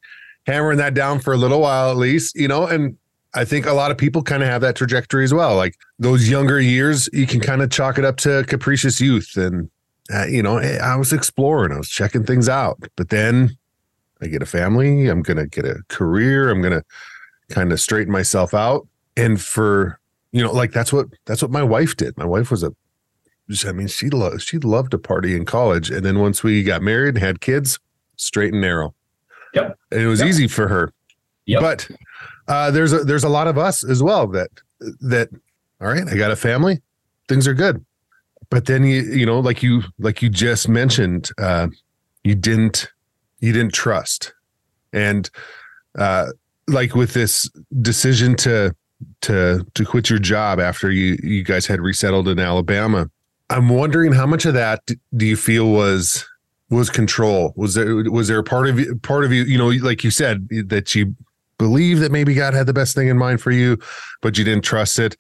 hammering 0.47 0.79
that 0.79 0.95
down 0.95 1.19
for 1.19 1.33
a 1.33 1.37
little 1.37 1.61
while 1.61 1.91
at 1.91 1.97
least, 1.97 2.37
you 2.37 2.49
know, 2.49 2.67
and 2.67 2.97
I 3.35 3.45
think 3.45 3.67
a 3.67 3.73
lot 3.73 3.91
of 3.91 3.99
people 3.99 4.23
kind 4.23 4.43
of 4.43 4.49
have 4.49 4.63
that 4.63 4.77
trajectory 4.77 5.25
as 5.25 5.35
well. 5.35 5.57
Like 5.57 5.77
those 5.99 6.29
younger 6.29 6.61
years, 6.61 7.09
you 7.13 7.27
can 7.27 7.41
kind 7.41 7.63
of 7.63 7.71
chalk 7.71 7.99
it 7.99 8.05
up 8.05 8.17
to 8.19 8.45
capricious 8.45 9.01
youth. 9.01 9.37
And, 9.37 9.71
uh, 10.13 10.27
you 10.27 10.43
know, 10.43 10.57
eh, 10.57 10.79
I 10.79 10.97
was 10.97 11.13
exploring, 11.13 11.73
I 11.73 11.77
was 11.77 11.91
checking 11.91 12.25
things 12.25 12.49
out. 12.49 12.83
But 12.97 13.11
then 13.11 13.57
I 14.23 14.29
get 14.29 14.41
a 14.41 14.47
family, 14.47 15.09
I'm 15.09 15.21
going 15.23 15.37
to 15.37 15.47
get 15.47 15.67
a 15.67 15.83
career, 15.89 16.49
I'm 16.49 16.63
going 16.63 16.73
to 16.73 16.85
kind 17.51 17.73
of 17.73 17.81
straighten 17.81 18.13
myself 18.13 18.55
out. 18.55 18.87
And 19.19 19.41
for, 19.41 20.01
you 20.33 20.43
know, 20.43 20.53
like 20.53 20.73
that's 20.73 20.93
what, 20.93 21.09
that's 21.27 21.43
what 21.43 21.51
my 21.51 21.63
wife 21.63 21.97
did. 21.97 22.17
My 22.17 22.25
wife 22.25 22.51
was 22.51 22.63
a, 22.63 22.73
I 23.67 23.73
mean, 23.73 23.89
she 23.89 24.09
loved, 24.09 24.43
she 24.43 24.59
loved 24.59 24.93
to 24.93 24.99
party 24.99 25.37
in 25.37 25.45
college. 25.45 25.91
And 25.91 26.07
then 26.07 26.21
once 26.21 26.43
we 26.43 26.63
got 26.63 26.83
married 26.83 27.17
and 27.17 27.19
had 27.19 27.41
kids, 27.41 27.79
straight 28.17 28.53
and 28.53 28.63
narrow. 28.63 28.95
Yep. 29.57 29.79
And 29.91 30.01
it 30.01 30.07
was 30.07 30.21
yep. 30.21 30.29
easy 30.29 30.47
for 30.47 30.69
her. 30.69 30.93
Yep. 31.47 31.61
But 31.61 31.91
uh, 32.47 32.71
there's 32.71 32.93
a 32.93 32.99
there's 32.99 33.25
a 33.25 33.29
lot 33.29 33.49
of 33.49 33.59
us 33.59 33.85
as 33.89 34.03
well 34.03 34.27
that 34.29 34.51
that 35.01 35.31
all 35.81 35.89
right, 35.89 36.07
I 36.07 36.17
got 36.17 36.31
a 36.31 36.37
family, 36.37 36.81
things 37.29 37.49
are 37.49 37.55
good. 37.55 37.85
But 38.51 38.67
then 38.67 38.85
you 38.85 39.03
you 39.03 39.27
know 39.27 39.41
like 39.41 39.63
you 39.63 39.83
like 39.99 40.23
you 40.23 40.29
just 40.29 40.69
mentioned, 40.69 41.31
uh, 41.39 41.69
you 42.23 42.35
didn't 42.35 42.89
you 43.41 43.53
didn't 43.53 43.73
trust, 43.73 44.35
and 44.93 45.29
uh, 45.99 46.27
like 46.69 46.95
with 46.95 47.15
this 47.15 47.51
decision 47.81 48.37
to 48.37 48.75
to 49.23 49.67
to 49.75 49.85
quit 49.85 50.11
your 50.11 50.19
job 50.19 50.61
after 50.61 50.91
you 50.91 51.19
you 51.23 51.43
guys 51.43 51.67
had 51.67 51.81
resettled 51.81 52.29
in 52.29 52.39
Alabama, 52.39 53.11
I'm 53.51 53.69
wondering 53.69 54.13
how 54.13 54.27
much 54.27 54.45
of 54.45 54.55
that 54.55 54.83
do 55.17 55.27
you 55.27 55.37
feel 55.37 55.71
was 55.71 56.27
was 56.71 56.91
control? 56.91 57.53
Was 57.57 57.75
there 57.75 57.95
was 58.11 58.29
there 58.29 58.39
a 58.39 58.45
part 58.45 58.69
of 58.69 58.79
you 58.79 58.97
part 58.97 59.25
of 59.25 59.33
you, 59.33 59.45
you 59.45 59.59
know, 59.59 59.69
like 59.69 60.03
you 60.03 60.11
said 60.11 60.49
that 60.69 60.95
you 60.95 61.15
believe 61.59 62.01
that 62.01 62.13
maybe 62.13 62.35
God 62.35 62.55
had 62.55 62.67
the 62.67 62.73
best 62.73 62.95
thing 62.95 63.09
in 63.09 63.17
mind 63.17 63.41
for 63.41 63.51
you, 63.51 63.79
but 64.21 64.37
you 64.37 64.45
didn't 64.45 64.65
trust 64.65 64.99
it. 64.99 65.17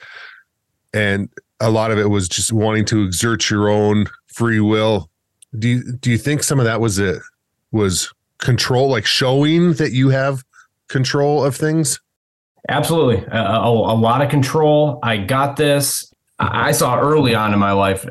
And 0.92 1.28
a 1.60 1.70
lot 1.70 1.90
of 1.90 1.98
it 1.98 2.10
was 2.10 2.28
just 2.28 2.52
wanting 2.52 2.84
to 2.86 3.04
exert 3.04 3.48
your 3.48 3.68
own 3.68 4.06
free 4.26 4.60
will. 4.60 5.10
Do 5.58 5.68
you 5.68 5.92
do 5.92 6.10
you 6.10 6.18
think 6.18 6.42
some 6.42 6.58
of 6.58 6.64
that 6.64 6.80
was 6.80 6.98
it 6.98 7.22
was 7.70 8.12
control, 8.38 8.88
like 8.88 9.06
showing 9.06 9.74
that 9.74 9.92
you 9.92 10.10
have 10.10 10.42
control 10.88 11.44
of 11.44 11.56
things? 11.56 12.00
Absolutely. 12.68 13.24
A, 13.26 13.38
a, 13.38 13.70
a 13.70 13.94
lot 13.94 14.22
of 14.22 14.28
control. 14.28 14.98
I 15.02 15.18
got 15.18 15.56
this. 15.56 16.12
I 16.38 16.72
saw 16.72 16.98
early 16.98 17.34
on 17.34 17.54
in 17.54 17.58
my 17.58 17.72
life, 17.72 18.06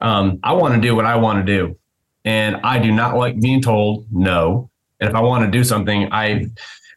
um, 0.00 0.38
I 0.42 0.54
want 0.54 0.74
to 0.74 0.80
do 0.80 0.96
what 0.96 1.04
I 1.04 1.16
want 1.16 1.44
to 1.44 1.58
do. 1.58 1.76
And 2.24 2.56
I 2.56 2.78
do 2.78 2.92
not 2.92 3.16
like 3.16 3.40
being 3.40 3.62
told 3.62 4.06
no. 4.10 4.70
And 5.00 5.08
if 5.08 5.14
I 5.14 5.20
want 5.20 5.44
to 5.44 5.50
do 5.50 5.64
something, 5.64 6.12
I, 6.12 6.46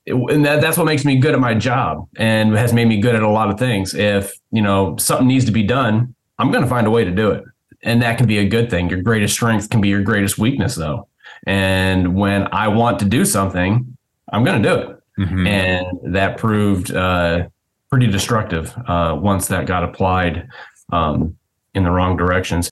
and 0.07 0.45
that, 0.45 0.61
that's 0.61 0.77
what 0.77 0.85
makes 0.85 1.05
me 1.05 1.17
good 1.17 1.33
at 1.33 1.39
my 1.39 1.53
job 1.53 2.07
and 2.17 2.55
has 2.55 2.73
made 2.73 2.87
me 2.87 2.99
good 2.99 3.15
at 3.15 3.23
a 3.23 3.29
lot 3.29 3.49
of 3.49 3.59
things. 3.59 3.93
If, 3.93 4.33
you 4.51 4.61
know, 4.61 4.97
something 4.97 5.27
needs 5.27 5.45
to 5.45 5.51
be 5.51 5.63
done, 5.63 6.15
I'm 6.39 6.51
going 6.51 6.63
to 6.63 6.69
find 6.69 6.87
a 6.87 6.91
way 6.91 7.03
to 7.05 7.11
do 7.11 7.31
it. 7.31 7.43
And 7.83 8.01
that 8.01 8.17
can 8.17 8.27
be 8.27 8.39
a 8.39 8.45
good 8.47 8.69
thing. 8.69 8.89
Your 8.89 9.01
greatest 9.01 9.33
strength 9.33 9.69
can 9.69 9.81
be 9.81 9.89
your 9.89 10.01
greatest 10.01 10.37
weakness, 10.37 10.75
though. 10.75 11.07
And 11.47 12.15
when 12.15 12.47
I 12.51 12.67
want 12.67 12.99
to 12.99 13.05
do 13.05 13.25
something, 13.25 13.97
I'm 14.31 14.43
going 14.43 14.61
to 14.61 14.69
do 14.69 14.75
it. 14.75 14.97
Mm-hmm. 15.19 15.47
And 15.47 16.15
that 16.15 16.37
proved 16.37 16.93
uh, 16.93 17.47
pretty 17.89 18.07
destructive 18.07 18.75
uh, 18.87 19.17
once 19.19 19.47
that 19.47 19.65
got 19.65 19.83
applied 19.83 20.47
um, 20.91 21.37
in 21.73 21.83
the 21.83 21.91
wrong 21.91 22.17
directions. 22.17 22.71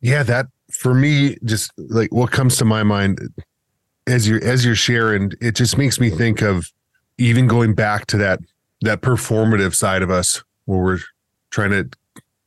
Yeah, 0.00 0.22
that 0.22 0.46
for 0.80 0.94
me, 0.94 1.36
just 1.44 1.70
like 1.76 2.10
what 2.10 2.30
comes 2.30 2.56
to 2.56 2.64
my 2.64 2.82
mind 2.82 3.20
as 4.06 4.26
you're 4.26 4.42
as 4.42 4.64
you're 4.64 4.74
sharing, 4.74 5.32
it 5.40 5.54
just 5.54 5.76
makes 5.76 6.00
me 6.00 6.08
think 6.08 6.40
of 6.40 6.72
even 7.18 7.46
going 7.46 7.74
back 7.74 8.06
to 8.06 8.16
that 8.16 8.40
that 8.80 9.02
performative 9.02 9.74
side 9.74 10.00
of 10.00 10.10
us 10.10 10.42
where 10.64 10.78
we're 10.78 10.98
trying 11.50 11.70
to 11.70 11.88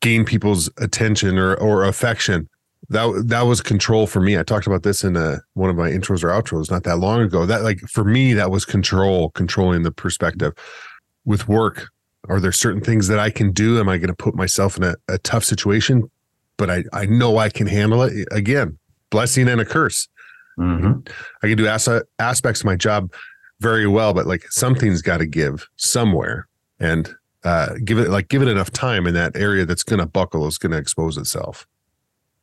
gain 0.02 0.26
people's 0.26 0.68
attention 0.78 1.38
or 1.38 1.56
or 1.56 1.84
affection 1.84 2.50
that 2.90 3.26
that 3.28 3.44
was 3.44 3.62
control 3.62 4.08
for 4.08 4.20
me. 4.20 4.38
I 4.38 4.42
talked 4.42 4.66
about 4.66 4.82
this 4.82 5.04
in 5.04 5.16
a, 5.16 5.40
one 5.54 5.70
of 5.70 5.76
my 5.76 5.92
intros 5.92 6.24
or 6.24 6.30
outros 6.30 6.72
not 6.72 6.84
that 6.86 6.98
long 6.98 7.22
ago. 7.22 7.46
That 7.46 7.62
like 7.62 7.82
for 7.82 8.04
me, 8.04 8.34
that 8.34 8.50
was 8.50 8.66
control, 8.66 9.30
controlling 9.32 9.84
the 9.84 9.92
perspective. 9.92 10.54
With 11.26 11.48
work, 11.48 11.90
are 12.30 12.40
there 12.40 12.52
certain 12.52 12.82
things 12.82 13.08
that 13.08 13.20
I 13.20 13.30
can 13.30 13.52
do? 13.52 13.80
Am 13.80 13.88
I 13.88 13.98
going 13.98 14.10
to 14.10 14.16
put 14.16 14.36
myself 14.36 14.76
in 14.76 14.84
a, 14.84 14.96
a 15.08 15.18
tough 15.20 15.46
situation? 15.46 16.10
But 16.64 16.70
I 16.70 16.84
I 16.94 17.06
know 17.08 17.40
I 17.40 17.50
can 17.50 17.68
handle 17.68 18.04
it. 18.04 18.26
Again, 18.32 18.78
blessing 19.10 19.50
and 19.50 19.60
a 19.60 19.66
curse. 19.66 20.08
Mm-hmm. 20.58 21.00
I 21.44 21.48
can 21.48 21.58
do 21.58 21.68
as- 21.68 21.90
aspects 22.20 22.62
of 22.62 22.66
my 22.66 22.78
job 22.78 23.12
very 23.60 23.86
well, 23.86 24.14
but 24.14 24.28
like 24.28 24.50
something's 24.50 25.02
got 25.02 25.18
to 25.18 25.26
give 25.26 25.68
somewhere, 25.76 26.48
and 26.80 27.14
uh, 27.44 27.76
give 27.84 28.00
it 28.00 28.10
like 28.10 28.30
give 28.30 28.42
it 28.42 28.48
enough 28.48 28.72
time 28.72 29.06
in 29.08 29.14
that 29.14 29.36
area 29.36 29.66
that's 29.66 29.84
going 29.84 30.00
to 30.00 30.06
buckle 30.06 30.48
is 30.48 30.58
going 30.58 30.72
to 30.72 30.78
expose 30.78 31.18
itself. 31.18 31.68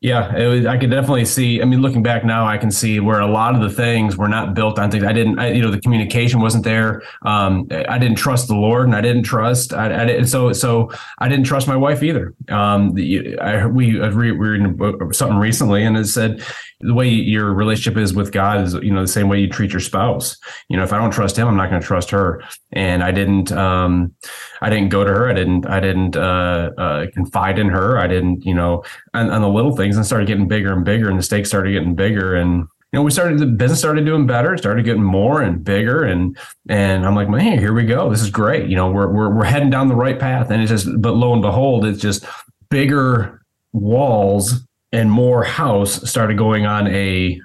Yeah, 0.03 0.35
was, 0.47 0.65
I 0.65 0.79
could 0.79 0.91
definitely 0.91 1.27
see. 1.27 1.61
I 1.61 1.67
mean, 1.67 1.83
looking 1.83 2.03
back 2.03 2.25
now, 2.25 2.47
I 2.47 2.57
can 2.57 2.71
see 2.71 3.01
where 3.01 3.21
a 3.21 3.27
lot 3.27 3.55
of 3.55 3.61
the 3.61 3.69
things 3.69 4.17
were 4.17 4.29
not 4.29 4.55
built 4.55 4.79
on 4.79 4.91
things. 4.91 5.05
I 5.05 5.13
didn't, 5.13 5.39
I, 5.39 5.53
you 5.53 5.61
know, 5.61 5.71
the 5.71 5.81
communication 5.81 6.41
wasn't 6.41 6.65
there. 6.65 7.03
Um, 7.27 7.69
I 7.71 7.99
didn't 7.99 8.17
trust 8.17 8.49
the 8.49 8.55
Lord, 8.55 8.87
and 8.87 8.97
I 8.97 9.03
didn't 9.03 9.25
trust. 9.25 9.75
I, 9.75 10.03
I 10.03 10.07
didn't, 10.07 10.29
so, 10.29 10.55
so 10.55 10.91
I 11.19 11.29
didn't 11.29 11.45
trust 11.45 11.69
my 11.69 11.77
wife 11.77 12.03
either. 12.03 12.33
Um, 12.49 12.95
the, 12.95 13.39
I, 13.41 13.67
we, 13.67 14.01
we 14.01 14.33
were 14.33 14.55
in 14.55 15.13
something 15.13 15.37
recently, 15.37 15.85
and 15.85 15.95
it 15.99 16.07
said 16.07 16.43
the 16.81 16.95
way 16.95 17.09
your 17.09 17.53
relationship 17.53 17.99
is 17.99 18.15
with 18.15 18.33
God 18.33 18.63
is, 18.63 18.75
you 18.75 18.91
know, 18.91 19.03
the 19.03 19.09
same 19.09 19.29
way 19.29 19.39
you 19.39 19.49
treat 19.49 19.71
your 19.71 19.81
spouse. 19.81 20.37
You 20.69 20.77
know, 20.77 20.83
if 20.83 20.93
I 20.93 20.99
don't 20.99 21.11
trust 21.11 21.37
him, 21.37 21.47
I'm 21.47 21.57
not 21.57 21.69
going 21.69 21.81
to 21.81 21.87
trust 21.87 22.11
her. 22.11 22.43
And 22.73 23.03
I 23.03 23.11
didn't, 23.11 23.53
um, 23.53 24.15
I 24.63 24.71
didn't 24.71 24.89
go 24.89 25.05
to 25.05 25.11
her. 25.11 25.29
I 25.29 25.35
didn't, 25.35 25.67
I 25.67 25.81
didn't 25.81 26.17
uh, 26.17 26.71
uh, 26.79 27.07
confide 27.13 27.59
in 27.59 27.69
her. 27.69 27.99
I 27.99 28.07
didn't, 28.07 28.45
you 28.47 28.55
know, 28.55 28.83
on, 29.13 29.29
the 29.29 29.49
little 29.49 29.77
things, 29.77 29.97
and 29.97 30.07
started 30.07 30.27
getting 30.27 30.49
bigger 30.49 30.73
and 30.73 30.85
bigger, 30.85 31.09
and 31.09 31.19
the 31.19 31.23
stakes 31.23 31.49
started 31.49 31.73
getting 31.73 31.95
bigger, 31.95 32.35
and 32.35 32.67
you 32.93 32.99
know, 32.99 33.03
we 33.03 33.11
started 33.11 33.39
the 33.39 33.47
business 33.47 33.79
started 33.79 34.05
doing 34.05 34.27
better, 34.27 34.57
started 34.57 34.85
getting 34.85 35.03
more 35.03 35.43
and 35.43 35.63
bigger, 35.63 36.03
and 36.05 36.37
and 36.69 37.07
I'm 37.07 37.15
like, 37.15 37.29
man, 37.29 37.59
here 37.59 37.73
we 37.73 37.85
go. 37.85 38.11
This 38.11 38.21
is 38.21 38.31
great. 38.31 38.69
You 38.69 38.77
know, 38.77 38.91
we're 38.91 39.09
we're 39.09 39.35
we're 39.35 39.45
heading 39.45 39.71
down 39.71 39.89
the 39.89 39.95
right 39.95 40.19
path, 40.19 40.51
and 40.51 40.61
it's 40.61 40.71
just, 40.71 41.01
but 41.01 41.15
lo 41.15 41.33
and 41.33 41.43
behold, 41.43 41.85
it's 41.85 42.01
just 42.01 42.25
bigger 42.69 43.43
walls 43.73 44.67
and 44.93 45.11
more 45.11 45.45
house 45.45 46.09
started 46.09 46.37
going 46.37 46.67
on 46.67 46.89
a 46.89 47.41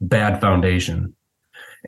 bad 0.00 0.40
foundation. 0.40 1.14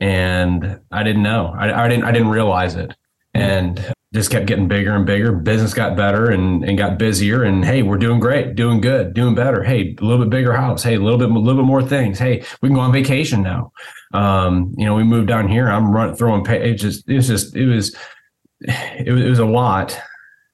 And 0.00 0.80
i 0.90 1.02
didn't 1.02 1.22
know. 1.22 1.54
I, 1.56 1.84
I, 1.84 1.88
didn't 1.88 2.04
i 2.04 2.12
didn't 2.12 2.28
realize 2.28 2.74
it. 2.74 2.94
And 3.32 3.94
just 4.12 4.30
kept 4.30 4.46
getting 4.46 4.68
bigger 4.68 4.94
and 4.94 5.04
bigger. 5.04 5.32
Business 5.32 5.74
got 5.74 5.96
better 5.96 6.30
and, 6.30 6.64
and 6.64 6.78
got 6.78 6.98
busier. 6.98 7.42
And 7.42 7.64
hey 7.64 7.82
we're 7.82 7.98
doing 7.98 8.20
great 8.20 8.54
doing 8.54 8.80
good 8.80 9.14
doing 9.14 9.34
better. 9.34 9.62
Hey 9.62 9.94
a 10.00 10.04
little 10.04 10.24
bit 10.24 10.30
bigger 10.30 10.52
house. 10.52 10.82
Hey 10.82 10.94
a 10.94 11.00
little 11.00 11.18
bit 11.18 11.30
a 11.30 11.38
little 11.38 11.62
bit 11.62 11.66
more 11.66 11.82
things. 11.82 12.18
Hey 12.18 12.44
we 12.60 12.68
can 12.68 12.74
go 12.74 12.80
on 12.80 12.92
vacation 12.92 13.42
now. 13.42 13.72
Um, 14.12 14.72
you 14.76 14.84
know 14.84 14.94
we 14.94 15.04
moved 15.04 15.28
down 15.28 15.48
here. 15.48 15.68
I'm 15.68 15.92
running 15.92 16.16
throwing 16.16 16.44
pay 16.44 16.70
it 16.70 16.74
just 16.74 17.08
it 17.08 17.16
was 17.16 17.28
just 17.28 17.54
it 17.54 17.66
was 17.66 17.94
it 18.60 19.12
was, 19.12 19.22
it 19.22 19.28
was 19.28 19.40
a 19.40 19.46
lot. 19.46 20.00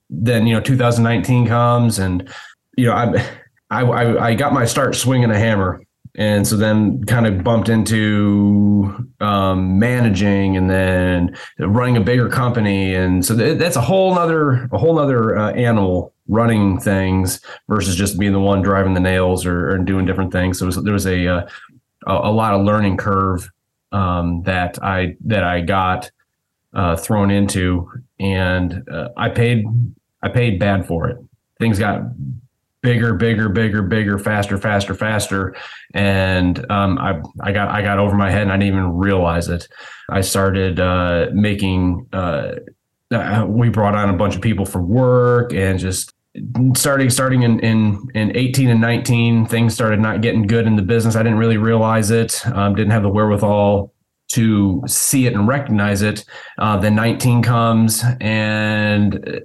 Then 0.08 0.46
you 0.46 0.54
know 0.54 0.60
2019 0.60 1.46
comes 1.46 1.98
and 1.98 2.28
you 2.76 2.86
know 2.86 2.92
i 2.92 3.39
I, 3.70 3.82
I, 3.82 4.26
I 4.28 4.34
got 4.34 4.52
my 4.52 4.64
start 4.64 4.94
swinging 4.94 5.30
a 5.30 5.38
hammer. 5.38 5.82
And 6.16 6.44
so 6.46 6.56
then 6.56 7.04
kind 7.04 7.24
of 7.24 7.44
bumped 7.44 7.68
into 7.68 9.08
um, 9.20 9.78
managing 9.78 10.56
and 10.56 10.68
then 10.68 11.36
running 11.58 11.96
a 11.96 12.00
bigger 12.00 12.28
company. 12.28 12.94
And 12.94 13.24
so 13.24 13.36
th- 13.36 13.58
that's 13.58 13.76
a 13.76 13.80
whole 13.80 14.14
nother 14.16 14.68
a 14.72 14.78
whole 14.78 14.96
nother 14.96 15.38
uh, 15.38 15.52
animal 15.52 16.12
running 16.26 16.80
things 16.80 17.40
versus 17.68 17.94
just 17.94 18.18
being 18.18 18.32
the 18.32 18.40
one 18.40 18.60
driving 18.60 18.94
the 18.94 19.00
nails 19.00 19.46
or, 19.46 19.70
or 19.70 19.78
doing 19.78 20.04
different 20.04 20.32
things. 20.32 20.58
So 20.58 20.66
was, 20.66 20.82
there 20.82 20.92
was 20.92 21.06
a, 21.06 21.26
uh, 21.28 21.48
a, 22.06 22.12
a 22.12 22.32
lot 22.32 22.54
of 22.54 22.66
learning 22.66 22.96
curve 22.96 23.48
um, 23.92 24.42
that 24.44 24.82
i 24.82 25.16
that 25.26 25.44
i 25.44 25.60
got 25.60 26.10
uh, 26.74 26.96
thrown 26.96 27.30
into. 27.30 27.88
And 28.18 28.88
uh, 28.90 29.10
i 29.16 29.28
paid 29.28 29.64
i 30.24 30.28
paid 30.28 30.58
bad 30.58 30.88
for 30.88 31.08
it. 31.08 31.18
Things 31.60 31.78
got 31.78 32.02
bigger, 32.82 33.14
bigger, 33.14 33.48
bigger, 33.48 33.82
bigger, 33.82 34.18
faster, 34.18 34.56
faster, 34.58 34.94
faster. 34.94 35.54
And 35.92 36.70
um, 36.70 36.98
I, 36.98 37.20
I 37.40 37.52
got, 37.52 37.68
I 37.68 37.82
got 37.82 37.98
over 37.98 38.16
my 38.16 38.30
head 38.30 38.42
and 38.42 38.52
I 38.52 38.56
didn't 38.56 38.74
even 38.74 38.96
realize 38.96 39.48
it. 39.48 39.68
I 40.08 40.22
started 40.22 40.80
uh, 40.80 41.26
making, 41.32 42.06
uh, 42.12 42.52
uh 43.12 43.44
we 43.46 43.68
brought 43.68 43.94
on 43.94 44.08
a 44.08 44.16
bunch 44.16 44.36
of 44.36 44.40
people 44.40 44.64
for 44.64 44.80
work 44.80 45.52
and 45.52 45.78
just 45.78 46.14
starting, 46.74 47.10
starting 47.10 47.42
in, 47.42 47.60
in, 47.60 48.06
in 48.14 48.36
18 48.36 48.70
and 48.70 48.80
19, 48.80 49.46
things 49.46 49.74
started 49.74 50.00
not 50.00 50.22
getting 50.22 50.46
good 50.46 50.66
in 50.66 50.76
the 50.76 50.82
business. 50.82 51.16
I 51.16 51.22
didn't 51.22 51.38
really 51.38 51.58
realize 51.58 52.10
it. 52.10 52.46
Um, 52.46 52.74
didn't 52.74 52.92
have 52.92 53.02
the 53.02 53.08
wherewithal 53.08 53.92
to 54.30 54.82
see 54.86 55.26
it 55.26 55.34
and 55.34 55.46
recognize 55.48 56.02
it. 56.02 56.24
Uh, 56.56 56.76
then 56.76 56.94
19 56.94 57.42
comes 57.42 58.04
and 58.20 59.42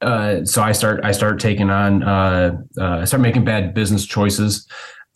uh, 0.00 0.44
so 0.44 0.62
I 0.62 0.72
start 0.72 1.04
I 1.04 1.12
start 1.12 1.40
taking 1.40 1.70
on 1.70 2.02
uh, 2.02 2.56
uh, 2.78 2.98
I 2.98 3.04
start 3.04 3.20
making 3.20 3.44
bad 3.44 3.74
business 3.74 4.06
choices. 4.06 4.66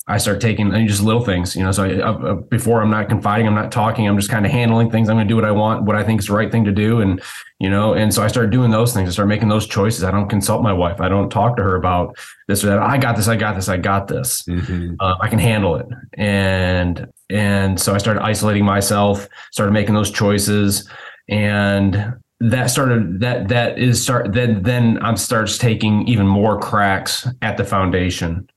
I 0.08 0.18
start 0.18 0.40
taking 0.40 0.72
I 0.72 0.78
mean, 0.78 0.88
just 0.88 1.02
little 1.02 1.24
things, 1.24 1.54
you 1.54 1.62
know. 1.62 1.70
So 1.70 1.84
I, 1.84 2.00
uh, 2.00 2.34
before 2.34 2.82
I'm 2.82 2.90
not 2.90 3.08
confiding, 3.08 3.46
I'm 3.46 3.54
not 3.54 3.70
talking. 3.70 4.08
I'm 4.08 4.16
just 4.18 4.30
kind 4.30 4.44
of 4.44 4.50
handling 4.50 4.90
things. 4.90 5.08
I'm 5.08 5.14
going 5.14 5.28
to 5.28 5.32
do 5.32 5.36
what 5.36 5.44
I 5.44 5.52
want, 5.52 5.84
what 5.84 5.94
I 5.94 6.02
think 6.02 6.20
is 6.20 6.26
the 6.26 6.32
right 6.32 6.50
thing 6.50 6.64
to 6.64 6.72
do, 6.72 7.00
and 7.00 7.22
you 7.60 7.70
know. 7.70 7.94
And 7.94 8.12
so 8.12 8.24
I 8.24 8.26
start 8.26 8.50
doing 8.50 8.72
those 8.72 8.92
things. 8.92 9.08
I 9.08 9.12
start 9.12 9.28
making 9.28 9.48
those 9.48 9.68
choices. 9.68 10.02
I 10.02 10.10
don't 10.10 10.28
consult 10.28 10.60
my 10.60 10.72
wife. 10.72 11.00
I 11.00 11.08
don't 11.08 11.30
talk 11.30 11.56
to 11.56 11.62
her 11.62 11.76
about 11.76 12.16
this 12.48 12.64
or 12.64 12.68
that. 12.68 12.80
I 12.80 12.98
got 12.98 13.14
this. 13.14 13.28
I 13.28 13.36
got 13.36 13.54
this. 13.54 13.68
I 13.68 13.76
got 13.76 14.08
this. 14.08 14.42
Mm-hmm. 14.42 14.94
Uh, 14.98 15.14
I 15.20 15.28
can 15.28 15.38
handle 15.38 15.76
it. 15.76 15.86
And 16.14 17.06
and 17.30 17.78
so 17.78 17.94
I 17.94 17.98
started 17.98 18.24
isolating 18.24 18.64
myself. 18.64 19.28
Started 19.52 19.70
making 19.70 19.94
those 19.94 20.10
choices, 20.10 20.88
and 21.28 22.14
that 22.50 22.70
started 22.70 23.20
that 23.20 23.48
that 23.48 23.78
is 23.78 24.02
start 24.02 24.32
then 24.32 24.62
then 24.62 24.98
I'm 25.02 25.16
starts 25.16 25.58
taking 25.58 26.06
even 26.08 26.26
more 26.26 26.58
cracks 26.58 27.26
at 27.40 27.56
the 27.56 27.64
foundation 27.64 28.48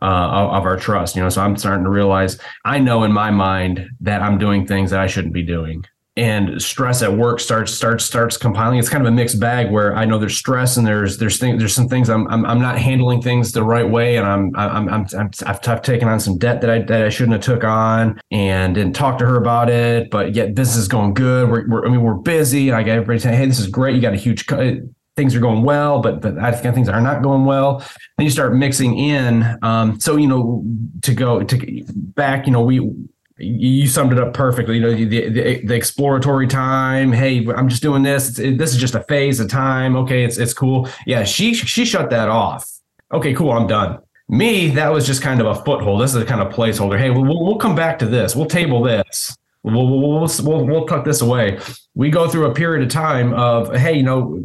uh, 0.00 0.06
of, 0.06 0.50
of, 0.54 0.64
our 0.64 0.76
trust. 0.76 1.14
You 1.14 1.22
know, 1.22 1.28
so 1.28 1.42
I'm 1.42 1.56
starting 1.56 1.84
to 1.84 1.90
realize 1.90 2.38
I 2.64 2.78
know 2.78 3.04
in 3.04 3.12
my 3.12 3.30
mind 3.30 3.88
that 4.00 4.22
I'm 4.22 4.38
doing 4.38 4.66
things 4.66 4.90
that 4.90 5.00
I 5.00 5.06
shouldn't 5.06 5.34
be 5.34 5.42
doing, 5.42 5.84
and 6.16 6.62
stress 6.62 7.02
at 7.02 7.12
work 7.12 7.40
starts 7.40 7.72
starts 7.72 8.04
starts 8.04 8.36
compiling. 8.36 8.78
It's 8.78 8.88
kind 8.88 9.04
of 9.04 9.12
a 9.12 9.14
mixed 9.14 9.40
bag 9.40 9.70
where 9.70 9.96
I 9.96 10.04
know 10.04 10.18
there's 10.18 10.36
stress 10.36 10.76
and 10.76 10.86
there's 10.86 11.18
there's 11.18 11.38
things 11.38 11.58
there's 11.58 11.74
some 11.74 11.88
things 11.88 12.08
I'm, 12.08 12.28
I'm 12.28 12.44
I'm 12.46 12.60
not 12.60 12.78
handling 12.78 13.20
things 13.20 13.50
the 13.50 13.64
right 13.64 13.88
way, 13.88 14.16
and 14.16 14.26
I'm 14.26 14.54
I'm 14.54 14.88
I'm, 14.88 15.06
I'm 15.12 15.30
I've, 15.46 15.58
I've 15.66 15.82
taken 15.82 16.08
on 16.08 16.20
some 16.20 16.38
debt 16.38 16.60
that 16.60 16.70
I 16.70 16.78
that 16.80 17.02
I 17.02 17.08
shouldn't 17.08 17.32
have 17.32 17.42
took 17.42 17.64
on, 17.64 18.20
and 18.30 18.76
didn't 18.76 18.94
talk 18.94 19.18
to 19.18 19.26
her 19.26 19.36
about 19.36 19.68
it. 19.68 20.10
But 20.10 20.34
yet 20.34 20.54
business 20.54 20.76
is 20.76 20.88
going 20.88 21.14
good. 21.14 21.50
We're, 21.50 21.68
we're 21.68 21.86
I 21.86 21.90
mean 21.90 22.02
we're 22.02 22.14
busy. 22.14 22.70
I 22.70 22.84
got 22.84 22.92
everybody 22.92 23.18
saying, 23.18 23.36
hey, 23.36 23.46
this 23.46 23.58
is 23.58 23.66
great. 23.66 23.96
You 23.96 24.00
got 24.00 24.14
a 24.14 24.16
huge. 24.16 24.46
Co-. 24.46 24.80
things 25.16 25.34
are 25.34 25.40
going 25.40 25.64
well, 25.64 26.00
but 26.00 26.20
but 26.20 26.38
I 26.38 26.52
think 26.52 26.76
things 26.76 26.88
are 26.88 27.00
not 27.00 27.24
going 27.24 27.44
well. 27.44 27.78
Then 28.18 28.24
you 28.24 28.30
start 28.30 28.54
mixing 28.54 28.96
in. 28.96 29.58
Um, 29.62 29.98
so 29.98 30.14
you 30.14 30.28
know, 30.28 30.64
to 31.02 31.12
go 31.12 31.42
to 31.42 31.84
back, 31.88 32.46
you 32.46 32.52
know, 32.52 32.62
we 32.62 32.88
you 33.36 33.86
summed 33.86 34.12
it 34.12 34.18
up 34.18 34.34
perfectly. 34.34 34.76
You 34.76 34.80
know, 34.80 34.94
the, 34.94 35.28
the, 35.28 35.66
the 35.66 35.74
exploratory 35.74 36.46
time. 36.46 37.12
Hey, 37.12 37.46
I'm 37.48 37.68
just 37.68 37.82
doing 37.82 38.02
this. 38.02 38.38
It, 38.38 38.58
this 38.58 38.72
is 38.72 38.76
just 38.80 38.94
a 38.94 39.02
phase 39.04 39.40
of 39.40 39.48
time. 39.48 39.96
Okay, 39.96 40.24
it's 40.24 40.38
it's 40.38 40.54
cool. 40.54 40.88
Yeah, 41.06 41.24
she 41.24 41.54
she 41.54 41.84
shut 41.84 42.10
that 42.10 42.28
off. 42.28 42.70
Okay, 43.12 43.34
cool. 43.34 43.52
I'm 43.52 43.66
done. 43.66 43.98
Me, 44.28 44.70
that 44.70 44.90
was 44.90 45.06
just 45.06 45.20
kind 45.20 45.40
of 45.40 45.46
a 45.46 45.54
foothold. 45.64 46.00
This 46.00 46.14
is 46.14 46.22
a 46.22 46.24
kind 46.24 46.40
of 46.40 46.52
placeholder. 46.52 46.98
Hey, 46.98 47.10
we'll, 47.10 47.24
we'll 47.24 47.58
come 47.58 47.74
back 47.74 47.98
to 47.98 48.06
this. 48.06 48.34
We'll 48.34 48.46
table 48.46 48.82
this. 48.82 49.36
We'll, 49.62 49.86
we'll, 49.86 50.28
we'll, 50.42 50.66
we'll 50.66 50.86
tuck 50.86 51.04
this 51.04 51.20
away. 51.20 51.58
We 51.94 52.10
go 52.10 52.28
through 52.28 52.46
a 52.46 52.54
period 52.54 52.82
of 52.86 52.90
time 52.90 53.34
of, 53.34 53.74
hey, 53.74 53.94
you 53.96 54.02
know, 54.02 54.42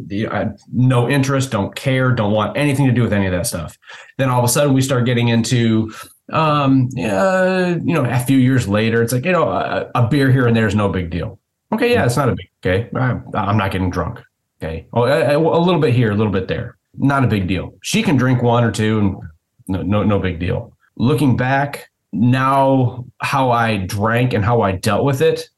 no 0.72 1.08
interest, 1.08 1.50
don't 1.50 1.74
care, 1.74 2.12
don't 2.12 2.32
want 2.32 2.56
anything 2.56 2.86
to 2.86 2.92
do 2.92 3.02
with 3.02 3.12
any 3.12 3.26
of 3.26 3.32
that 3.32 3.46
stuff. 3.46 3.78
Then 4.18 4.30
all 4.30 4.38
of 4.38 4.44
a 4.44 4.48
sudden 4.48 4.72
we 4.72 4.82
start 4.82 5.04
getting 5.04 5.28
into, 5.28 5.92
um, 6.32 6.88
uh, 6.98 7.76
you 7.82 7.94
know, 7.94 8.04
a 8.04 8.18
few 8.20 8.38
years 8.38 8.68
later, 8.68 9.02
it's 9.02 9.12
like, 9.12 9.24
you 9.24 9.32
know, 9.32 9.48
a, 9.48 9.90
a, 9.94 10.08
beer 10.08 10.30
here 10.30 10.46
and 10.46 10.56
there 10.56 10.66
is 10.66 10.74
no 10.74 10.88
big 10.88 11.10
deal. 11.10 11.38
Okay, 11.72 11.92
yeah, 11.92 12.04
it's 12.04 12.16
not 12.16 12.28
a 12.28 12.34
big, 12.34 12.48
okay. 12.64 12.90
I'm, 12.96 13.24
I'm 13.34 13.56
not 13.56 13.70
getting 13.70 13.90
drunk. 13.90 14.20
Okay. 14.62 14.86
Oh, 14.92 15.04
a, 15.04 15.36
a 15.36 15.62
little 15.62 15.80
bit 15.80 15.94
here, 15.94 16.10
a 16.10 16.14
little 16.14 16.32
bit 16.32 16.48
there. 16.48 16.76
Not 16.98 17.24
a 17.24 17.26
big 17.26 17.46
deal. 17.48 17.74
She 17.82 18.02
can 18.02 18.16
drink 18.16 18.42
one 18.42 18.64
or 18.64 18.70
two 18.70 18.98
and 18.98 19.16
no, 19.68 19.82
no, 19.82 20.02
no 20.02 20.18
big 20.18 20.38
deal. 20.38 20.76
Looking 20.96 21.36
back 21.36 21.90
now, 22.12 23.06
how 23.22 23.50
I 23.50 23.78
drank 23.78 24.32
and 24.34 24.44
how 24.44 24.60
I 24.62 24.72
dealt 24.72 25.04
with 25.04 25.22
it, 25.22 25.48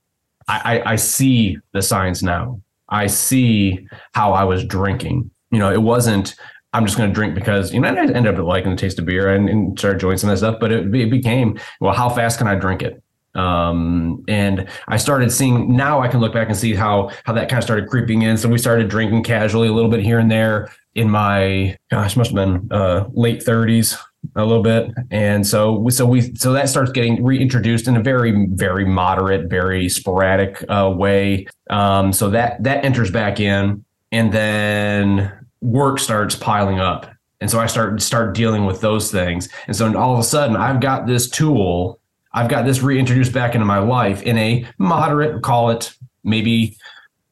I, 0.48 0.78
I, 0.78 0.92
I 0.92 0.96
see 0.96 1.58
the 1.72 1.82
signs 1.82 2.22
now. 2.22 2.60
I 2.88 3.06
see 3.06 3.86
how 4.12 4.32
I 4.32 4.44
was 4.44 4.64
drinking. 4.64 5.30
You 5.50 5.58
know, 5.58 5.72
it 5.72 5.82
wasn't 5.82 6.36
I'm 6.72 6.86
just 6.86 6.96
going 6.96 7.10
to 7.10 7.14
drink 7.14 7.34
because 7.34 7.72
you 7.72 7.80
know 7.80 7.88
I 7.88 7.96
ended 7.98 8.26
up 8.26 8.44
liking 8.44 8.70
the 8.70 8.76
taste 8.76 8.98
of 8.98 9.04
beer 9.04 9.28
and, 9.28 9.48
and 9.48 9.78
started 9.78 9.96
enjoying 9.96 10.18
some 10.18 10.30
of 10.30 10.34
that 10.34 10.38
stuff. 10.38 10.60
But 10.60 10.72
it, 10.72 10.94
it, 10.94 11.10
became 11.10 11.58
well, 11.80 11.92
how 11.92 12.08
fast 12.08 12.38
can 12.38 12.46
I 12.46 12.54
drink 12.54 12.82
it? 12.82 13.02
Um, 13.34 14.24
and 14.28 14.68
I 14.88 14.96
started 14.96 15.32
seeing 15.32 15.74
now 15.74 16.00
I 16.00 16.08
can 16.08 16.20
look 16.20 16.32
back 16.32 16.48
and 16.48 16.56
see 16.56 16.74
how 16.74 17.10
how 17.24 17.32
that 17.34 17.48
kind 17.48 17.58
of 17.58 17.64
started 17.64 17.88
creeping 17.88 18.22
in. 18.22 18.36
So 18.36 18.48
we 18.48 18.58
started 18.58 18.88
drinking 18.88 19.24
casually 19.24 19.68
a 19.68 19.72
little 19.72 19.90
bit 19.90 20.00
here 20.00 20.18
and 20.18 20.30
there 20.30 20.70
in 20.94 21.10
my 21.10 21.78
gosh, 21.90 22.16
must 22.16 22.30
have 22.30 22.34
been 22.34 22.68
uh, 22.70 23.08
late 23.12 23.40
30s 23.40 23.98
a 24.36 24.44
little 24.44 24.62
bit 24.62 24.88
and 25.10 25.44
so 25.44 25.88
so 25.88 26.06
we 26.06 26.32
so 26.36 26.52
that 26.52 26.68
starts 26.68 26.92
getting 26.92 27.24
reintroduced 27.24 27.88
in 27.88 27.96
a 27.96 28.00
very 28.00 28.46
very 28.50 28.84
moderate 28.84 29.50
very 29.50 29.88
sporadic 29.88 30.64
uh, 30.68 30.88
way 30.96 31.44
um, 31.70 32.12
so 32.12 32.30
that 32.30 32.62
that 32.62 32.84
enters 32.84 33.10
back 33.10 33.40
in 33.40 33.84
and 34.12 34.32
then 34.32 35.41
work 35.62 35.98
starts 35.98 36.34
piling 36.34 36.78
up 36.78 37.10
and 37.40 37.50
so 37.50 37.58
i 37.58 37.66
start 37.66 38.02
start 38.02 38.34
dealing 38.34 38.66
with 38.66 38.80
those 38.80 39.10
things 39.10 39.48
and 39.66 39.74
so 39.74 39.96
all 39.96 40.12
of 40.12 40.18
a 40.18 40.24
sudden 40.24 40.56
i've 40.56 40.80
got 40.80 41.06
this 41.06 41.30
tool 41.30 41.98
i've 42.32 42.48
got 42.48 42.64
this 42.64 42.82
reintroduced 42.82 43.32
back 43.32 43.54
into 43.54 43.64
my 43.64 43.78
life 43.78 44.22
in 44.22 44.36
a 44.36 44.66
moderate 44.78 45.42
call 45.42 45.70
it 45.70 45.94
maybe 46.24 46.76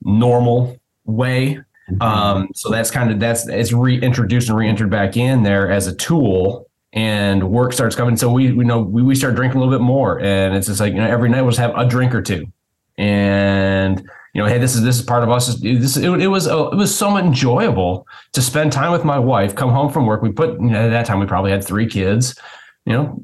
normal 0.02 0.78
way 1.04 1.58
mm-hmm. 1.90 2.02
um, 2.02 2.48
so 2.54 2.70
that's 2.70 2.90
kind 2.90 3.10
of 3.10 3.20
that's 3.20 3.46
it's 3.48 3.72
reintroduced 3.72 4.48
and 4.48 4.56
re-entered 4.56 4.90
back 4.90 5.16
in 5.16 5.42
there 5.42 5.70
as 5.70 5.86
a 5.86 5.94
tool 5.96 6.66
and 6.92 7.50
work 7.50 7.72
starts 7.72 7.94
coming. 7.94 8.16
So 8.16 8.30
we, 8.32 8.52
we 8.52 8.64
know 8.64 8.80
we, 8.80 9.02
we 9.02 9.14
start 9.14 9.36
drinking 9.36 9.60
a 9.60 9.64
little 9.64 9.78
bit 9.78 9.84
more 9.84 10.20
and 10.20 10.56
it's 10.56 10.66
just 10.66 10.80
like, 10.80 10.92
you 10.92 10.98
know, 10.98 11.08
every 11.08 11.28
night 11.28 11.42
we'll 11.42 11.50
just 11.50 11.60
have 11.60 11.76
a 11.76 11.86
drink 11.86 12.14
or 12.14 12.22
two 12.22 12.46
and, 12.98 14.08
you 14.34 14.42
know, 14.42 14.48
Hey, 14.48 14.58
this 14.58 14.74
is, 14.74 14.82
this 14.82 14.96
is 14.96 15.02
part 15.02 15.22
of 15.22 15.30
us. 15.30 15.54
This, 15.60 15.96
it, 15.96 16.04
it 16.04 16.28
was, 16.28 16.46
it 16.46 16.76
was 16.76 16.96
so 16.96 17.16
enjoyable 17.16 18.06
to 18.32 18.42
spend 18.42 18.72
time 18.72 18.92
with 18.92 19.04
my 19.04 19.18
wife, 19.18 19.54
come 19.54 19.70
home 19.70 19.92
from 19.92 20.06
work. 20.06 20.22
We 20.22 20.30
put, 20.30 20.60
you 20.60 20.70
know, 20.70 20.86
at 20.86 20.90
that 20.90 21.06
time 21.06 21.20
we 21.20 21.26
probably 21.26 21.50
had 21.50 21.64
three 21.64 21.86
kids, 21.86 22.38
you 22.86 22.92
know, 22.92 23.20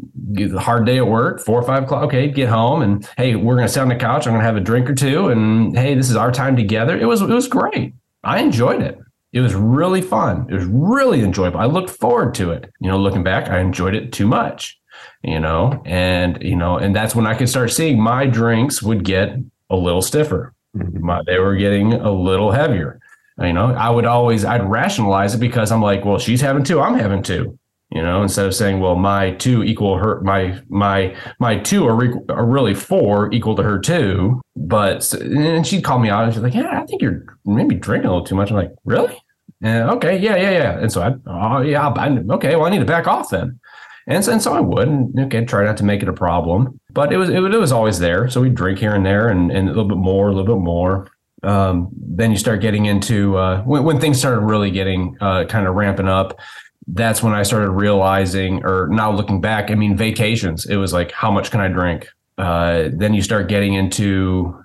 hard 0.58 0.86
day 0.86 0.98
at 0.98 1.06
work, 1.06 1.40
four 1.40 1.60
or 1.60 1.66
five 1.66 1.84
o'clock. 1.84 2.04
Okay, 2.04 2.28
get 2.28 2.48
home 2.48 2.82
and 2.82 3.08
hey, 3.16 3.36
we're 3.36 3.56
gonna 3.56 3.68
sit 3.68 3.80
on 3.80 3.88
the 3.88 3.96
couch. 3.96 4.26
I'm 4.26 4.34
gonna 4.34 4.44
have 4.44 4.56
a 4.56 4.60
drink 4.60 4.88
or 4.90 4.94
two, 4.94 5.28
and 5.28 5.76
hey, 5.76 5.94
this 5.94 6.10
is 6.10 6.16
our 6.16 6.30
time 6.30 6.56
together. 6.56 6.98
It 6.98 7.06
was 7.06 7.22
it 7.22 7.28
was 7.28 7.48
great. 7.48 7.94
I 8.22 8.40
enjoyed 8.40 8.82
it. 8.82 8.98
It 9.32 9.40
was 9.40 9.54
really 9.54 10.02
fun. 10.02 10.46
It 10.48 10.54
was 10.54 10.64
really 10.64 11.22
enjoyable. 11.22 11.60
I 11.60 11.66
looked 11.66 11.90
forward 11.90 12.34
to 12.36 12.52
it. 12.52 12.70
You 12.80 12.90
know, 12.90 12.98
looking 12.98 13.22
back, 13.22 13.48
I 13.48 13.60
enjoyed 13.60 13.94
it 13.94 14.12
too 14.12 14.26
much, 14.26 14.78
you 15.22 15.38
know, 15.40 15.82
and, 15.84 16.42
you 16.42 16.56
know, 16.56 16.78
and 16.78 16.96
that's 16.96 17.14
when 17.14 17.26
I 17.26 17.34
could 17.34 17.48
start 17.48 17.70
seeing 17.70 18.00
my 18.00 18.26
drinks 18.26 18.82
would 18.82 19.04
get 19.04 19.36
a 19.68 19.76
little 19.76 20.00
stiffer. 20.00 20.54
Mm-hmm. 20.76 21.20
They 21.26 21.38
were 21.38 21.56
getting 21.56 21.94
a 21.94 22.10
little 22.10 22.52
heavier. 22.52 23.00
You 23.38 23.52
know, 23.52 23.66
I 23.66 23.90
would 23.90 24.06
always, 24.06 24.44
I'd 24.44 24.64
rationalize 24.68 25.34
it 25.34 25.38
because 25.38 25.70
I'm 25.70 25.82
like, 25.82 26.04
well, 26.04 26.18
she's 26.18 26.40
having 26.40 26.64
two, 26.64 26.80
I'm 26.80 26.94
having 26.94 27.22
two 27.22 27.58
you 27.92 28.02
know 28.02 28.20
instead 28.20 28.44
of 28.44 28.52
saying 28.52 28.80
well 28.80 28.96
my 28.96 29.30
two 29.30 29.62
equal 29.62 29.96
her 29.96 30.20
my 30.22 30.60
my 30.68 31.14
my 31.38 31.56
two 31.56 31.86
are, 31.86 31.94
re- 31.94 32.20
are 32.30 32.44
really 32.44 32.74
four 32.74 33.32
equal 33.32 33.54
to 33.54 33.62
her 33.62 33.78
two 33.78 34.42
but 34.56 35.12
and 35.12 35.64
she'd 35.64 35.84
call 35.84 36.00
me 36.00 36.08
out 36.08 36.24
and 36.24 36.34
she's 36.34 36.42
like 36.42 36.52
yeah 36.52 36.82
i 36.82 36.84
think 36.86 37.00
you're 37.00 37.24
maybe 37.44 37.76
drinking 37.76 38.08
a 38.08 38.12
little 38.12 38.26
too 38.26 38.34
much 38.34 38.50
i'm 38.50 38.56
like 38.56 38.72
really 38.84 39.16
and 39.62 39.90
okay, 39.90 40.18
yeah, 40.18 40.36
yeah, 40.36 40.50
yeah. 40.50 40.78
And 40.78 40.92
so 40.92 41.02
I, 41.02 41.14
oh 41.26 41.60
yeah, 41.62 41.88
I, 41.88 42.08
okay, 42.08 42.56
well 42.56 42.66
I 42.66 42.70
need 42.70 42.80
to 42.80 42.84
back 42.84 43.06
off 43.06 43.30
then. 43.30 43.58
And 44.06 44.24
so, 44.24 44.32
and 44.32 44.42
so 44.42 44.52
I 44.52 44.60
would, 44.60 44.86
and 44.86 45.18
okay, 45.20 45.44
try 45.44 45.64
not 45.64 45.76
to 45.78 45.84
make 45.84 46.02
it 46.02 46.08
a 46.08 46.12
problem, 46.12 46.78
but 46.96 47.12
it 47.12 47.18
was 47.18 47.28
it, 47.28 47.44
it 47.44 47.58
was 47.58 47.72
always 47.72 47.98
there. 47.98 48.28
So 48.30 48.40
we 48.40 48.48
drink 48.48 48.78
here 48.78 48.94
and 48.94 49.04
there, 49.04 49.28
and, 49.28 49.52
and 49.52 49.68
a 49.68 49.72
little 49.72 49.88
bit 49.88 49.98
more, 49.98 50.28
a 50.30 50.34
little 50.34 50.56
bit 50.56 50.62
more. 50.62 51.08
Um, 51.42 51.90
then 51.92 52.30
you 52.30 52.38
start 52.38 52.62
getting 52.62 52.86
into 52.86 53.36
uh, 53.36 53.62
when 53.62 53.84
when 53.84 54.00
things 54.00 54.18
started 54.18 54.40
really 54.40 54.70
getting 54.70 55.16
uh, 55.20 55.44
kind 55.44 55.66
of 55.66 55.74
ramping 55.74 56.08
up. 56.08 56.40
That's 56.88 57.22
when 57.22 57.34
I 57.34 57.42
started 57.42 57.70
realizing, 57.70 58.64
or 58.64 58.88
now 58.90 59.12
looking 59.12 59.40
back, 59.40 59.70
I 59.70 59.74
mean, 59.74 59.96
vacations. 59.96 60.66
It 60.66 60.76
was 60.76 60.92
like, 60.92 61.12
how 61.12 61.30
much 61.30 61.50
can 61.50 61.60
I 61.60 61.68
drink? 61.68 62.08
Uh, 62.38 62.88
then 62.92 63.12
you 63.12 63.22
start 63.22 63.48
getting 63.48 63.74
into 63.74 64.56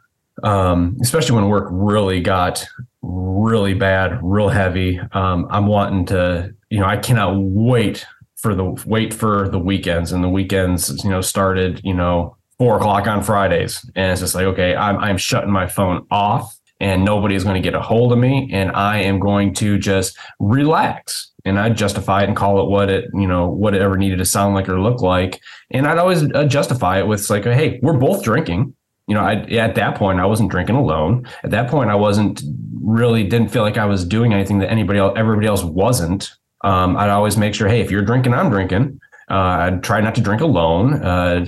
um, 0.43 0.97
especially 1.01 1.36
when 1.36 1.47
work 1.49 1.67
really 1.69 2.21
got 2.21 2.65
really 3.01 3.73
bad, 3.73 4.19
real 4.21 4.49
heavy. 4.49 4.99
Um, 5.11 5.47
I'm 5.49 5.67
wanting 5.67 6.05
to, 6.07 6.55
you 6.69 6.79
know, 6.79 6.86
I 6.86 6.97
cannot 6.97 7.34
wait 7.38 8.05
for 8.41 8.55
the 8.55 8.65
wait 8.85 9.13
for 9.13 9.49
the 9.49 9.59
weekends, 9.59 10.11
and 10.11 10.23
the 10.23 10.29
weekends, 10.29 11.03
you 11.03 11.09
know, 11.09 11.21
started, 11.21 11.81
you 11.83 11.93
know, 11.93 12.35
four 12.57 12.77
o'clock 12.77 13.07
on 13.07 13.23
Fridays, 13.23 13.89
and 13.95 14.11
it's 14.11 14.21
just 14.21 14.35
like, 14.35 14.45
okay, 14.45 14.75
I'm 14.75 14.97
I'm 14.97 15.17
shutting 15.17 15.51
my 15.51 15.67
phone 15.67 16.05
off, 16.11 16.57
and 16.79 17.05
nobody 17.05 17.35
is 17.35 17.43
going 17.43 17.61
to 17.61 17.61
get 17.61 17.75
a 17.75 17.81
hold 17.81 18.11
of 18.11 18.19
me, 18.19 18.49
and 18.51 18.71
I 18.71 18.99
am 18.99 19.19
going 19.19 19.53
to 19.55 19.77
just 19.77 20.17
relax. 20.39 21.29
And 21.43 21.57
I'd 21.57 21.75
justify 21.75 22.21
it 22.21 22.27
and 22.27 22.37
call 22.37 22.61
it 22.61 22.69
what 22.69 22.91
it, 22.91 23.05
you 23.15 23.25
know, 23.25 23.49
whatever 23.49 23.97
needed 23.97 24.19
to 24.19 24.25
sound 24.25 24.53
like 24.53 24.69
or 24.69 24.79
look 24.79 25.01
like. 25.01 25.41
And 25.71 25.87
I'd 25.87 25.97
always 25.97 26.21
uh, 26.21 26.45
justify 26.45 26.99
it 26.99 27.07
with 27.07 27.27
like, 27.31 27.45
hey, 27.45 27.79
we're 27.81 27.97
both 27.97 28.23
drinking 28.23 28.75
you 29.11 29.15
know, 29.15 29.23
I, 29.23 29.33
at 29.33 29.75
that 29.75 29.95
point, 29.95 30.21
I 30.21 30.25
wasn't 30.25 30.51
drinking 30.51 30.77
alone. 30.77 31.27
At 31.43 31.51
that 31.51 31.69
point, 31.69 31.89
I 31.89 31.95
wasn't 31.95 32.41
really 32.81 33.25
didn't 33.25 33.49
feel 33.49 33.61
like 33.61 33.77
I 33.77 33.85
was 33.85 34.05
doing 34.05 34.33
anything 34.33 34.59
that 34.59 34.71
anybody 34.71 34.99
else, 34.99 35.13
everybody 35.17 35.47
else 35.47 35.63
wasn't. 35.63 36.31
Um, 36.64 36.97
I'd 36.97 37.09
always 37.09 37.38
make 37.38 37.53
sure, 37.53 37.68
hey, 37.68 37.82
if 37.82 37.91
you're 37.91 38.03
drinking, 38.03 38.34
I'm 38.34 38.49
drinking. 38.49 38.99
Uh, 39.30 39.34
I'd 39.36 39.84
try 39.84 40.01
not 40.01 40.16
to 40.16 40.22
drink 40.22 40.41
alone. 40.41 40.93
Uh, 40.93 41.45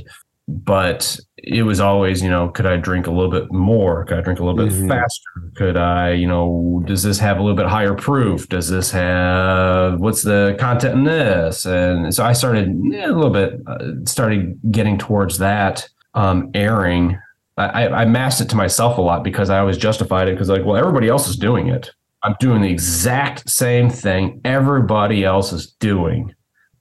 but 0.47 1.17
it 1.37 1.63
was 1.63 1.79
always, 1.79 2.21
you 2.21 2.29
know, 2.29 2.49
could 2.49 2.65
I 2.65 2.75
drink 2.75 3.07
a 3.07 3.11
little 3.11 3.31
bit 3.31 3.51
more? 3.51 4.03
Could 4.05 4.17
I 4.17 4.21
drink 4.21 4.39
a 4.39 4.43
little 4.43 4.57
bit 4.57 4.73
mm-hmm. 4.73 4.89
faster? 4.89 5.51
Could 5.55 5.77
I, 5.77 6.11
you 6.11 6.27
know, 6.27 6.83
does 6.85 7.01
this 7.03 7.17
have 7.19 7.37
a 7.37 7.41
little 7.41 7.55
bit 7.55 7.67
higher 7.67 7.93
proof? 7.93 8.49
Does 8.49 8.69
this 8.69 8.91
have 8.91 9.99
what's 9.99 10.23
the 10.23 10.57
content 10.59 10.95
in 10.95 11.03
this? 11.05 11.65
And 11.65 12.13
so 12.13 12.25
I 12.25 12.33
started 12.33 12.77
yeah, 12.83 13.07
a 13.07 13.13
little 13.13 13.29
bit, 13.29 13.61
uh, 13.67 14.03
started 14.05 14.59
getting 14.69 14.97
towards 14.97 15.37
that 15.37 15.87
um, 16.13 16.51
airing 16.53 17.17
I, 17.57 17.87
I 17.87 18.05
masked 18.05 18.41
it 18.41 18.49
to 18.49 18.55
myself 18.55 18.97
a 18.97 19.01
lot 19.01 19.23
because 19.23 19.49
I 19.49 19.59
always 19.59 19.77
justified 19.77 20.27
it 20.27 20.31
because 20.31 20.49
like, 20.49 20.65
well, 20.65 20.75
everybody 20.75 21.07
else 21.07 21.27
is 21.27 21.35
doing 21.35 21.67
it. 21.67 21.91
I'm 22.23 22.35
doing 22.39 22.61
the 22.61 22.69
exact 22.69 23.49
same 23.49 23.89
thing 23.89 24.41
everybody 24.45 25.23
else 25.23 25.51
is 25.51 25.73
doing. 25.79 26.33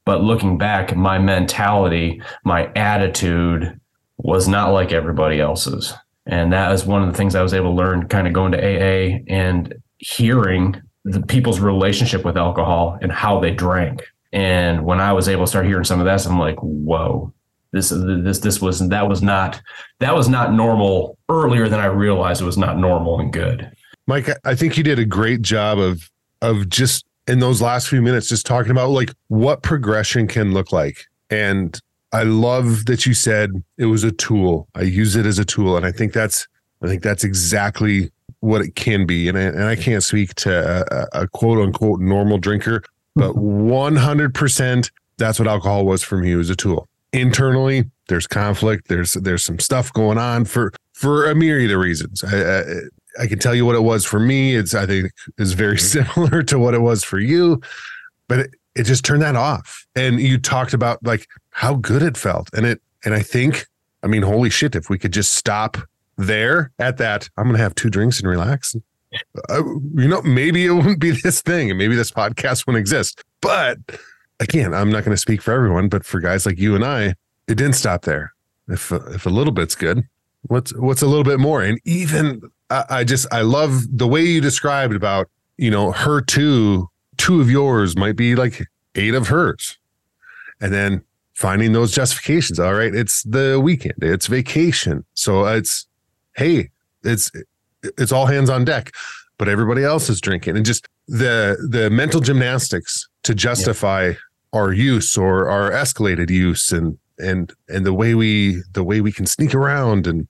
But 0.04 0.22
looking 0.22 0.58
back, 0.58 0.96
my 0.96 1.18
mentality, 1.18 2.22
my 2.44 2.72
attitude 2.74 3.78
was 4.18 4.48
not 4.48 4.72
like 4.72 4.92
everybody 4.92 5.40
else's. 5.40 5.94
And 6.26 6.52
that 6.52 6.72
is 6.72 6.84
one 6.84 7.02
of 7.02 7.10
the 7.10 7.16
things 7.16 7.34
I 7.34 7.42
was 7.42 7.54
able 7.54 7.70
to 7.70 7.76
learn 7.76 8.08
kind 8.08 8.26
of 8.26 8.32
going 8.32 8.52
to 8.52 8.58
AA 8.58 9.18
and 9.28 9.74
hearing 9.98 10.80
the 11.04 11.22
people's 11.22 11.60
relationship 11.60 12.24
with 12.24 12.36
alcohol 12.36 12.98
and 13.02 13.10
how 13.10 13.40
they 13.40 13.50
drank. 13.50 14.04
And 14.32 14.84
when 14.84 15.00
I 15.00 15.12
was 15.12 15.28
able 15.28 15.44
to 15.44 15.48
start 15.48 15.66
hearing 15.66 15.84
some 15.84 16.00
of 16.00 16.06
that, 16.06 16.24
I'm 16.26 16.38
like, 16.38 16.58
whoa, 16.60 17.32
this 17.72 17.90
this 17.90 18.38
this 18.38 18.60
was 18.60 18.86
that 18.88 19.08
was 19.08 19.22
not 19.22 19.60
that 19.98 20.14
was 20.14 20.28
not 20.28 20.52
normal 20.52 21.18
earlier 21.28 21.68
than 21.68 21.80
I 21.80 21.86
realized 21.86 22.40
it 22.40 22.46
was 22.46 22.58
not 22.58 22.78
normal 22.78 23.18
and 23.18 23.32
good. 23.32 23.70
Mike, 24.12 24.28
I 24.44 24.54
think 24.54 24.76
you 24.76 24.84
did 24.84 24.98
a 24.98 25.06
great 25.06 25.40
job 25.40 25.78
of 25.78 26.10
of 26.42 26.68
just 26.68 27.06
in 27.26 27.38
those 27.38 27.62
last 27.62 27.88
few 27.88 28.02
minutes 28.02 28.28
just 28.28 28.44
talking 28.44 28.70
about 28.70 28.90
like 28.90 29.10
what 29.28 29.62
progression 29.62 30.26
can 30.28 30.52
look 30.52 30.70
like. 30.70 31.06
And 31.30 31.80
I 32.12 32.24
love 32.24 32.84
that 32.84 33.06
you 33.06 33.14
said 33.14 33.52
it 33.78 33.86
was 33.86 34.04
a 34.04 34.12
tool. 34.12 34.68
I 34.74 34.82
use 34.82 35.16
it 35.16 35.24
as 35.24 35.38
a 35.38 35.46
tool 35.46 35.78
and 35.78 35.86
I 35.86 35.92
think 35.92 36.12
that's 36.12 36.46
I 36.82 36.88
think 36.88 37.02
that's 37.02 37.24
exactly 37.24 38.10
what 38.40 38.60
it 38.60 38.74
can 38.74 39.06
be, 39.06 39.30
and 39.30 39.38
I, 39.38 39.42
and 39.42 39.64
I 39.64 39.76
can't 39.76 40.04
speak 40.04 40.34
to 40.34 41.08
a, 41.14 41.22
a 41.22 41.28
quote 41.28 41.58
unquote 41.58 42.00
normal 42.00 42.36
drinker, 42.36 42.82
but 43.16 43.32
100% 43.36 44.90
that's 45.16 45.38
what 45.38 45.48
alcohol 45.48 45.86
was 45.86 46.02
for 46.02 46.18
me. 46.18 46.32
It 46.32 46.36
was 46.36 46.50
a 46.50 46.56
tool. 46.56 46.86
Internally, 47.14 47.84
there's 48.08 48.26
conflict. 48.26 48.88
There's 48.88 49.14
there's 49.14 49.42
some 49.42 49.58
stuff 49.58 49.90
going 49.90 50.18
on 50.18 50.44
for 50.44 50.70
for 50.92 51.30
a 51.30 51.34
myriad 51.34 51.70
of 51.70 51.80
reasons. 51.80 52.22
I, 52.24 52.58
I, 52.58 52.62
I 53.20 53.26
can 53.26 53.38
tell 53.38 53.54
you 53.54 53.66
what 53.66 53.74
it 53.74 53.82
was 53.82 54.04
for 54.04 54.20
me. 54.20 54.54
It's 54.54 54.74
I 54.74 54.86
think 54.86 55.12
is 55.38 55.52
very 55.52 55.78
similar 55.78 56.42
to 56.44 56.58
what 56.58 56.74
it 56.74 56.80
was 56.80 57.04
for 57.04 57.18
you, 57.18 57.60
but 58.28 58.40
it, 58.40 58.54
it 58.74 58.82
just 58.84 59.04
turned 59.04 59.22
that 59.22 59.36
off. 59.36 59.86
And 59.94 60.20
you 60.20 60.38
talked 60.38 60.74
about 60.74 61.04
like 61.04 61.26
how 61.50 61.74
good 61.74 62.02
it 62.02 62.16
felt, 62.16 62.48
and 62.54 62.66
it 62.66 62.80
and 63.04 63.14
I 63.14 63.22
think 63.22 63.66
I 64.02 64.06
mean 64.06 64.22
holy 64.22 64.50
shit, 64.50 64.74
if 64.74 64.88
we 64.88 64.98
could 64.98 65.12
just 65.12 65.34
stop 65.34 65.76
there 66.16 66.70
at 66.78 66.98
that, 66.98 67.28
I'm 67.36 67.46
gonna 67.46 67.58
have 67.58 67.74
two 67.74 67.90
drinks 67.90 68.18
and 68.20 68.28
relax. 68.28 68.74
Uh, 69.50 69.62
you 69.94 70.08
know, 70.08 70.22
maybe 70.22 70.64
it 70.64 70.70
wouldn't 70.70 70.98
be 70.98 71.10
this 71.22 71.42
thing, 71.42 71.70
and 71.70 71.78
maybe 71.78 71.94
this 71.94 72.10
podcast 72.10 72.66
wouldn't 72.66 72.80
exist. 72.80 73.22
But 73.40 73.78
again, 74.42 74.74
I'm 74.74 74.90
not 74.90 75.04
going 75.04 75.14
to 75.14 75.20
speak 75.20 75.40
for 75.40 75.52
everyone, 75.52 75.88
but 75.88 76.04
for 76.04 76.20
guys 76.20 76.44
like 76.44 76.58
you 76.58 76.74
and 76.74 76.84
I, 76.84 77.14
it 77.48 77.56
didn't 77.56 77.74
stop 77.74 78.02
there. 78.02 78.32
If 78.68 78.92
if 78.92 79.26
a 79.26 79.30
little 79.30 79.52
bit's 79.52 79.74
good, 79.74 80.04
what's 80.42 80.74
what's 80.74 81.02
a 81.02 81.06
little 81.06 81.24
bit 81.24 81.40
more? 81.40 81.62
And 81.62 81.80
even 81.84 82.42
I, 82.72 82.84
I 83.00 83.04
just 83.04 83.26
I 83.32 83.42
love 83.42 83.84
the 83.90 84.08
way 84.08 84.22
you 84.22 84.40
described 84.40 84.94
about 84.94 85.28
you 85.58 85.70
know 85.70 85.92
her 85.92 86.20
two 86.20 86.88
two 87.18 87.40
of 87.40 87.50
yours 87.50 87.96
might 87.96 88.16
be 88.16 88.34
like 88.34 88.62
eight 88.94 89.14
of 89.14 89.28
hers, 89.28 89.78
and 90.60 90.72
then 90.72 91.02
finding 91.34 91.72
those 91.72 91.92
justifications. 91.92 92.58
All 92.58 92.74
right, 92.74 92.94
it's 92.94 93.22
the 93.24 93.60
weekend, 93.62 94.02
it's 94.02 94.26
vacation, 94.26 95.04
so 95.14 95.44
it's 95.44 95.86
hey, 96.36 96.70
it's 97.04 97.30
it's 97.82 98.12
all 98.12 98.26
hands 98.26 98.48
on 98.48 98.64
deck, 98.64 98.92
but 99.38 99.48
everybody 99.48 99.84
else 99.84 100.08
is 100.08 100.20
drinking, 100.20 100.56
and 100.56 100.64
just 100.64 100.88
the 101.08 101.56
the 101.68 101.90
mental 101.90 102.20
gymnastics 102.20 103.08
to 103.24 103.34
justify 103.34 104.08
yeah. 104.08 104.14
our 104.52 104.72
use 104.72 105.16
or 105.16 105.48
our 105.48 105.70
escalated 105.70 106.30
use 106.30 106.72
and 106.72 106.98
and 107.18 107.52
and 107.68 107.84
the 107.84 107.92
way 107.92 108.14
we 108.14 108.62
the 108.72 108.84
way 108.84 109.00
we 109.00 109.12
can 109.12 109.26
sneak 109.26 109.54
around 109.54 110.06
and 110.06 110.26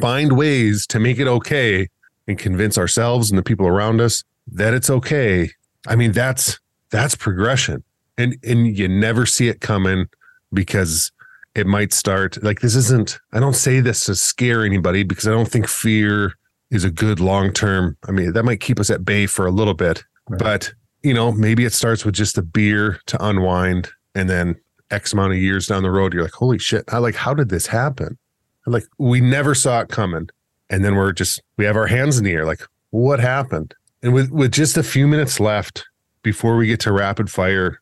find 0.00 0.36
ways 0.36 0.86
to 0.86 0.98
make 0.98 1.18
it 1.18 1.26
okay 1.26 1.88
and 2.26 2.38
convince 2.38 2.76
ourselves 2.76 3.30
and 3.30 3.38
the 3.38 3.42
people 3.42 3.66
around 3.66 4.00
us 4.00 4.24
that 4.46 4.74
it's 4.74 4.90
okay 4.90 5.50
i 5.86 5.96
mean 5.96 6.12
that's 6.12 6.58
that's 6.90 7.14
progression 7.14 7.82
and 8.18 8.36
and 8.42 8.76
you 8.76 8.88
never 8.88 9.26
see 9.26 9.48
it 9.48 9.60
coming 9.60 10.06
because 10.52 11.12
it 11.54 11.66
might 11.66 11.92
start 11.92 12.42
like 12.42 12.60
this 12.60 12.74
isn't 12.74 13.18
i 13.32 13.40
don't 13.40 13.56
say 13.56 13.80
this 13.80 14.04
to 14.04 14.14
scare 14.14 14.64
anybody 14.64 15.02
because 15.02 15.26
i 15.26 15.30
don't 15.30 15.50
think 15.50 15.68
fear 15.68 16.34
is 16.70 16.84
a 16.84 16.90
good 16.90 17.20
long 17.20 17.52
term 17.52 17.96
i 18.08 18.10
mean 18.10 18.32
that 18.32 18.44
might 18.44 18.60
keep 18.60 18.80
us 18.80 18.90
at 18.90 19.04
bay 19.04 19.26
for 19.26 19.46
a 19.46 19.50
little 19.50 19.74
bit 19.74 20.04
right. 20.28 20.38
but 20.38 20.72
you 21.02 21.14
know 21.14 21.32
maybe 21.32 21.64
it 21.64 21.72
starts 21.72 22.04
with 22.04 22.14
just 22.14 22.38
a 22.38 22.42
beer 22.42 23.00
to 23.06 23.24
unwind 23.24 23.88
and 24.14 24.30
then 24.30 24.56
X 24.90 25.12
amount 25.12 25.32
of 25.32 25.38
years 25.38 25.66
down 25.66 25.82
the 25.82 25.90
road, 25.90 26.14
you're 26.14 26.22
like, 26.22 26.32
holy 26.32 26.58
shit, 26.58 26.84
I 26.88 26.98
like, 26.98 27.14
how 27.14 27.34
did 27.34 27.48
this 27.48 27.66
happen? 27.66 28.18
Like, 28.66 28.84
we 28.98 29.20
never 29.20 29.54
saw 29.54 29.80
it 29.80 29.88
coming. 29.88 30.28
And 30.68 30.84
then 30.84 30.96
we're 30.96 31.12
just, 31.12 31.40
we 31.56 31.64
have 31.64 31.76
our 31.76 31.86
hands 31.86 32.18
in 32.18 32.24
the 32.24 32.32
air, 32.32 32.44
like, 32.44 32.62
what 32.90 33.20
happened? 33.20 33.74
And 34.02 34.12
with, 34.12 34.30
with 34.30 34.52
just 34.52 34.76
a 34.76 34.82
few 34.82 35.06
minutes 35.06 35.38
left 35.40 35.84
before 36.22 36.56
we 36.56 36.66
get 36.66 36.80
to 36.80 36.92
rapid 36.92 37.30
fire, 37.30 37.80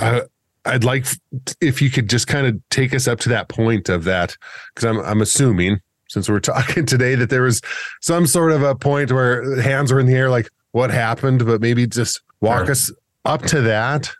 I, 0.00 0.22
I'd 0.64 0.84
like 0.84 1.06
if 1.60 1.80
you 1.80 1.90
could 1.90 2.08
just 2.08 2.26
kind 2.26 2.46
of 2.46 2.60
take 2.70 2.94
us 2.94 3.08
up 3.08 3.20
to 3.20 3.28
that 3.30 3.48
point 3.48 3.88
of 3.88 4.04
that, 4.04 4.36
because 4.74 4.88
I'm, 4.88 4.98
I'm 5.00 5.20
assuming 5.20 5.80
since 6.08 6.28
we're 6.28 6.40
talking 6.40 6.86
today 6.86 7.14
that 7.14 7.30
there 7.30 7.42
was 7.42 7.60
some 8.00 8.26
sort 8.26 8.52
of 8.52 8.62
a 8.62 8.74
point 8.74 9.12
where 9.12 9.60
hands 9.60 9.92
were 9.92 10.00
in 10.00 10.06
the 10.06 10.14
air, 10.14 10.30
like 10.30 10.50
what 10.72 10.90
happened, 10.90 11.44
but 11.46 11.60
maybe 11.60 11.86
just 11.86 12.20
walk 12.40 12.66
sure. 12.66 12.72
us 12.72 12.92
up 13.24 13.42
to 13.42 13.60
that 13.62 14.10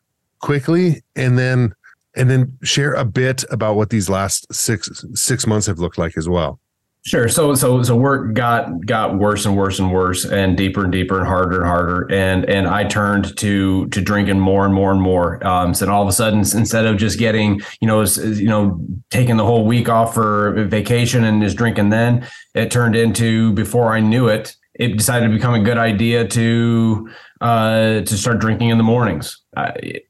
quickly 0.41 1.03
and 1.17 1.39
then 1.39 1.75
and 2.17 2.31
then 2.31 2.59
share 2.63 2.93
a 2.95 3.05
bit 3.05 3.45
about 3.51 3.77
what 3.77 3.91
these 3.91 4.09
last 4.09 4.53
six 4.53 5.05
six 5.15 5.47
months 5.47 5.67
have 5.67 5.79
looked 5.79 5.99
like 5.99 6.17
as 6.17 6.29
well. 6.29 6.61
Sure. 7.03 7.29
So 7.29 7.55
so 7.55 7.83
so 7.83 7.97
work 7.97 8.35
got 8.35 8.85
got 8.85 9.19
worse 9.19 9.47
and 9.47 9.57
worse 9.57 9.79
and 9.79 9.91
worse 9.91 10.27
and 10.27 10.55
deeper 10.55 10.83
and 10.85 10.93
deeper 10.93 11.19
and 11.19 11.27
harder 11.27 11.63
and 11.63 11.67
harder. 11.67 12.13
And 12.13 12.45
and 12.45 12.69
I 12.69 12.85
turned 12.85 13.35
to 13.39 13.87
to 13.89 14.01
drinking 14.03 14.39
more 14.39 14.67
and 14.67 14.75
more 14.75 14.93
and 14.93 15.01
more. 15.01 15.45
Um, 15.47 15.73
so 15.73 15.91
all 15.91 16.03
of 16.03 16.09
a 16.09 16.13
sudden, 16.13 16.41
instead 16.41 16.85
of 16.85 16.99
just 16.99 17.19
getting 17.19 17.63
you 17.81 17.89
know 17.89 18.03
you 18.05 18.49
know 18.49 18.79
taking 19.11 19.39
the 19.39 19.47
whole 19.47 19.65
week 19.65 19.89
off 19.89 20.13
for 20.13 20.67
vacation 20.67 21.25
and 21.25 21.41
just 21.41 21.57
drinking, 21.57 21.89
then 21.89 22.27
it 22.55 22.71
turned 22.71 22.95
into 22.95 23.55
before 23.55 23.95
I 23.95 24.01
knew 24.01 24.29
it, 24.29 24.55
it 24.75 24.99
decided 24.99 25.29
to 25.29 25.33
become 25.33 25.55
a 25.55 25.61
good 25.61 25.79
idea 25.79 26.29
to 26.29 27.09
uh, 27.41 28.01
to 28.03 28.17
start 28.19 28.41
drinking 28.41 28.69
in 28.69 28.77
the 28.77 28.85
mornings. 28.85 29.40
I, 29.57 30.01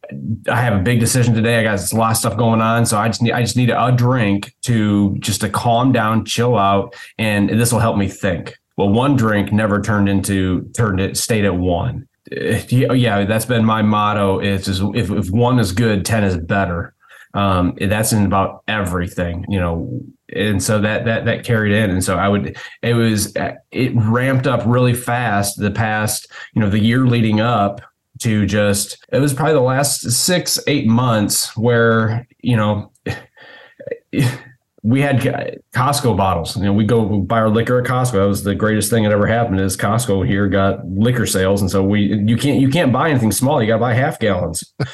I 0.49 0.61
have 0.61 0.74
a 0.74 0.82
big 0.82 1.01
decision 1.01 1.34
today. 1.34 1.59
I 1.59 1.62
got 1.62 1.93
a 1.93 1.97
lot 1.97 2.11
of 2.11 2.16
stuff 2.16 2.36
going 2.36 2.61
on, 2.61 2.84
so 2.84 2.99
I 2.99 3.09
just 3.09 3.22
need 3.22 3.32
I 3.32 3.41
just 3.41 3.57
need 3.57 3.70
a 3.70 3.93
drink 3.93 4.55
to 4.62 5.16
just 5.18 5.41
to 5.41 5.49
calm 5.49 5.93
down, 5.93 6.24
chill 6.24 6.59
out, 6.59 6.95
and 7.18 7.49
this 7.49 7.72
will 7.72 7.80
help 7.80 7.97
me 7.97 8.09
think. 8.09 8.55
Well, 8.76 8.91
one 8.91 9.16
drink 9.16 9.53
never 9.53 9.80
turned 9.80 10.09
into 10.09 10.70
turned 10.76 11.01
it 11.01 11.16
stayed 11.16 11.45
at 11.45 11.57
one. 11.57 12.07
Yeah, 12.30 13.24
that's 13.24 13.47
been 13.47 13.64
my 13.64 13.82
motto. 13.82 14.41
Is, 14.41 14.68
is 14.68 14.80
if 14.95 15.11
if 15.11 15.30
one 15.30 15.59
is 15.59 15.72
good, 15.72 16.05
ten 16.05 16.22
is 16.22 16.36
better. 16.36 16.95
Um, 17.32 17.76
that's 17.80 18.12
in 18.12 18.26
about 18.26 18.64
everything, 18.66 19.47
you 19.49 19.61
know, 19.61 20.03
and 20.34 20.62
so 20.62 20.80
that 20.80 21.05
that 21.05 21.24
that 21.24 21.45
carried 21.45 21.72
in 21.72 21.91
and 21.91 22.05
so 22.05 22.16
i 22.16 22.28
would 22.28 22.57
it 22.82 22.95
was 22.95 23.32
it 23.72 23.93
ramped 23.95 24.47
up 24.47 24.62
really 24.64 24.95
fast 24.95 25.59
the 25.59 25.70
past 25.70 26.30
you 26.55 26.61
know 26.61 26.70
the 26.70 26.78
year 26.78 27.07
leading 27.07 27.41
up 27.41 27.80
to 28.21 28.47
just 28.47 28.99
it 29.12 29.18
was 29.18 29.35
probably 29.35 29.55
the 29.55 29.61
last 29.61 30.11
six 30.11 30.59
eight 30.66 30.87
months 30.87 31.57
where 31.57 32.27
you 32.41 32.57
know 32.57 32.93
we 34.83 35.01
had 35.01 35.21
Costco 35.75 36.16
bottles. 36.16 36.57
You 36.57 36.64
know, 36.64 36.73
we 36.73 36.85
go 36.85 37.21
buy 37.21 37.41
our 37.41 37.51
liquor 37.51 37.81
at 37.81 37.87
Costco. 37.87 38.12
That 38.12 38.29
was 38.29 38.45
the 38.45 38.55
greatest 38.55 38.91
thing 38.91 39.03
that 39.03 39.12
ever 39.12 39.27
happened. 39.27 39.61
Is 39.61 39.77
Costco 39.77 40.27
here 40.27 40.49
got 40.49 40.87
liquor 40.87 41.27
sales, 41.27 41.61
and 41.61 41.71
so 41.71 41.83
we 41.83 42.01
you 42.01 42.37
can't 42.37 42.61
you 42.61 42.71
can't 42.71 42.93
buy 42.93 43.11
anything 43.11 43.33
small. 43.33 43.61
You 43.61 43.68
got 43.68 43.75
to 43.75 43.81
buy 43.81 43.95
half 43.95 44.18
gallons. 44.18 44.64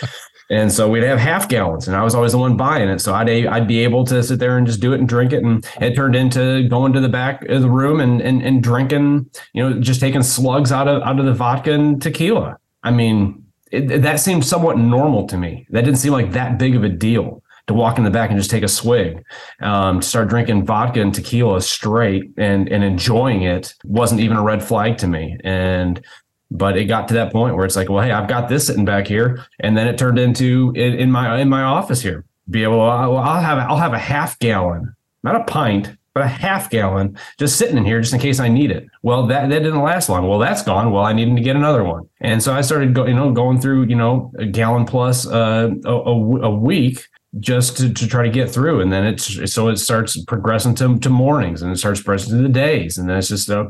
And 0.49 0.73
so 0.73 0.89
we'd 0.89 1.03
have 1.03 1.19
half 1.19 1.49
gallons, 1.49 1.89
and 1.89 1.97
I 1.97 2.05
was 2.05 2.15
always 2.15 2.31
the 2.31 2.39
one 2.39 2.57
buying 2.57 2.89
it. 2.89 3.01
So 3.01 3.13
I'd 3.13 3.29
I'd 3.29 3.67
be 3.67 3.81
able 3.81 4.05
to 4.05 4.23
sit 4.23 4.39
there 4.39 4.57
and 4.57 4.65
just 4.65 4.81
do 4.81 4.93
it 4.93 5.01
and 5.01 5.09
drink 5.09 5.33
it, 5.33 5.43
and 5.43 5.67
it 5.81 5.97
turned 5.97 6.15
into 6.15 6.69
going 6.69 6.93
to 6.93 7.01
the 7.01 7.09
back 7.09 7.45
of 7.47 7.63
the 7.63 7.69
room 7.69 7.99
and 7.99 8.21
and, 8.21 8.43
and 8.43 8.63
drinking, 8.63 9.29
you 9.55 9.63
know, 9.63 9.81
just 9.81 9.99
taking 9.99 10.23
slugs 10.23 10.71
out 10.71 10.87
of 10.87 11.03
out 11.03 11.19
of 11.19 11.27
the 11.27 11.35
vodka 11.35 11.73
and 11.73 12.01
tequila. 12.01 12.59
I 12.87 12.93
mean, 12.93 13.45
it, 13.73 14.03
that 14.03 14.21
seemed 14.21 14.45
somewhat 14.45 14.79
normal 14.79 15.27
to 15.27 15.37
me. 15.37 15.67
That 15.71 15.85
didn't 15.85 15.99
seem 15.99 16.13
like 16.13 16.33
that 16.33 16.57
big 16.57 16.77
of 16.77 16.85
a 16.85 16.89
deal 16.89 17.43
to 17.67 17.75
walk 17.75 17.99
in 17.99 18.05
the 18.05 18.11
back 18.11 18.31
and 18.31 18.39
just 18.39 18.51
take 18.51 18.63
a 18.63 18.69
swig. 18.69 19.25
Um, 19.61 20.01
to 20.01 20.07
start 20.07 20.29
drinking 20.29 20.67
vodka 20.67 21.01
and 21.01 21.13
tequila 21.13 21.61
straight 21.61 22.31
and 22.37 22.69
and 22.69 22.85
enjoying 22.85 23.43
it 23.43 23.75
wasn't 23.85 24.21
even 24.21 24.37
a 24.37 24.43
red 24.43 24.63
flag 24.63 24.99
to 24.99 25.09
me. 25.09 25.37
And 25.43 26.01
but 26.49 26.77
it 26.77 26.85
got 26.85 27.09
to 27.09 27.15
that 27.15 27.33
point 27.33 27.57
where 27.57 27.65
it's 27.65 27.75
like, 27.75 27.89
well, 27.89 28.05
hey, 28.05 28.13
I've 28.13 28.29
got 28.29 28.49
this 28.49 28.69
sitting 28.69 28.85
back 28.85 29.09
here, 29.09 29.45
and 29.59 29.77
then 29.77 29.89
it 29.89 29.99
turned 29.99 30.19
into 30.19 30.73
in, 30.77 30.95
in 30.95 31.11
my 31.11 31.41
in 31.41 31.49
my 31.49 31.63
office 31.63 32.01
here. 32.01 32.25
Be 32.49 32.63
able, 32.63 32.81
I'll 32.81 33.41
have 33.41 33.59
I'll 33.59 33.77
have 33.77 33.95
a 33.95 33.99
half 33.99 34.39
gallon, 34.39 34.95
not 35.25 35.35
a 35.35 35.43
pint, 35.43 35.97
but 36.17 36.25
a 36.25 36.29
half 36.29 36.71
gallon 36.71 37.15
just 37.39 37.59
sitting 37.59 37.77
in 37.77 37.85
here 37.85 38.01
just 38.01 38.15
in 38.15 38.19
case 38.19 38.41
I 38.41 38.49
need 38.49 38.71
it. 38.71 38.87
Well, 39.03 39.27
that, 39.27 39.51
that 39.51 39.59
didn't 39.59 39.83
last 39.83 40.09
long. 40.09 40.27
Well, 40.27 40.39
that's 40.39 40.63
gone. 40.63 40.91
Well, 40.91 41.05
I 41.05 41.13
needed 41.13 41.37
to 41.37 41.43
get 41.43 41.57
another 41.57 41.85
one. 41.85 42.09
And 42.23 42.43
so 42.43 42.55
I 42.55 42.63
started 42.63 42.95
go, 42.95 43.05
you 43.05 43.13
know, 43.13 43.33
going 43.33 43.61
through, 43.61 43.85
you 43.85 43.97
know, 43.97 44.33
a 44.39 44.47
gallon 44.47 44.87
plus 44.87 45.27
uh, 45.27 45.69
a, 45.85 45.91
a, 45.91 46.43
a, 46.45 46.51
week 46.51 47.07
just 47.39 47.77
to, 47.77 47.93
to 47.93 48.09
try 48.09 48.23
to 48.23 48.31
get 48.31 48.51
through. 48.51 48.81
And 48.81 48.91
then 48.91 49.05
it's, 49.05 49.53
so 49.53 49.69
it 49.69 49.77
starts 49.77 50.19
progressing 50.25 50.75
to, 50.77 50.99
to 51.01 51.11
mornings 51.11 51.61
and 51.61 51.71
it 51.71 51.77
starts 51.77 52.01
progressing 52.01 52.35
to 52.35 52.43
the 52.43 52.49
days. 52.49 52.97
And 52.97 53.11
then 53.11 53.19
it's 53.19 53.29
just, 53.29 53.51
uh, 53.51 53.69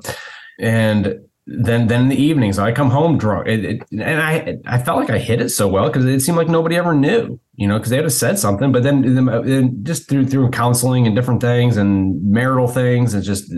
and 0.61 1.25
then 1.47 1.86
then 1.86 2.03
in 2.03 2.09
the 2.09 2.20
evenings 2.20 2.59
I 2.59 2.72
come 2.72 2.90
home 2.90 3.18
drunk, 3.18 3.47
it, 3.47 3.64
it, 3.64 3.82
and 3.92 4.20
I 4.20 4.59
I 4.66 4.78
felt 4.78 4.99
like 4.99 5.11
I 5.11 5.18
hit 5.18 5.40
it 5.40 5.51
so 5.51 5.68
well 5.68 5.86
because 5.86 6.05
it 6.05 6.20
seemed 6.20 6.36
like 6.36 6.49
nobody 6.49 6.76
ever 6.76 6.92
knew, 6.92 7.38
you 7.55 7.68
know, 7.68 7.78
because 7.78 7.90
they 7.90 8.03
had 8.03 8.11
said 8.11 8.38
something. 8.38 8.72
But 8.72 8.82
then, 8.82 9.14
then 9.14 9.84
just 9.84 10.09
through 10.09 10.26
through 10.26 10.51
counseling 10.51 11.07
and 11.07 11.14
different 11.14 11.40
things 11.40 11.76
and 11.76 12.20
marital 12.24 12.66
things, 12.66 13.14
and 13.14 13.22
just 13.22 13.53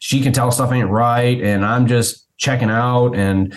she 0.00 0.20
can 0.20 0.34
tell 0.34 0.50
stuff 0.50 0.72
ain't 0.72 0.90
right, 0.90 1.40
and 1.40 1.64
I'm 1.64 1.86
just 1.86 2.26
checking 2.36 2.70
out 2.70 3.14
and. 3.14 3.56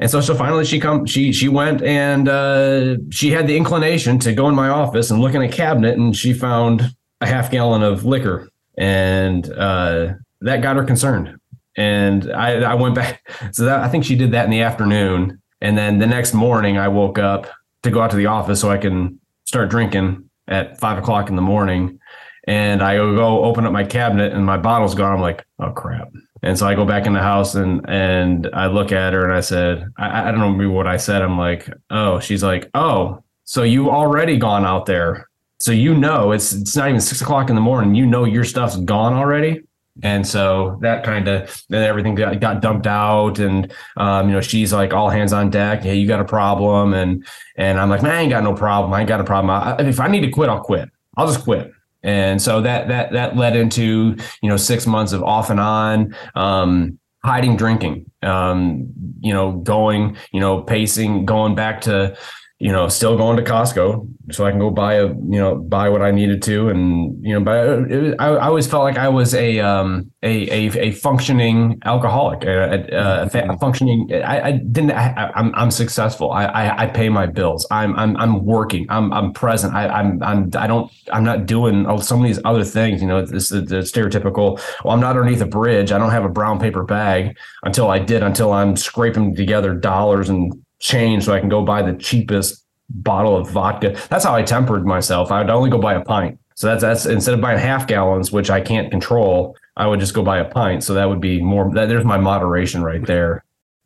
And 0.00 0.10
so, 0.10 0.20
so 0.20 0.34
finally, 0.34 0.64
she 0.64 0.80
come. 0.80 1.06
She 1.06 1.32
she 1.32 1.46
went 1.46 1.80
and 1.80 2.28
uh, 2.28 2.96
she 3.12 3.30
had 3.30 3.46
the 3.46 3.56
inclination 3.56 4.18
to 4.18 4.34
go 4.34 4.48
in 4.48 4.54
my 4.56 4.68
office 4.68 5.12
and 5.12 5.20
look 5.20 5.34
in 5.34 5.40
a 5.40 5.48
cabinet, 5.48 5.96
and 5.96 6.16
she 6.16 6.32
found 6.32 6.82
a 7.20 7.26
half 7.28 7.52
gallon 7.52 7.84
of 7.84 8.04
liquor, 8.04 8.48
and 8.76 9.48
uh, 9.52 10.14
that 10.40 10.62
got 10.62 10.74
her 10.74 10.82
concerned 10.82 11.38
and 11.76 12.32
I, 12.32 12.62
I 12.62 12.74
went 12.74 12.94
back. 12.94 13.22
So 13.52 13.64
that, 13.64 13.80
I 13.80 13.88
think 13.88 14.04
she 14.04 14.16
did 14.16 14.32
that 14.32 14.44
in 14.44 14.50
the 14.50 14.62
afternoon, 14.62 15.40
and 15.60 15.76
then 15.78 15.98
the 15.98 16.06
next 16.06 16.34
morning 16.34 16.78
I 16.78 16.88
woke 16.88 17.18
up 17.18 17.46
to 17.82 17.90
go 17.90 18.00
out 18.00 18.10
to 18.10 18.16
the 18.16 18.26
office 18.26 18.60
so 18.60 18.70
I 18.70 18.78
can 18.78 19.20
start 19.44 19.70
drinking 19.70 20.28
at 20.48 20.78
five 20.78 20.98
o'clock 20.98 21.28
in 21.28 21.36
the 21.36 21.42
morning. 21.42 21.98
And 22.46 22.82
I 22.82 22.96
go 22.96 23.44
open 23.44 23.64
up 23.64 23.72
my 23.72 23.84
cabinet 23.84 24.32
and 24.34 24.44
my 24.44 24.58
bottle's 24.58 24.94
gone. 24.94 25.14
I'm 25.14 25.20
like, 25.20 25.46
oh 25.60 25.70
crap. 25.70 26.12
And 26.42 26.58
so 26.58 26.66
I 26.66 26.74
go 26.74 26.84
back 26.84 27.06
in 27.06 27.14
the 27.14 27.22
house 27.22 27.54
and 27.54 27.88
and 27.88 28.50
I 28.52 28.66
look 28.66 28.92
at 28.92 29.14
her 29.14 29.24
and 29.24 29.32
I 29.32 29.40
said, 29.40 29.86
I, 29.96 30.28
I 30.28 30.30
don't 30.30 30.40
remember 30.40 30.68
what 30.68 30.86
I 30.86 30.98
said. 30.98 31.22
I'm 31.22 31.38
like, 31.38 31.70
oh, 31.88 32.20
she's 32.20 32.42
like, 32.42 32.68
oh, 32.74 33.24
so 33.44 33.62
you 33.62 33.90
already 33.90 34.36
gone 34.36 34.66
out 34.66 34.84
there. 34.84 35.28
So 35.60 35.72
you 35.72 35.94
know 35.94 36.32
it's 36.32 36.52
it's 36.52 36.76
not 36.76 36.88
even 36.88 37.00
six 37.00 37.22
o'clock 37.22 37.48
in 37.48 37.54
the 37.54 37.62
morning. 37.62 37.94
You 37.94 38.04
know 38.04 38.24
your 38.24 38.44
stuff's 38.44 38.76
gone 38.76 39.14
already. 39.14 39.62
And 40.02 40.26
so 40.26 40.78
that 40.82 41.04
kind 41.04 41.28
of 41.28 41.62
then 41.68 41.84
everything 41.84 42.16
got, 42.16 42.40
got 42.40 42.60
dumped 42.60 42.86
out, 42.86 43.38
and 43.38 43.72
um, 43.96 44.28
you 44.28 44.34
know 44.34 44.40
she's 44.40 44.72
like 44.72 44.92
all 44.92 45.08
hands 45.08 45.32
on 45.32 45.50
deck. 45.50 45.82
Hey, 45.82 45.94
you 45.94 46.08
got 46.08 46.20
a 46.20 46.24
problem, 46.24 46.94
and 46.94 47.24
and 47.56 47.78
I'm 47.78 47.88
like, 47.90 48.02
man, 48.02 48.12
I 48.12 48.20
ain't 48.22 48.30
got 48.30 48.42
no 48.42 48.54
problem. 48.54 48.92
I 48.92 49.00
ain't 49.00 49.08
got 49.08 49.20
a 49.20 49.24
problem. 49.24 49.50
I, 49.50 49.76
if 49.82 50.00
I 50.00 50.08
need 50.08 50.22
to 50.22 50.30
quit, 50.30 50.48
I'll 50.48 50.60
quit. 50.60 50.90
I'll 51.16 51.28
just 51.28 51.44
quit. 51.44 51.70
And 52.02 52.42
so 52.42 52.60
that 52.60 52.88
that 52.88 53.12
that 53.12 53.36
led 53.36 53.54
into 53.56 54.16
you 54.42 54.48
know 54.48 54.56
six 54.56 54.86
months 54.86 55.12
of 55.12 55.22
off 55.22 55.50
and 55.50 55.60
on. 55.60 56.16
Um, 56.34 56.98
hiding 57.24 57.56
drinking 57.56 58.04
um, 58.22 58.86
you 59.20 59.32
know 59.32 59.52
going 59.52 60.16
you 60.32 60.40
know 60.40 60.60
pacing 60.60 61.24
going 61.24 61.54
back 61.54 61.80
to 61.80 62.16
you 62.64 62.72
know, 62.72 62.88
still 62.88 63.14
going 63.14 63.36
to 63.36 63.42
Costco 63.42 64.08
so 64.32 64.46
I 64.46 64.50
can 64.50 64.58
go 64.58 64.70
buy 64.70 64.94
a, 64.94 65.08
you 65.08 65.38
know, 65.38 65.54
buy 65.54 65.90
what 65.90 66.00
I 66.00 66.10
needed 66.10 66.40
to, 66.44 66.70
and 66.70 67.22
you 67.22 67.34
know, 67.34 67.40
but 67.40 67.92
it, 67.92 68.16
I, 68.18 68.28
I 68.28 68.46
always 68.46 68.66
felt 68.66 68.84
like 68.84 68.96
I 68.96 69.06
was 69.06 69.34
a 69.34 69.60
um 69.60 70.10
a 70.22 70.48
a, 70.50 70.80
a 70.80 70.90
functioning 70.92 71.78
alcoholic, 71.84 72.42
a, 72.44 72.86
a, 72.90 73.50
a 73.50 73.58
functioning. 73.58 74.08
I, 74.14 74.40
I 74.40 74.52
didn't. 74.52 74.92
I, 74.92 75.08
am 75.08 75.32
I'm, 75.34 75.54
I'm 75.54 75.70
successful. 75.70 76.32
I, 76.32 76.46
I, 76.46 76.84
I 76.84 76.86
pay 76.86 77.10
my 77.10 77.26
bills. 77.26 77.66
I'm 77.70 77.94
I'm 77.96 78.16
I'm 78.16 78.46
working. 78.46 78.86
I'm 78.88 79.12
I'm 79.12 79.34
present. 79.34 79.74
I 79.74 79.86
I'm 79.88 80.22
I'm 80.22 80.50
I 80.56 80.66
don't 80.66 80.90
I'm 81.12 81.22
not 81.22 81.44
doing 81.44 81.84
some 82.00 82.20
of 82.20 82.26
these 82.26 82.40
other 82.46 82.64
things. 82.64 83.02
You 83.02 83.08
know, 83.08 83.26
this 83.26 83.50
the, 83.50 83.60
the 83.60 83.80
stereotypical. 83.80 84.58
Well, 84.82 84.94
I'm 84.94 85.00
not 85.00 85.18
underneath 85.18 85.42
a 85.42 85.46
bridge. 85.46 85.92
I 85.92 85.98
don't 85.98 86.12
have 86.12 86.24
a 86.24 86.30
brown 86.30 86.58
paper 86.58 86.82
bag 86.82 87.36
until 87.62 87.90
I 87.90 87.98
did. 87.98 88.22
Until 88.22 88.54
I'm 88.54 88.74
scraping 88.74 89.34
together 89.34 89.74
dollars 89.74 90.30
and 90.30 90.64
change 90.84 91.24
so 91.24 91.32
I 91.32 91.40
can 91.40 91.48
go 91.48 91.62
buy 91.62 91.82
the 91.82 91.94
cheapest 91.94 92.62
bottle 92.90 93.36
of 93.36 93.50
vodka. 93.50 93.96
That's 94.10 94.24
how 94.24 94.34
I 94.34 94.42
tempered 94.42 94.86
myself. 94.86 95.32
I 95.32 95.40
would 95.40 95.50
only 95.50 95.70
go 95.70 95.78
buy 95.78 95.94
a 95.94 96.04
pint. 96.04 96.38
So 96.54 96.68
that's 96.68 96.82
that's 96.82 97.06
instead 97.06 97.34
of 97.34 97.40
buying 97.40 97.58
half 97.58 97.88
gallons, 97.88 98.30
which 98.30 98.50
I 98.50 98.60
can't 98.60 98.90
control, 98.90 99.56
I 99.76 99.88
would 99.88 99.98
just 99.98 100.14
go 100.14 100.22
buy 100.22 100.38
a 100.38 100.44
pint. 100.44 100.84
So 100.84 100.94
that 100.94 101.08
would 101.08 101.20
be 101.20 101.42
more. 101.42 101.72
That, 101.74 101.88
there's 101.88 102.04
my 102.04 102.18
moderation 102.18 102.84
right 102.84 103.04
there. 103.04 103.44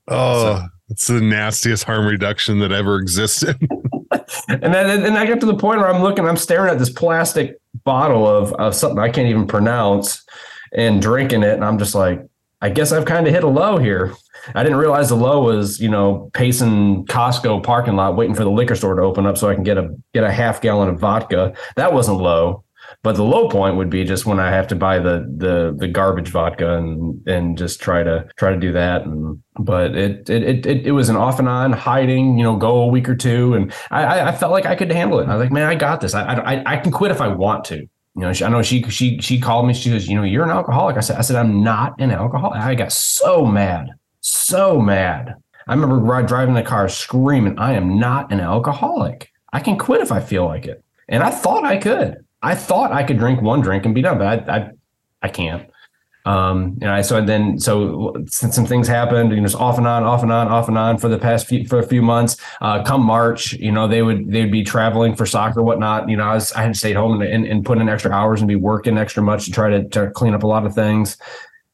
Oh, 0.09 0.57
so, 0.57 0.67
it's 0.91 1.07
the 1.07 1.21
nastiest 1.21 1.85
harm 1.85 2.07
reduction 2.07 2.59
that 2.59 2.73
ever 2.73 2.97
existed. 2.97 3.57
and 4.49 4.75
then 4.75 5.05
and 5.05 5.17
I 5.17 5.25
get 5.25 5.41
to 5.41 5.47
the 5.47 5.57
point 5.57 5.81
where 5.81 5.89
I'm 5.89 6.03
looking, 6.03 6.27
I'm 6.27 6.37
staring 6.37 6.71
at 6.71 6.79
this 6.79 6.91
plastic 6.91 7.59
bottle 7.85 8.27
of 8.27 8.53
of 8.55 8.75
something 8.75 8.99
I 8.99 9.09
can't 9.09 9.29
even 9.29 9.47
pronounce, 9.47 10.27
and 10.73 11.01
drinking 11.01 11.45
it, 11.45 11.55
and 11.55 11.65
I'm 11.65 11.79
just 11.79 11.95
like, 11.95 12.27
I 12.61 12.71
guess 12.71 12.91
I've 12.93 13.05
kind 13.05 13.27
of 13.27 13.33
hit 13.33 13.45
a 13.45 13.49
low 13.49 13.79
here. 13.79 14.15
I 14.55 14.63
didn't 14.63 14.79
realize 14.79 15.09
the 15.09 15.15
low 15.15 15.43
was, 15.45 15.79
you 15.81 15.89
know, 15.89 16.31
pacing 16.35 17.07
Costco 17.07 17.63
parking 17.63 17.95
lot, 17.95 18.17
waiting 18.17 18.35
for 18.35 18.45
the 18.45 18.51
liquor 18.51 18.75
store 18.75 18.97
to 18.97 19.03
open 19.03 19.27
up 19.27 19.39
so 19.39 19.49
I 19.49 19.55
can 19.55 19.63
get 19.63 19.79
a 19.79 19.95
get 20.13 20.25
a 20.25 20.33
half 20.33 20.61
gallon 20.61 20.89
of 20.89 20.99
vodka. 20.99 21.55
That 21.77 21.93
wasn't 21.93 22.19
low, 22.19 22.65
but 23.03 23.15
the 23.15 23.23
low 23.23 23.49
point 23.49 23.77
would 23.77 23.91
be 23.91 24.05
just 24.05 24.27
when 24.27 24.41
I 24.41 24.51
have 24.51 24.67
to 24.69 24.77
buy 24.77 24.99
the 24.99 25.33
the 25.37 25.75
the 25.77 25.87
garbage 25.87 26.29
vodka 26.29 26.79
and 26.79 27.27
and 27.29 27.57
just 27.57 27.81
try 27.81 28.03
to 28.03 28.27
try 28.37 28.51
to 28.51 28.59
do 28.59 28.73
that. 28.73 29.03
And 29.03 29.41
but 29.61 29.95
it 29.97 30.29
it 30.29 30.67
it 30.67 30.87
it 30.87 30.93
was 30.93 31.09
an 31.09 31.17
off 31.17 31.39
and 31.39 31.49
on 31.49 31.73
hiding, 31.73 32.39
you 32.39 32.45
know, 32.45 32.57
go 32.57 32.83
a 32.83 32.89
week 32.89 33.09
or 33.09 33.15
two, 33.15 33.55
and 33.55 33.73
I 33.91 34.29
I 34.29 34.33
felt 34.33 34.53
like 34.53 34.67
I 34.67 34.75
could 34.75 34.91
handle 34.91 35.21
it. 35.21 35.29
I 35.29 35.37
was 35.37 35.45
like, 35.45 35.53
man, 35.53 35.69
I 35.69 35.77
got 35.77 36.01
this. 36.01 36.15
I 36.15 36.35
I 36.35 36.75
I 36.75 36.77
can 36.79 36.91
quit 36.91 37.13
if 37.13 37.21
I 37.21 37.29
want 37.29 37.65
to. 37.67 37.87
You 38.19 38.27
know, 38.27 38.33
she, 38.33 38.45
I 38.45 38.49
know 38.49 38.63
she 38.63 38.83
she 38.91 39.19
she 39.21 39.41
called 39.41 39.67
me. 39.67 39.75
She 39.75 39.91
goes, 39.91 40.09
you 40.09 40.17
know, 40.17 40.25
you're 40.25 40.45
an 40.45 40.51
alcoholic. 40.51 40.97
I 40.97 41.01
said, 41.01 41.17
I 41.17 41.21
said, 41.23 41.37
I'm 41.37 41.63
not 41.63 41.95
an 42.01 42.11
alcoholic. 42.11 42.61
I 42.61 42.75
got 42.75 42.93
so 42.93 43.47
mad 43.47 43.91
so 44.21 44.81
mad. 44.81 45.35
I 45.67 45.75
remember 45.75 46.23
driving 46.23 46.55
the 46.55 46.63
car 46.63 46.89
screaming, 46.89 47.59
I 47.59 47.73
am 47.75 47.99
not 47.99 48.33
an 48.33 48.41
alcoholic. 48.41 49.31
I 49.53 49.61
can 49.61 49.79
quit 49.79 50.01
if 50.01 50.13
I 50.13 50.21
feel 50.21 50.47
like 50.47 50.67
it. 50.67 50.83
And 51.09 51.23
I 51.23 51.31
thought 51.31 51.65
I 51.65 51.79
could. 51.79 52.25
I 52.43 52.55
thought 52.55 52.93
I 52.93 53.03
could 53.03 53.19
drink 53.19 53.43
one 53.43 53.61
drink 53.61 53.85
and 53.85 53.95
be 53.95 54.03
done, 54.03 54.19
but 54.19 54.49
I, 54.49 54.57
I, 54.57 54.71
I 55.23 55.29
can't. 55.29 55.69
Um, 56.29 56.77
and 56.83 56.91
I 56.91 57.01
so 57.01 57.17
and 57.17 57.27
then 57.27 57.59
so 57.59 58.15
since 58.27 58.55
some 58.55 58.67
things 58.67 58.87
happened, 58.87 59.33
you 59.33 59.41
know, 59.41 59.49
off 59.59 59.79
and 59.79 59.87
on, 59.87 60.03
off 60.03 60.23
and 60.23 60.31
on, 60.31 60.49
off 60.49 60.69
and 60.69 60.77
on 60.77 60.99
for 60.99 61.09
the 61.09 61.19
past 61.19 61.47
few 61.47 61.67
for 61.67 61.79
a 61.79 61.87
few 61.87 62.03
months. 62.03 62.37
Uh, 62.61 62.83
come 62.83 63.03
March, 63.03 63.55
you 63.55 63.73
know, 63.73 63.89
they 63.89 64.03
would 64.03 64.31
they'd 64.31 64.53
be 64.53 64.63
traveling 64.63 65.17
for 65.17 65.25
soccer, 65.25 65.63
whatnot. 65.63 66.07
You 66.07 66.19
know, 66.19 66.25
I 66.25 66.35
was 66.35 66.53
I 66.53 66.61
had 66.61 66.75
to 66.75 66.79
stay 66.79 66.93
home 66.93 67.23
and, 67.23 67.33
and, 67.33 67.47
and 67.47 67.65
put 67.65 67.79
in 67.79 67.89
extra 67.89 68.11
hours 68.11 68.43
and 68.43 68.49
be 68.49 68.57
working 68.57 68.99
extra 68.99 69.23
much 69.23 69.47
to 69.47 69.53
try 69.53 69.71
to, 69.71 69.89
to 69.89 70.11
clean 70.11 70.35
up 70.35 70.43
a 70.43 70.47
lot 70.47 70.67
of 70.67 70.75
things. 70.75 71.17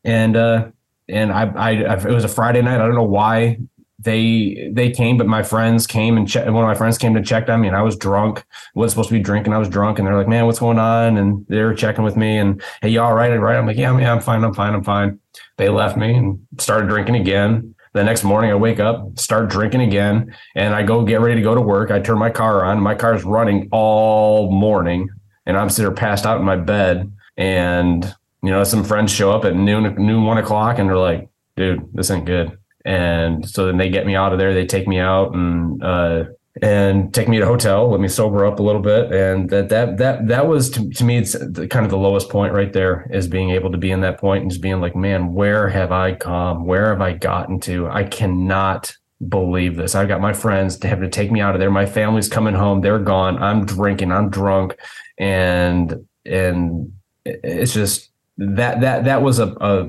And 0.04 0.36
uh, 0.36 0.68
and 1.08 1.32
I, 1.32 1.46
I, 1.48 1.70
it 1.96 2.04
was 2.04 2.24
a 2.24 2.28
Friday 2.28 2.62
night. 2.62 2.76
I 2.80 2.86
don't 2.86 2.94
know 2.94 3.02
why 3.02 3.58
they 4.04 4.70
they 4.72 4.90
came, 4.90 5.16
but 5.16 5.26
my 5.26 5.42
friends 5.42 5.86
came 5.86 6.16
and 6.16 6.28
che- 6.28 6.48
one 6.48 6.62
of 6.62 6.68
my 6.68 6.74
friends 6.74 6.98
came 6.98 7.14
to 7.14 7.22
check 7.22 7.48
on 7.48 7.60
me, 7.60 7.68
and 7.68 7.76
I 7.76 7.82
was 7.82 7.96
drunk. 7.96 8.44
wasn't 8.74 8.92
supposed 8.92 9.08
to 9.08 9.14
be 9.14 9.20
drinking. 9.20 9.52
I 9.52 9.58
was 9.58 9.68
drunk, 9.68 9.98
and 9.98 10.06
they're 10.06 10.16
like, 10.16 10.28
"Man, 10.28 10.46
what's 10.46 10.58
going 10.58 10.78
on?" 10.78 11.16
And 11.16 11.44
they 11.48 11.62
were 11.62 11.74
checking 11.74 12.04
with 12.04 12.16
me, 12.16 12.38
and 12.38 12.62
hey, 12.82 12.90
you 12.90 13.00
all 13.00 13.14
right? 13.14 13.28
Right? 13.34 13.56
I'm 13.56 13.66
like, 13.66 13.76
"Yeah, 13.76 13.98
yeah, 13.98 14.12
I'm 14.12 14.20
fine. 14.20 14.44
I'm 14.44 14.54
fine. 14.54 14.74
I'm 14.74 14.84
fine." 14.84 15.18
They 15.56 15.68
left 15.68 15.96
me 15.96 16.14
and 16.14 16.38
started 16.58 16.88
drinking 16.88 17.16
again. 17.16 17.74
The 17.94 18.04
next 18.04 18.24
morning, 18.24 18.50
I 18.50 18.56
wake 18.56 18.80
up, 18.80 19.18
start 19.18 19.48
drinking 19.48 19.82
again, 19.82 20.34
and 20.56 20.74
I 20.74 20.82
go 20.82 21.04
get 21.04 21.20
ready 21.20 21.36
to 21.36 21.42
go 21.42 21.54
to 21.54 21.60
work. 21.60 21.90
I 21.90 22.00
turn 22.00 22.18
my 22.18 22.30
car 22.30 22.64
on. 22.64 22.80
My 22.80 22.94
car's 22.94 23.24
running 23.24 23.68
all 23.72 24.50
morning, 24.50 25.08
and 25.46 25.56
I'm 25.56 25.70
sitting 25.70 25.88
there 25.88 25.94
passed 25.94 26.26
out 26.26 26.38
in 26.38 26.44
my 26.44 26.56
bed, 26.56 27.10
and 27.36 28.04
you 28.42 28.50
know, 28.50 28.62
some 28.64 28.84
friends 28.84 29.12
show 29.12 29.32
up 29.32 29.44
at 29.44 29.56
noon, 29.56 29.94
noon, 29.96 30.24
one 30.24 30.38
o'clock, 30.38 30.78
and 30.78 30.88
they're 30.88 30.98
like, 30.98 31.28
"Dude, 31.56 31.88
this 31.94 32.10
ain't 32.10 32.26
good." 32.26 32.58
And 32.84 33.48
so 33.48 33.66
then 33.66 33.78
they 33.78 33.88
get 33.88 34.06
me 34.06 34.14
out 34.14 34.32
of 34.32 34.38
there. 34.38 34.52
They 34.52 34.66
take 34.66 34.86
me 34.86 34.98
out 34.98 35.34
and 35.34 35.82
uh, 35.82 36.24
and 36.62 37.12
take 37.12 37.28
me 37.28 37.38
to 37.38 37.42
a 37.42 37.46
hotel, 37.46 37.90
let 37.90 38.00
me 38.00 38.06
sober 38.06 38.46
up 38.46 38.60
a 38.60 38.62
little 38.62 38.80
bit, 38.80 39.10
and 39.12 39.50
that 39.50 39.70
that 39.70 39.98
that 39.98 40.28
that 40.28 40.46
was 40.46 40.70
to, 40.70 40.88
to 40.88 41.04
me, 41.04 41.18
it's 41.18 41.32
the, 41.32 41.66
kind 41.66 41.84
of 41.84 41.90
the 41.90 41.98
lowest 41.98 42.28
point 42.28 42.52
right 42.52 42.72
there 42.72 43.08
is 43.10 43.26
being 43.26 43.50
able 43.50 43.72
to 43.72 43.78
be 43.78 43.90
in 43.90 44.02
that 44.02 44.18
point 44.18 44.42
and 44.42 44.50
just 44.50 44.62
being 44.62 44.80
like, 44.80 44.94
"Man, 44.94 45.32
where 45.32 45.68
have 45.68 45.90
I 45.90 46.14
come? 46.14 46.64
Where 46.64 46.90
have 46.90 47.00
I 47.00 47.12
gotten 47.12 47.60
to? 47.60 47.88
I 47.88 48.04
cannot." 48.04 48.96
believe 49.28 49.76
this. 49.76 49.94
I've 49.94 50.08
got 50.08 50.20
my 50.20 50.34
friends 50.34 50.76
to 50.78 50.88
have 50.88 51.00
to 51.00 51.08
take 51.08 51.30
me 51.30 51.40
out 51.40 51.54
of 51.54 51.60
there. 51.60 51.70
My 51.70 51.86
family's 51.86 52.28
coming 52.28 52.52
home. 52.52 52.80
They're 52.80 52.98
gone. 52.98 53.42
I'm 53.42 53.64
drinking. 53.64 54.12
I'm 54.12 54.28
drunk. 54.28 54.76
And 55.18 56.06
and 56.26 56.92
it's 57.24 57.72
just 57.72 58.10
that 58.36 58.80
that 58.80 59.04
that 59.04 59.22
was 59.22 59.38
a, 59.38 59.46
a 59.46 59.88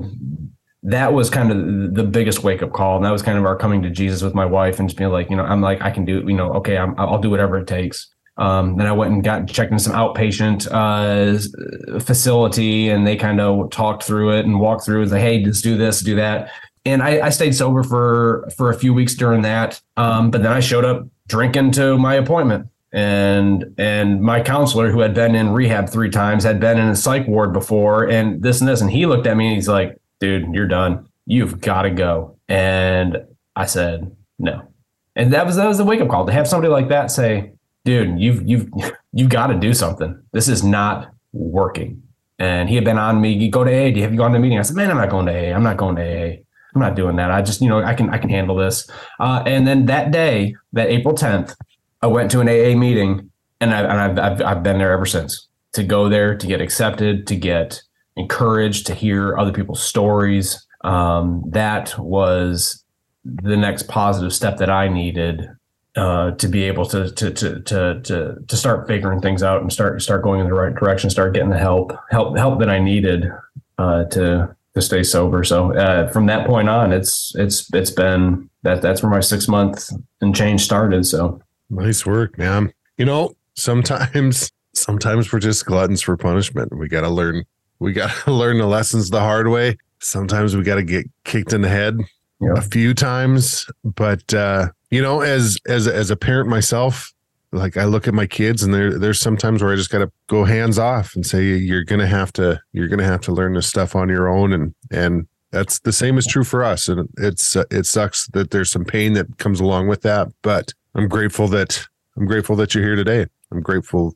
that 0.86 1.12
was 1.12 1.28
kind 1.28 1.50
of 1.50 1.94
the 1.94 2.04
biggest 2.04 2.44
wake 2.44 2.62
up 2.62 2.72
call, 2.72 2.96
and 2.96 3.04
that 3.04 3.10
was 3.10 3.20
kind 3.20 3.36
of 3.36 3.44
our 3.44 3.56
coming 3.56 3.82
to 3.82 3.90
Jesus 3.90 4.22
with 4.22 4.34
my 4.34 4.44
wife, 4.44 4.78
and 4.78 4.88
just 4.88 4.96
being 4.96 5.10
like, 5.10 5.28
you 5.28 5.36
know, 5.36 5.42
I'm 5.42 5.60
like, 5.60 5.82
I 5.82 5.90
can 5.90 6.04
do, 6.04 6.18
it, 6.18 6.28
you 6.28 6.36
know, 6.36 6.52
okay, 6.54 6.78
I'm, 6.78 6.94
I'll 6.96 7.18
do 7.18 7.28
whatever 7.28 7.58
it 7.58 7.66
takes. 7.66 8.08
Um, 8.36 8.76
then 8.76 8.86
I 8.86 8.92
went 8.92 9.12
and 9.12 9.24
got 9.24 9.48
checked 9.48 9.72
in 9.72 9.80
some 9.80 9.94
outpatient 9.94 10.68
uh, 10.70 11.98
facility, 11.98 12.88
and 12.88 13.04
they 13.04 13.16
kind 13.16 13.40
of 13.40 13.70
talked 13.70 14.04
through 14.04 14.38
it 14.38 14.46
and 14.46 14.60
walked 14.60 14.84
through. 14.84 15.00
Was 15.00 15.10
like, 15.10 15.22
hey, 15.22 15.42
just 15.42 15.64
do 15.64 15.76
this, 15.76 16.00
do 16.02 16.14
that. 16.16 16.52
And 16.84 17.02
I, 17.02 17.26
I 17.26 17.28
stayed 17.30 17.56
sober 17.56 17.82
for 17.82 18.48
for 18.56 18.70
a 18.70 18.78
few 18.78 18.94
weeks 18.94 19.16
during 19.16 19.42
that. 19.42 19.80
Um, 19.96 20.30
but 20.30 20.44
then 20.44 20.52
I 20.52 20.60
showed 20.60 20.84
up 20.84 21.08
drinking 21.26 21.72
to 21.72 21.98
my 21.98 22.14
appointment 22.14 22.68
and 22.92 23.74
and 23.76 24.22
my 24.22 24.40
counselor 24.40 24.90
who 24.90 25.00
had 25.00 25.12
been 25.12 25.34
in 25.34 25.52
rehab 25.52 25.88
three 25.88 26.10
times 26.10 26.44
had 26.44 26.60
been 26.60 26.78
in 26.78 26.88
a 26.88 26.94
psych 26.94 27.26
ward 27.26 27.52
before 27.52 28.08
and 28.08 28.40
this 28.42 28.60
and 28.60 28.68
this 28.68 28.80
and 28.80 28.90
he 28.90 29.06
looked 29.06 29.26
at 29.26 29.36
me 29.36 29.48
and 29.48 29.56
he's 29.56 29.68
like 29.68 30.00
dude 30.20 30.54
you're 30.54 30.68
done. 30.68 31.08
You've 31.26 31.60
got 31.60 31.82
to 31.82 31.90
go. 31.90 32.38
And 32.48 33.18
i 33.54 33.66
said 33.66 34.14
no. 34.38 34.68
And 35.14 35.32
that 35.32 35.46
was 35.46 35.56
that 35.56 35.66
was 35.66 35.78
the 35.78 35.84
wake 35.84 36.00
up 36.00 36.08
call 36.08 36.26
to 36.26 36.32
have 36.32 36.48
somebody 36.48 36.70
like 36.70 36.88
that 36.88 37.10
say 37.10 37.52
dude 37.84 38.20
you've 38.20 38.46
you've 38.48 38.68
you've 39.12 39.30
got 39.30 39.48
to 39.48 39.54
do 39.54 39.72
something. 39.72 40.22
This 40.32 40.48
is 40.48 40.62
not 40.62 41.12
working. 41.32 42.02
And 42.38 42.68
he 42.68 42.74
had 42.74 42.84
been 42.84 42.98
on 42.98 43.20
me 43.20 43.32
you 43.32 43.50
go 43.50 43.64
to 43.64 43.70
aa 43.70 43.90
Do 43.90 43.96
you 43.96 44.02
have 44.02 44.12
you 44.12 44.18
gone 44.18 44.32
to 44.32 44.36
a 44.36 44.40
meeting? 44.40 44.58
I 44.58 44.62
said 44.62 44.76
man 44.76 44.90
i'm 44.90 44.98
not 44.98 45.10
going 45.10 45.26
to 45.26 45.32
aa 45.32 45.56
i'm 45.56 45.62
not 45.62 45.76
going 45.76 45.96
to 45.96 46.02
aa 46.02 46.36
i'm 46.74 46.80
not 46.80 46.94
doing 46.94 47.16
that. 47.16 47.30
I 47.30 47.42
just 47.42 47.60
you 47.60 47.68
know 47.68 47.82
i 47.82 47.94
can 47.94 48.10
i 48.10 48.18
can 48.18 48.30
handle 48.30 48.56
this. 48.56 48.88
Uh, 49.18 49.42
and 49.46 49.66
then 49.66 49.86
that 49.86 50.10
day 50.10 50.54
that 50.72 50.88
april 50.88 51.14
10th 51.14 51.54
I 52.02 52.08
went 52.08 52.30
to 52.32 52.40
an 52.40 52.48
AA 52.48 52.78
meeting, 52.78 53.30
and, 53.60 53.74
I, 53.74 53.80
and 53.80 53.92
I've, 53.92 54.18
I've 54.18 54.42
I've 54.42 54.62
been 54.62 54.78
there 54.78 54.92
ever 54.92 55.06
since. 55.06 55.48
To 55.72 55.82
go 55.82 56.08
there, 56.08 56.36
to 56.36 56.46
get 56.46 56.60
accepted, 56.60 57.26
to 57.26 57.36
get 57.36 57.82
encouraged, 58.16 58.86
to 58.86 58.94
hear 58.94 59.36
other 59.36 59.52
people's 59.52 59.82
stories. 59.82 60.66
Um, 60.82 61.42
that 61.48 61.98
was 61.98 62.84
the 63.24 63.56
next 63.56 63.88
positive 63.88 64.32
step 64.32 64.58
that 64.58 64.70
I 64.70 64.88
needed 64.88 65.48
uh, 65.96 66.32
to 66.32 66.48
be 66.48 66.64
able 66.64 66.84
to, 66.86 67.10
to 67.10 67.30
to 67.30 67.60
to 67.60 68.00
to 68.02 68.36
to 68.46 68.56
start 68.56 68.86
figuring 68.86 69.20
things 69.20 69.42
out 69.42 69.62
and 69.62 69.72
start 69.72 70.02
start 70.02 70.22
going 70.22 70.40
in 70.40 70.46
the 70.46 70.54
right 70.54 70.74
direction, 70.74 71.10
start 71.10 71.34
getting 71.34 71.50
the 71.50 71.58
help 71.58 71.92
help 72.10 72.36
help 72.36 72.58
that 72.60 72.68
I 72.68 72.78
needed 72.78 73.30
uh, 73.78 74.04
to 74.04 74.54
to 74.74 74.82
stay 74.82 75.02
sober. 75.02 75.42
So 75.42 75.74
uh, 75.74 76.10
from 76.12 76.26
that 76.26 76.46
point 76.46 76.68
on, 76.68 76.92
it's 76.92 77.32
it's 77.36 77.72
it's 77.74 77.90
been 77.90 78.50
that 78.62 78.82
that's 78.82 79.02
where 79.02 79.10
my 79.10 79.20
six 79.20 79.48
month 79.48 79.90
and 80.20 80.36
change 80.36 80.62
started. 80.62 81.06
So 81.06 81.40
Nice 81.70 82.06
work, 82.06 82.38
man. 82.38 82.72
You 82.96 83.06
know, 83.06 83.34
sometimes 83.54 84.52
sometimes 84.74 85.32
we're 85.32 85.40
just 85.40 85.66
gluttons 85.66 86.02
for 86.02 86.16
punishment. 86.16 86.76
We 86.76 86.88
got 86.88 87.00
to 87.00 87.08
learn 87.08 87.44
we 87.78 87.92
got 87.92 88.10
to 88.24 88.32
learn 88.42 88.58
the 88.58 88.66
lessons 88.66 89.10
the 89.10 89.20
hard 89.20 89.48
way. 89.48 89.76
sometimes 90.00 90.56
we 90.56 90.62
got 90.62 90.76
to 90.76 90.82
get 90.82 91.06
kicked 91.24 91.52
in 91.52 91.62
the 91.62 91.68
head 91.68 91.98
Yeah. 92.40 92.54
a 92.56 92.60
few 92.60 92.94
times, 92.94 93.66
but 93.84 94.32
uh, 94.34 94.68
you 94.90 95.02
know, 95.02 95.20
as 95.22 95.56
as 95.66 95.86
as 95.88 96.10
a 96.10 96.16
parent 96.16 96.48
myself, 96.48 97.12
like 97.52 97.76
I 97.76 97.84
look 97.84 98.06
at 98.06 98.14
my 98.14 98.26
kids 98.26 98.62
and 98.62 98.72
there 98.74 98.98
there's 98.98 99.20
sometimes 99.20 99.62
where 99.62 99.72
I 99.72 99.76
just 99.76 99.90
got 99.90 99.98
to 99.98 100.10
go 100.28 100.44
hands 100.44 100.78
off 100.78 101.14
and 101.16 101.24
say 101.26 101.42
you're 101.44 101.84
going 101.84 102.00
to 102.00 102.06
have 102.06 102.32
to 102.34 102.60
you're 102.72 102.88
going 102.88 102.98
to 102.98 103.04
have 103.06 103.20
to 103.22 103.32
learn 103.32 103.54
this 103.54 103.66
stuff 103.66 103.96
on 103.96 104.08
your 104.08 104.28
own 104.28 104.52
and 104.52 104.74
and 104.90 105.26
that's 105.52 105.78
the 105.80 105.92
same 105.92 106.18
is 106.18 106.26
true 106.26 106.44
for 106.44 106.62
us 106.64 106.88
and 106.88 107.08
it's 107.18 107.56
uh, 107.56 107.64
it 107.70 107.86
sucks 107.86 108.26
that 108.28 108.50
there's 108.50 108.70
some 108.70 108.84
pain 108.84 109.14
that 109.14 109.38
comes 109.38 109.60
along 109.60 109.88
with 109.88 110.02
that, 110.02 110.28
but 110.42 110.72
I'm 110.94 111.08
grateful 111.08 111.48
that 111.48 111.86
I'm 112.16 112.26
grateful 112.26 112.56
that 112.56 112.74
you're 112.74 112.84
here 112.84 112.96
today. 112.96 113.26
I'm 113.50 113.60
grateful 113.62 114.14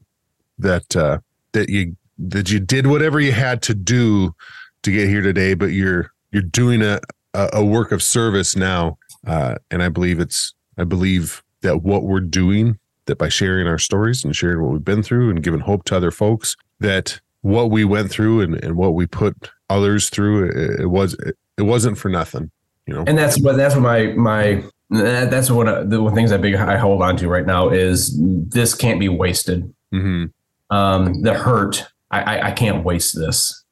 that 0.58 0.94
uh 0.96 1.18
that 1.52 1.68
you 1.70 1.96
that 2.28 2.50
you 2.50 2.60
did 2.60 2.86
whatever 2.86 3.20
you 3.20 3.32
had 3.32 3.62
to 3.62 3.74
do 3.74 4.34
to 4.82 4.92
get 4.92 5.08
here 5.08 5.22
today, 5.22 5.54
but 5.54 5.66
you're 5.66 6.12
you're 6.32 6.42
doing 6.42 6.82
a 6.82 7.00
a, 7.34 7.64
work 7.64 7.92
of 7.92 8.02
service 8.02 8.56
now, 8.56 8.98
uh, 9.26 9.54
and 9.70 9.82
I 9.82 9.88
believe 9.88 10.20
it's 10.20 10.54
I 10.78 10.84
believe 10.84 11.42
that 11.62 11.82
what 11.82 12.04
we're 12.04 12.20
doing 12.20 12.78
that 13.06 13.18
by 13.18 13.28
sharing 13.28 13.66
our 13.66 13.78
stories 13.78 14.24
and 14.24 14.34
sharing 14.34 14.62
what 14.62 14.72
we've 14.72 14.84
been 14.84 15.02
through 15.02 15.30
and 15.30 15.42
giving 15.42 15.60
hope 15.60 15.84
to 15.84 15.96
other 15.96 16.10
folks 16.10 16.56
that 16.80 17.20
what 17.42 17.70
we 17.70 17.84
went 17.84 18.10
through 18.10 18.40
and, 18.40 18.54
and 18.62 18.76
what 18.76 18.94
we 18.94 19.06
put 19.06 19.50
others 19.68 20.10
through 20.10 20.48
it, 20.48 20.80
it 20.80 20.86
was 20.86 21.14
it, 21.14 21.36
it 21.56 21.62
wasn't 21.62 21.96
for 21.96 22.08
nothing 22.08 22.50
you 22.90 22.96
know? 22.96 23.04
And 23.06 23.16
that's 23.16 23.40
what 23.40 23.56
that's 23.56 23.74
what 23.74 23.82
my 23.82 24.06
my 24.08 24.64
that's 24.90 25.50
what 25.50 25.68
uh, 25.68 25.84
the 25.84 26.02
one 26.02 26.14
things 26.14 26.32
I 26.32 26.36
big 26.38 26.56
I 26.56 26.76
hold 26.76 27.02
on 27.02 27.16
to 27.18 27.28
right 27.28 27.46
now 27.46 27.68
is 27.68 28.18
this 28.20 28.74
can't 28.74 28.98
be 28.98 29.08
wasted. 29.08 29.72
hmm 29.92 30.26
Um, 30.70 31.22
the 31.22 31.34
hurt, 31.34 31.86
I, 32.10 32.22
I 32.22 32.46
I 32.48 32.50
can't 32.52 32.84
waste 32.84 33.16
this. 33.16 33.64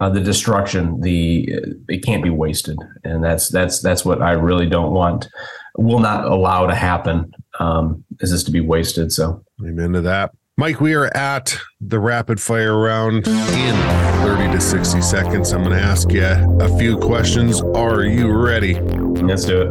Uh, 0.00 0.10
the 0.10 0.20
destruction, 0.20 1.00
the 1.00 1.48
it 1.88 2.04
can't 2.04 2.22
be 2.22 2.30
wasted, 2.30 2.78
and 3.04 3.22
that's 3.22 3.48
that's 3.48 3.80
that's 3.80 4.04
what 4.04 4.22
I 4.22 4.32
really 4.32 4.66
don't 4.66 4.92
want. 4.92 5.28
Will 5.76 6.00
not 6.00 6.24
allow 6.24 6.66
to 6.66 6.74
happen. 6.74 7.32
Um, 7.60 8.04
is 8.20 8.30
this 8.30 8.44
to 8.44 8.50
be 8.50 8.60
wasted? 8.60 9.12
So 9.12 9.42
amen 9.64 9.92
to 9.92 10.00
that 10.00 10.32
mike 10.56 10.80
we 10.80 10.94
are 10.94 11.06
at 11.16 11.56
the 11.80 11.98
rapid 11.98 12.40
fire 12.40 12.78
round 12.78 13.26
in 13.26 13.74
30 14.22 14.52
to 14.52 14.60
60 14.60 15.00
seconds 15.00 15.52
i'm 15.52 15.64
going 15.64 15.76
to 15.76 15.82
ask 15.82 16.12
you 16.12 16.24
a 16.60 16.78
few 16.78 16.96
questions 16.96 17.60
are 17.74 18.04
you 18.04 18.30
ready 18.32 18.78
let's 19.22 19.44
do 19.44 19.62
it. 19.62 19.70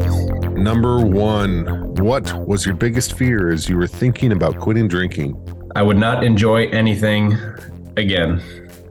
Number 0.57 0.99
one, 0.99 1.65
what 1.95 2.33
was 2.47 2.65
your 2.65 2.75
biggest 2.75 3.17
fear 3.17 3.51
as 3.51 3.69
you 3.69 3.77
were 3.77 3.87
thinking 3.87 4.31
about 4.31 4.57
quitting 4.59 4.87
drinking? 4.87 5.35
I 5.75 5.83
would 5.83 5.97
not 5.97 6.23
enjoy 6.23 6.67
anything 6.67 7.37
again. 7.97 8.41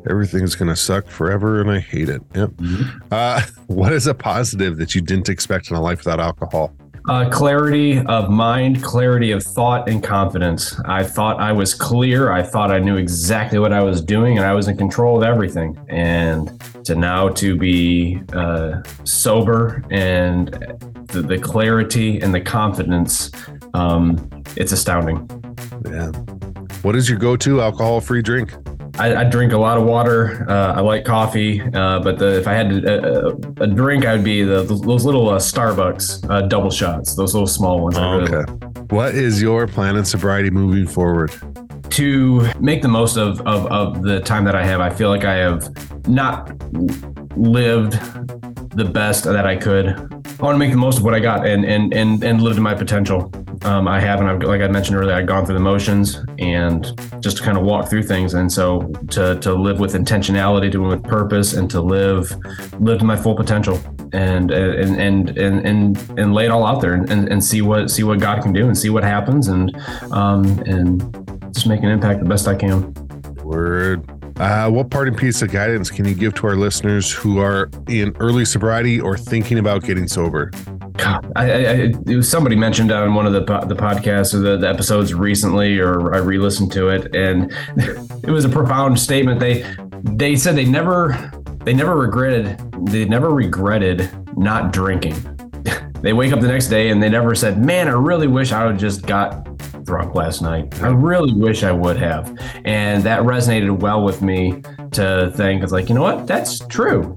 Everything's 0.09 0.57
going 0.57 0.69
to 0.69 0.77
suck 0.77 1.07
forever 1.07 1.61
and 1.61 1.71
I 1.71 1.79
hate 1.79 2.09
it. 2.09 2.23
Yep. 2.35 2.51
Uh, 3.11 3.43
what 3.67 3.93
is 3.93 4.07
a 4.07 4.15
positive 4.15 4.77
that 4.79 4.95
you 4.95 5.01
didn't 5.01 5.29
expect 5.29 5.71
in 5.71 5.77
a 5.77 5.81
life 5.81 5.99
without 5.99 6.21
alcohol? 6.21 6.75
Uh, 7.09 7.29
clarity 7.31 7.99
of 8.07 8.31
mind, 8.31 8.81
clarity 8.81 9.33
of 9.33 9.43
thought, 9.43 9.89
and 9.89 10.05
confidence. 10.05 10.79
I 10.85 11.03
thought 11.03 11.41
I 11.41 11.51
was 11.51 11.75
clear. 11.75 12.31
I 12.31 12.45
thought 12.45 12.71
I 12.71 12.79
knew 12.79 12.97
exactly 12.97 13.59
what 13.59 13.73
I 13.73 13.83
was 13.83 14.01
doing, 14.01 14.39
and 14.39 14.47
I 14.47 14.53
was 14.53 14.69
in 14.69 14.77
control 14.77 15.17
of 15.17 15.25
everything. 15.25 15.77
And 15.89 16.63
to 16.85 16.95
now 16.95 17.29
to 17.31 17.57
be 17.57 18.21
uh, 18.35 18.83
sober 19.03 19.85
and 19.91 20.53
the, 21.09 21.23
the 21.23 21.39
clarity 21.39 22.21
and 22.21 22.33
the 22.33 22.41
confidence, 22.41 23.33
um, 23.75 24.31
it's 24.55 24.71
astounding. 24.71 25.29
Yeah. 25.85 26.13
What 26.83 26.95
is 26.95 27.09
your 27.09 27.19
go 27.19 27.37
to 27.37 27.63
alcohol 27.63 28.01
free 28.01 28.23
drink? 28.23 28.55
I, 28.99 29.17
I 29.17 29.25
drink 29.25 29.53
a 29.53 29.59
lot 29.59 29.79
of 29.79 29.85
water. 29.85 30.47
Uh, 30.49 30.75
I 30.75 30.81
like 30.81 31.05
coffee, 31.05 31.61
uh, 31.61 32.01
but 32.01 32.19
the, 32.19 32.39
if 32.39 32.47
I 32.47 32.53
had 32.53 32.69
to, 32.71 33.29
uh, 33.29 33.37
a 33.61 33.67
drink, 33.67 34.05
I 34.05 34.15
would 34.15 34.25
be 34.25 34.43
the, 34.43 34.63
those 34.63 35.05
little 35.05 35.31
uh, 35.31 35.39
Starbucks 35.39 36.31
uh, 36.31 36.43
double 36.43 36.71
shots, 36.71 37.15
those 37.15 37.35
little 37.35 37.47
small 37.47 37.81
ones. 37.83 37.97
Really 37.97 38.25
Okay. 38.25 38.53
What 38.95 39.15
is 39.15 39.41
your 39.41 39.67
plan 39.67 39.97
in 39.97 40.05
sobriety 40.05 40.51
moving 40.51 40.87
forward? 40.87 41.33
to 41.91 42.51
make 42.59 42.81
the 42.81 42.89
most 42.89 43.19
of, 43.19 43.41
of 43.43 43.67
of 43.67 44.03
the 44.03 44.19
time 44.21 44.45
that 44.45 44.55
I 44.55 44.65
have. 44.65 44.81
I 44.81 44.89
feel 44.89 45.11
like 45.11 45.25
I 45.25 45.35
have 45.35 45.69
not 46.09 46.51
lived 47.37 47.93
the 48.75 48.85
best 48.85 49.25
that 49.25 49.47
I 49.47 49.57
could. 49.57 49.89
I 49.89 50.43
want 50.43 50.55
to 50.55 50.59
make 50.59 50.71
the 50.71 50.79
most 50.79 50.99
of 50.99 51.05
what 51.05 51.15
I 51.15 51.21
got 51.21 51.47
and 51.47 51.65
and 51.65 51.93
and 51.93 52.25
and 52.25 52.41
live 52.41 52.55
to 52.57 52.63
my 52.63 52.75
potential. 52.75 53.31
Um, 53.65 53.87
I 53.87 54.01
haven't. 54.01 54.27
I've, 54.27 54.43
like 54.43 54.61
I 54.61 54.69
mentioned 54.69 54.97
earlier, 54.97 55.15
I've 55.15 55.27
gone 55.27 55.47
through 55.47 55.55
the 55.55 55.61
motions 55.61 56.19
and 56.39 56.85
just 57.21 57.37
to 57.37 57.43
kind 57.43 57.57
of 57.57 57.65
walk 57.65 57.89
through 57.89 58.03
things. 58.03 58.35
And 58.35 58.51
so 58.51 58.83
to 59.11 59.39
to 59.41 59.55
live 59.55 59.79
with 59.79 59.95
intentionality, 59.95 60.71
to 60.73 60.83
live 60.83 61.03
with 61.03 61.09
purpose, 61.09 61.53
and 61.53 61.71
to 61.71 61.81
live 61.81 62.33
live 62.81 62.99
to 62.99 63.05
my 63.05 63.17
full 63.17 63.37
potential, 63.37 63.81
and 64.13 64.51
and 64.51 65.01
and 65.01 65.39
and 65.39 65.67
and, 65.67 66.19
and 66.19 66.35
lay 66.35 66.45
it 66.45 66.51
all 66.51 66.67
out 66.67 66.81
there 66.81 66.95
and, 66.95 67.11
and, 67.11 67.43
see 67.43 67.63
what 67.63 67.91
see 67.91 68.03
what 68.03 68.19
God 68.19 68.43
can 68.43 68.53
do 68.53 68.67
and 68.67 68.77
see 68.77 68.91
what 68.91 69.05
happens 69.05 69.49
and 69.49 69.75
um 70.13 70.45
and 70.67 71.01
just 71.55 71.67
make 71.67 71.83
an 71.83 71.89
impact 71.89 72.21
the 72.21 72.29
best 72.29 72.49
I 72.49 72.55
can. 72.55 72.93
Word. 73.45 74.09
Uh, 74.41 74.71
what 74.71 74.91
parting 74.91 75.15
piece 75.15 75.43
of 75.43 75.51
guidance 75.53 75.91
can 75.91 76.07
you 76.07 76.15
give 76.15 76.35
to 76.35 76.47
our 76.47 76.57
listeners 76.57 77.13
who 77.13 77.39
are 77.39 77.71
in 77.89 78.17
early 78.19 78.45
sobriety 78.45 79.01
or 79.01 79.17
thinking 79.17 79.59
about 79.59 79.83
getting 79.83 80.09
sober? 80.09 80.51
I, 81.03 81.23
I, 81.37 81.47
it 82.07 82.17
was 82.17 82.31
somebody 82.31 82.57
mentioned 82.57 82.93
on 82.93 83.15
one 83.15 83.27
of 83.27 83.33
the 83.33 83.41
the 83.41 83.75
podcasts 83.75 84.35
or 84.35 84.39
the, 84.39 84.57
the 84.57 84.69
episodes 84.69 85.15
recently, 85.15 85.79
or 85.79 86.15
I 86.15 86.19
re-listened 86.19 86.73
to 86.73 86.89
it, 86.89 87.15
and 87.15 87.53
it 88.23 88.31
was 88.31 88.45
a 88.45 88.49
profound 88.49 88.99
statement. 88.99 89.41
They 89.41 89.63
they 90.03 90.37
said 90.37 90.57
they 90.57 90.65
never 90.65 91.31
they 91.65 91.75
never 91.75 91.97
regretted 91.97 92.59
they 92.87 93.05
never 93.05 93.31
regretted 93.31 94.11
not 94.37 94.73
drinking. 94.73 95.17
they 96.01 96.13
wake 96.13 96.33
up 96.33 96.41
the 96.41 96.49
next 96.49 96.69
day 96.69 96.91
and 96.91 97.03
they 97.03 97.09
never 97.09 97.35
said, 97.35 97.65
"Man, 97.65 97.89
I 97.89 97.93
really 97.93 98.27
wish 98.27 98.53
I 98.53 98.67
would 98.67 98.79
just 98.79 99.07
got 99.07 99.49
drunk 99.85 100.15
last 100.15 100.43
night. 100.43 100.83
I 100.83 100.89
really 100.89 101.33
wish 101.33 101.63
I 101.63 101.73
would 101.73 101.97
have." 101.97 102.37
And 102.65 103.03
that 103.05 103.21
resonated 103.23 103.81
well 103.81 104.03
with 104.03 104.23
me 104.23 104.63
to 104.93 105.33
think 105.35 105.63
it's 105.63 105.73
like, 105.73 105.89
you 105.89 105.95
know 105.95 106.03
what, 106.03 106.27
that's 106.27 106.59
true 106.67 107.15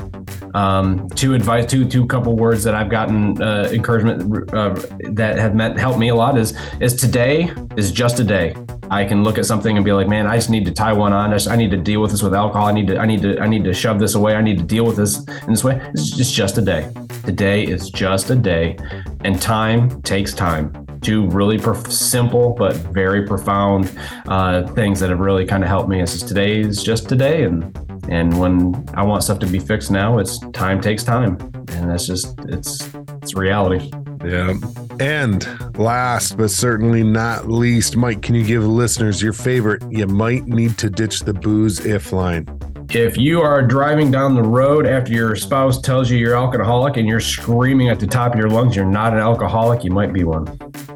um, 0.56 1.10
two 1.10 1.34
advice, 1.34 1.66
two 1.66 1.88
two 1.88 2.06
couple 2.08 2.36
words 2.36 2.64
that 2.64 2.74
I've 2.74 2.90
gotten 2.90 3.42
uh, 3.42 3.70
encouragement 3.72 4.54
uh, 4.54 4.74
that 5.12 5.38
have 5.38 5.54
meant 5.54 5.78
helped 5.78 6.00
me 6.00 6.10
a 6.10 6.16
lot 6.16 6.38
is 6.38 6.58
is 6.80 6.96
today 6.96 7.54
is 7.76 7.92
just 7.92 8.20
a 8.20 8.24
day. 8.24 8.56
I 8.90 9.04
can 9.04 9.24
look 9.24 9.38
at 9.38 9.46
something 9.46 9.76
and 9.76 9.84
be 9.84 9.92
like, 9.92 10.08
man, 10.08 10.28
I 10.28 10.36
just 10.36 10.50
need 10.50 10.64
to 10.66 10.72
tie 10.72 10.94
one 10.94 11.12
on. 11.12 11.32
I, 11.32 11.36
just, 11.36 11.50
I 11.50 11.56
need 11.56 11.72
to 11.72 11.78
deal 11.78 12.02
with 12.02 12.12
this 12.12 12.22
with 12.22 12.36
alcohol. 12.36 12.68
I 12.68 12.72
need 12.72 12.88
to 12.88 12.98
I 12.98 13.06
need 13.06 13.22
to 13.24 13.40
I 13.40 13.48
need 13.48 13.64
to 13.66 13.74
shove 13.74 14.00
this 14.00 14.16
away. 14.16 14.36
I 14.36 14.42
need 14.42 14.58
to 14.58 14.64
deal 14.64 14.86
with 14.86 14.96
this 14.96 15.18
in 15.44 15.50
this 15.50 15.64
way. 15.64 15.82
It's 15.94 16.10
just 16.12 16.34
just 16.34 16.58
a 16.58 16.62
day. 16.62 16.90
Today 17.26 17.64
is 17.64 17.90
just 17.90 18.30
a 18.30 18.36
day, 18.36 18.78
and 19.26 19.42
time 19.42 20.02
takes 20.04 20.34
time. 20.34 20.72
Two 21.02 21.28
really 21.30 21.58
prof- 21.58 21.92
simple 21.92 22.54
but 22.54 22.76
very 22.76 23.28
profound 23.28 23.92
uh, 24.28 24.66
things 24.68 25.00
that 25.02 25.10
have 25.10 25.20
really 25.20 25.46
kind 25.46 25.64
of 25.64 25.70
helped 25.70 25.90
me. 25.90 26.02
It's 26.02 26.14
just 26.14 26.28
today 26.30 26.62
is 26.62 26.82
just 26.82 27.10
today, 27.10 27.44
and 27.44 27.76
and 28.10 28.38
when 28.40 28.86
I 28.94 29.04
want 29.04 29.24
stuff 29.24 29.40
to 29.40 29.48
be 29.48 29.60
fixed 29.60 29.92
now, 29.92 30.20
it's 30.20 30.40
time 30.52 30.82
takes 30.82 31.04
time, 31.04 31.38
and 31.70 31.90
that's 31.90 32.08
just 32.08 32.40
it's 32.48 32.90
it's 33.22 33.36
reality. 33.36 33.92
Yeah. 34.24 34.54
And 35.00 35.78
last 35.78 36.38
but 36.38 36.50
certainly 36.50 37.04
not 37.04 37.50
least, 37.50 37.96
Mike, 37.96 38.22
can 38.22 38.34
you 38.34 38.46
give 38.46 38.66
listeners 38.66 39.22
your 39.22 39.34
favorite? 39.34 39.84
You 39.90 40.08
might 40.08 40.48
need 40.48 40.78
to 40.80 40.90
ditch 40.90 41.22
the 41.22 41.34
booze 41.34 41.86
if 41.86 42.12
line. 42.12 42.48
If 42.90 43.18
you 43.18 43.42
are 43.42 43.62
driving 43.62 44.12
down 44.12 44.36
the 44.36 44.44
road 44.44 44.86
after 44.86 45.12
your 45.12 45.36
spouse 45.36 45.82
tells 45.82 46.10
you 46.10 46.18
you're 46.18 46.36
alcoholic 46.36 46.98
and 46.98 47.08
you're 47.08 47.20
screaming 47.20 47.90
at 47.90 48.00
the 48.00 48.08
top 48.08 48.34
of 48.34 48.40
your 48.40 48.50
lungs, 48.50 48.76
you're 48.76 48.86
not 48.86 49.12
an 49.12 49.20
alcoholic, 49.20 49.84
you 49.84 49.92
might 49.92 50.14
be 50.14 50.24
one. 50.24 50.46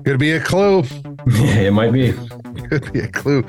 Could 0.05 0.19
be 0.19 0.31
a 0.31 0.39
clue. 0.39 0.83
yeah, 1.27 1.61
it 1.61 1.71
might 1.71 1.91
be. 1.91 2.13
Could 2.69 2.93
be 2.93 2.99
a 2.99 3.07
clue. 3.07 3.43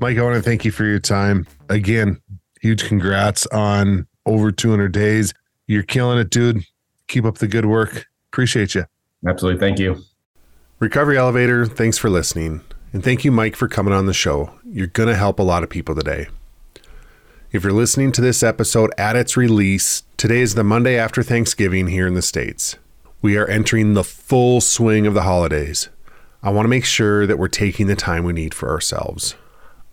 Mike, 0.00 0.18
I 0.18 0.22
want 0.22 0.36
to 0.36 0.42
thank 0.42 0.64
you 0.64 0.70
for 0.70 0.84
your 0.84 1.00
time. 1.00 1.46
Again, 1.68 2.20
huge 2.66 2.88
congrats 2.88 3.46
on 3.46 4.08
over 4.26 4.50
200 4.50 4.90
days. 4.90 5.32
You're 5.68 5.84
killing 5.84 6.18
it, 6.18 6.30
dude. 6.30 6.64
Keep 7.06 7.24
up 7.24 7.38
the 7.38 7.46
good 7.46 7.64
work. 7.64 8.06
Appreciate 8.32 8.74
you. 8.74 8.86
Absolutely. 9.26 9.60
Thank 9.60 9.78
you. 9.78 10.02
Recovery 10.80 11.16
Elevator, 11.16 11.64
thanks 11.64 11.96
for 11.96 12.10
listening. 12.10 12.62
And 12.92 13.04
thank 13.04 13.24
you, 13.24 13.30
Mike, 13.30 13.54
for 13.54 13.68
coming 13.68 13.94
on 13.94 14.06
the 14.06 14.12
show. 14.12 14.52
You're 14.64 14.88
going 14.88 15.08
to 15.08 15.14
help 15.14 15.38
a 15.38 15.44
lot 15.44 15.62
of 15.62 15.70
people 15.70 15.94
today. 15.94 16.26
If 17.52 17.62
you're 17.62 17.72
listening 17.72 18.10
to 18.12 18.20
this 18.20 18.42
episode 18.42 18.92
at 18.98 19.14
its 19.14 19.36
release, 19.36 20.02
today 20.16 20.40
is 20.40 20.56
the 20.56 20.64
Monday 20.64 20.98
after 20.98 21.22
Thanksgiving 21.22 21.86
here 21.86 22.08
in 22.08 22.14
the 22.14 22.20
States. 22.20 22.76
We 23.22 23.36
are 23.36 23.46
entering 23.46 23.94
the 23.94 24.04
full 24.04 24.60
swing 24.60 25.06
of 25.06 25.14
the 25.14 25.22
holidays. 25.22 25.88
I 26.42 26.50
want 26.50 26.64
to 26.64 26.70
make 26.70 26.84
sure 26.84 27.28
that 27.28 27.38
we're 27.38 27.46
taking 27.46 27.86
the 27.86 27.94
time 27.94 28.24
we 28.24 28.32
need 28.32 28.54
for 28.54 28.70
ourselves. 28.70 29.36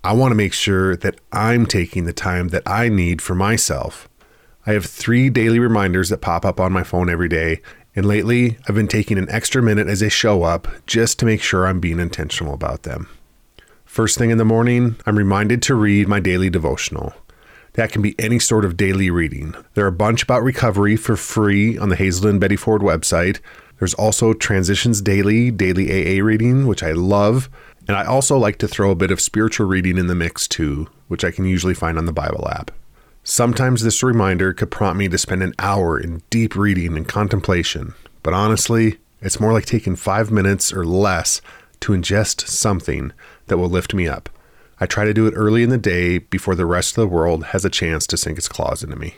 I 0.06 0.12
want 0.12 0.32
to 0.32 0.36
make 0.36 0.52
sure 0.52 0.98
that 0.98 1.16
I'm 1.32 1.66
taking 1.66 2.04
the 2.04 2.12
time 2.12 2.50
that 2.50 2.64
I 2.66 2.90
need 2.90 3.22
for 3.22 3.36
myself. 3.36 4.10
I 4.66 4.74
have 4.74 4.86
three 4.86 5.30
daily 5.30 5.60
reminders 5.60 6.10
that 6.10 6.20
pop 6.20 6.44
up 6.44 6.60
on 6.60 6.74
my 6.74 6.84
phone 6.84 7.10
every 7.10 7.30
day, 7.30 7.62
and 7.96 8.06
lately 8.06 8.58
I've 8.68 8.76
been 8.76 8.90
taking 8.90 9.18
an 9.18 9.30
extra 9.30 9.62
minute 9.62 9.88
as 9.88 10.02
they 10.02 10.10
show 10.10 10.44
up 10.44 10.68
just 10.86 11.20
to 11.20 11.26
make 11.26 11.42
sure 11.42 11.66
I'm 11.66 11.80
being 11.80 12.02
intentional 12.02 12.54
about 12.54 12.84
them. 12.84 13.08
First 13.86 14.18
thing 14.18 14.30
in 14.30 14.38
the 14.38 14.44
morning, 14.44 14.98
I'm 15.06 15.18
reminded 15.18 15.62
to 15.64 15.76
read 15.76 16.10
my 16.10 16.20
daily 16.20 16.50
devotional. 16.50 17.14
That 17.74 17.94
can 17.94 18.02
be 18.02 18.16
any 18.20 18.40
sort 18.40 18.66
of 18.66 18.76
daily 18.76 19.10
reading. 19.10 19.56
There 19.74 19.86
are 19.86 19.88
a 19.90 19.94
bunch 19.94 20.22
about 20.22 20.44
recovery 20.44 20.98
for 20.98 21.16
free 21.16 21.78
on 21.78 21.88
the 21.88 21.96
Hazelden 21.96 22.40
Betty 22.40 22.58
Ford 22.58 22.82
website. 22.82 23.40
There's 23.80 23.94
also 23.94 24.34
Transitions 24.34 25.02
Daily, 25.02 25.50
daily 25.50 25.90
AA 25.90 26.24
reading, 26.24 26.68
which 26.68 26.84
I 26.84 26.92
love. 26.92 27.50
And 27.88 27.98
I 27.98 28.06
also 28.06 28.38
like 28.38 28.58
to 28.60 28.68
throw 28.68 28.92
a 28.92 28.96
bit 28.96 29.12
of 29.12 29.20
spiritual 29.22 29.68
reading 29.68 29.98
in 29.98 30.08
the 30.08 30.16
mix 30.16 30.48
too, 30.48 30.88
which 31.08 31.24
I 31.24 31.32
can 31.32 31.46
usually 31.46 31.74
find 31.74 31.98
on 31.98 32.06
the 32.06 32.14
Bible 32.14 32.48
app. 32.50 32.72
Sometimes 33.24 33.84
this 33.84 34.04
reminder 34.04 34.54
could 34.54 34.72
prompt 34.72 34.98
me 34.98 35.08
to 35.08 35.18
spend 35.18 35.44
an 35.44 35.54
hour 35.60 36.00
in 36.00 36.22
deep 36.30 36.56
reading 36.56 36.98
and 36.98 37.08
contemplation, 37.08 37.94
but 38.22 38.34
honestly, 38.34 39.00
it's 39.22 39.40
more 39.40 39.54
like 39.54 39.66
taking 39.66 39.96
five 39.96 40.30
minutes 40.30 40.74
or 40.74 40.86
less 40.86 41.42
to 41.80 41.94
ingest 41.94 42.48
something 42.48 43.14
that 43.48 43.58
will 43.58 43.70
lift 43.70 43.94
me 43.94 44.08
up. 44.08 44.30
I 44.80 44.86
try 44.86 45.06
to 45.06 45.14
do 45.14 45.28
it 45.28 45.34
early 45.36 45.64
in 45.64 45.70
the 45.70 45.78
day 45.78 46.18
before 46.18 46.56
the 46.56 46.66
rest 46.66 46.98
of 46.98 47.02
the 47.02 47.16
world 47.16 47.46
has 47.46 47.64
a 47.64 47.70
chance 47.70 48.06
to 48.08 48.18
sink 48.18 48.38
its 48.38 48.50
claws 48.50 48.84
into 48.84 48.98
me. 48.98 49.16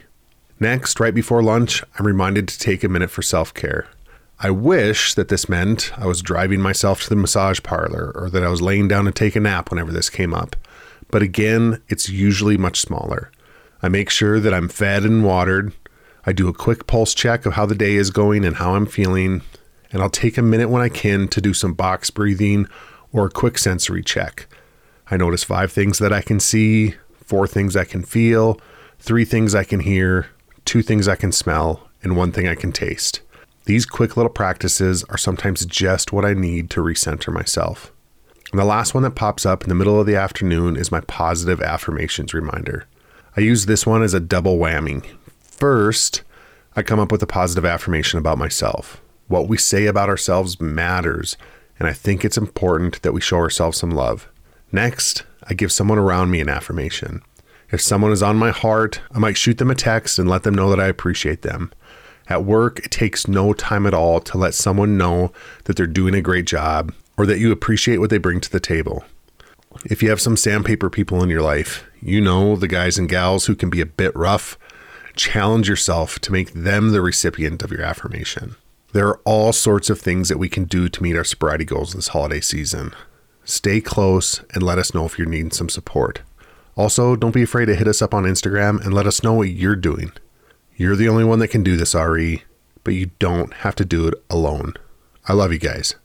Next, 0.60 1.00
right 1.00 1.14
before 1.14 1.42
lunch, 1.42 1.84
I'm 1.98 2.06
reminded 2.06 2.48
to 2.48 2.60
take 2.60 2.84
a 2.84 2.90
minute 2.90 3.10
for 3.10 3.22
self 3.22 3.54
care. 3.54 3.88
I 4.40 4.50
wish 4.50 5.14
that 5.14 5.30
this 5.30 5.48
meant 5.48 5.98
I 5.98 6.08
was 6.08 6.22
driving 6.22 6.60
myself 6.60 7.04
to 7.04 7.10
the 7.10 7.16
massage 7.16 7.62
parlor 7.64 8.12
or 8.16 8.30
that 8.30 8.44
I 8.44 8.50
was 8.50 8.62
laying 8.62 8.90
down 8.90 9.06
to 9.06 9.12
take 9.12 9.36
a 9.36 9.40
nap 9.40 9.70
whenever 9.70 9.94
this 9.94 10.10
came 10.10 10.34
up. 10.34 10.58
But 11.10 11.22
again, 11.22 11.82
it's 11.88 12.10
usually 12.10 12.58
much 12.58 12.82
smaller. 12.82 13.32
I 13.82 13.88
make 13.88 14.10
sure 14.10 14.42
that 14.42 14.54
I'm 14.54 14.68
fed 14.68 15.04
and 15.04 15.24
watered. 15.24 15.74
I 16.26 16.34
do 16.34 16.50
a 16.50 16.54
quick 16.54 16.86
pulse 16.86 17.14
check 17.14 17.46
of 17.46 17.54
how 17.54 17.66
the 17.66 17.76
day 17.76 17.96
is 17.96 18.10
going 18.10 18.44
and 18.44 18.58
how 18.58 18.76
I'm 18.76 18.88
feeling. 18.88 19.42
And 19.92 20.02
I'll 20.02 20.10
take 20.10 20.38
a 20.38 20.42
minute 20.42 20.70
when 20.70 20.82
I 20.82 20.90
can 20.90 21.30
to 21.30 21.40
do 21.40 21.54
some 21.54 21.74
box 21.74 22.10
breathing 22.10 22.68
or 23.14 23.28
a 23.28 23.32
quick 23.32 23.58
sensory 23.58 24.04
check. 24.04 24.48
I 25.10 25.16
notice 25.16 25.46
five 25.46 25.72
things 25.72 26.00
that 26.00 26.12
I 26.12 26.22
can 26.22 26.42
see, 26.42 26.96
four 27.24 27.48
things 27.48 27.78
I 27.78 27.86
can 27.86 28.04
feel, 28.04 28.60
three 29.00 29.24
things 29.24 29.56
I 29.56 29.64
can 29.64 29.80
hear, 29.80 30.28
two 30.66 30.82
things 30.82 31.08
I 31.08 31.16
can 31.16 31.32
smell, 31.32 31.88
and 32.04 32.18
one 32.18 32.34
thing 32.34 32.48
I 32.48 32.56
can 32.56 32.74
taste. 32.74 33.22
These 33.66 33.88
quick 33.88 34.16
little 34.16 34.32
practices 34.32 35.04
are 35.06 35.18
sometimes 35.18 35.66
just 35.66 36.14
what 36.14 36.24
I 36.24 36.34
need 36.34 36.70
to 36.72 36.82
recenter 36.82 37.34
myself. 37.34 37.92
And 38.52 38.60
the 38.60 38.66
last 38.66 38.94
one 38.94 39.04
that 39.04 39.16
pops 39.16 39.46
up 39.46 39.64
in 39.64 39.70
the 39.70 39.76
middle 39.76 40.00
of 40.00 40.06
the 40.06 40.16
afternoon 40.16 40.78
is 40.78 40.92
my 40.92 41.02
positive 41.02 41.62
affirmations 41.62 42.34
reminder. 42.34 42.86
I 43.36 43.42
use 43.42 43.66
this 43.66 43.86
one 43.86 44.04
as 44.04 44.14
a 44.14 44.20
double 44.20 44.58
whammy. 44.58 45.04
First, 45.42 46.22
I 46.76 46.84
come 46.84 47.00
up 47.00 47.12
with 47.12 47.24
a 47.24 47.28
positive 47.28 47.66
affirmation 47.66 48.20
about 48.20 48.38
myself. 48.38 49.02
What 49.28 49.48
we 49.48 49.58
say 49.58 49.88
about 49.88 50.10
ourselves 50.10 50.62
matters, 50.62 51.36
and 51.80 51.88
I 51.88 51.94
think 51.94 52.24
it's 52.24 52.38
important 52.38 53.02
that 53.02 53.14
we 53.14 53.22
show 53.22 53.38
ourselves 53.38 53.80
some 53.80 53.90
love. 53.90 54.30
Next, 54.72 55.24
I 55.48 55.56
give 55.56 55.72
someone 55.72 55.98
around 55.98 56.30
me 56.30 56.40
an 56.40 56.50
affirmation. 56.50 57.24
If 57.72 57.82
someone 57.82 58.12
is 58.12 58.22
on 58.22 58.38
my 58.38 58.52
heart, 58.52 59.02
I 59.12 59.18
might 59.18 59.38
shoot 59.38 59.58
them 59.58 59.72
a 59.72 59.76
text 59.76 60.20
and 60.20 60.30
let 60.30 60.44
them 60.44 60.54
know 60.54 60.70
that 60.70 60.80
I 60.80 60.86
appreciate 60.86 61.42
them. 61.42 61.72
At 62.28 62.44
work, 62.44 62.80
it 62.80 62.92
takes 62.92 63.28
no 63.28 63.54
time 63.54 63.86
at 63.86 63.94
all 63.94 64.20
to 64.22 64.38
let 64.38 64.54
someone 64.54 64.98
know 64.98 65.32
that 65.66 65.76
they're 65.76 65.88
doing 65.88 66.16
a 66.16 66.22
great 66.22 66.46
job 66.46 66.94
or 67.18 67.26
that 67.26 67.40
you 67.40 67.52
appreciate 67.52 67.98
what 67.98 68.10
they 68.10 68.18
bring 68.18 68.42
to 68.42 68.52
the 68.52 68.60
table. 68.60 69.04
If 69.86 70.02
you 70.02 70.10
have 70.10 70.22
some 70.22 70.38
sandpaper 70.38 70.90
people 70.90 71.22
in 71.22 71.30
your 71.30 71.42
life, 71.42 71.86
you 72.02 72.22
know 72.22 72.56
the 72.56 72.68
guys 72.68 72.98
and 72.98 73.10
gals 73.10 73.46
who 73.46 73.56
can 73.56 73.70
be 73.70 73.82
a 73.82 73.86
bit 73.86 74.16
rough. 74.16 74.58
Challenge 75.16 75.70
yourself 75.70 76.20
to 76.20 76.32
make 76.32 76.54
them 76.54 76.92
the 76.92 77.02
recipient 77.02 77.62
of 77.62 77.72
your 77.72 77.82
affirmation. 77.82 78.56
There 78.94 79.08
are 79.08 79.22
all 79.26 79.54
sorts 79.54 79.90
of 79.90 80.00
things 80.00 80.30
that 80.30 80.38
we 80.38 80.50
can 80.50 80.64
do 80.64 80.88
to 80.90 81.04
meet 81.04 81.18
our 81.18 81.24
sobriety 81.24 81.66
goals 81.66 81.94
this 81.94 82.10
holiday 82.10 82.40
season. 82.40 82.94
Stay 83.44 83.82
close 83.82 84.42
and 84.54 84.64
let 84.64 84.80
us 84.80 84.94
know 84.94 85.06
if 85.06 85.20
you're 85.20 85.28
needing 85.28 85.52
some 85.52 85.70
support. 85.70 86.22
Also, 86.76 87.16
don't 87.16 87.34
be 87.34 87.44
afraid 87.44 87.66
to 87.66 87.76
hit 87.76 87.88
us 87.88 88.02
up 88.02 88.14
on 88.14 88.24
Instagram 88.24 88.84
and 88.84 88.94
let 88.94 89.06
us 89.06 89.24
know 89.24 89.34
what 89.34 89.50
you're 89.50 89.76
doing. 89.76 90.12
You're 90.78 90.98
the 90.98 91.08
only 91.08 91.24
one 91.24 91.40
that 91.40 91.48
can 91.48 91.64
do 91.64 91.78
this, 91.78 91.96
RE, 91.96 92.44
but 92.84 92.94
you 92.94 93.12
don't 93.18 93.54
have 93.54 93.76
to 93.76 93.86
do 93.86 94.08
it 94.08 94.16
alone. 94.30 94.74
I 95.26 95.34
love 95.34 95.54
you 95.54 95.60
guys. 95.60 95.96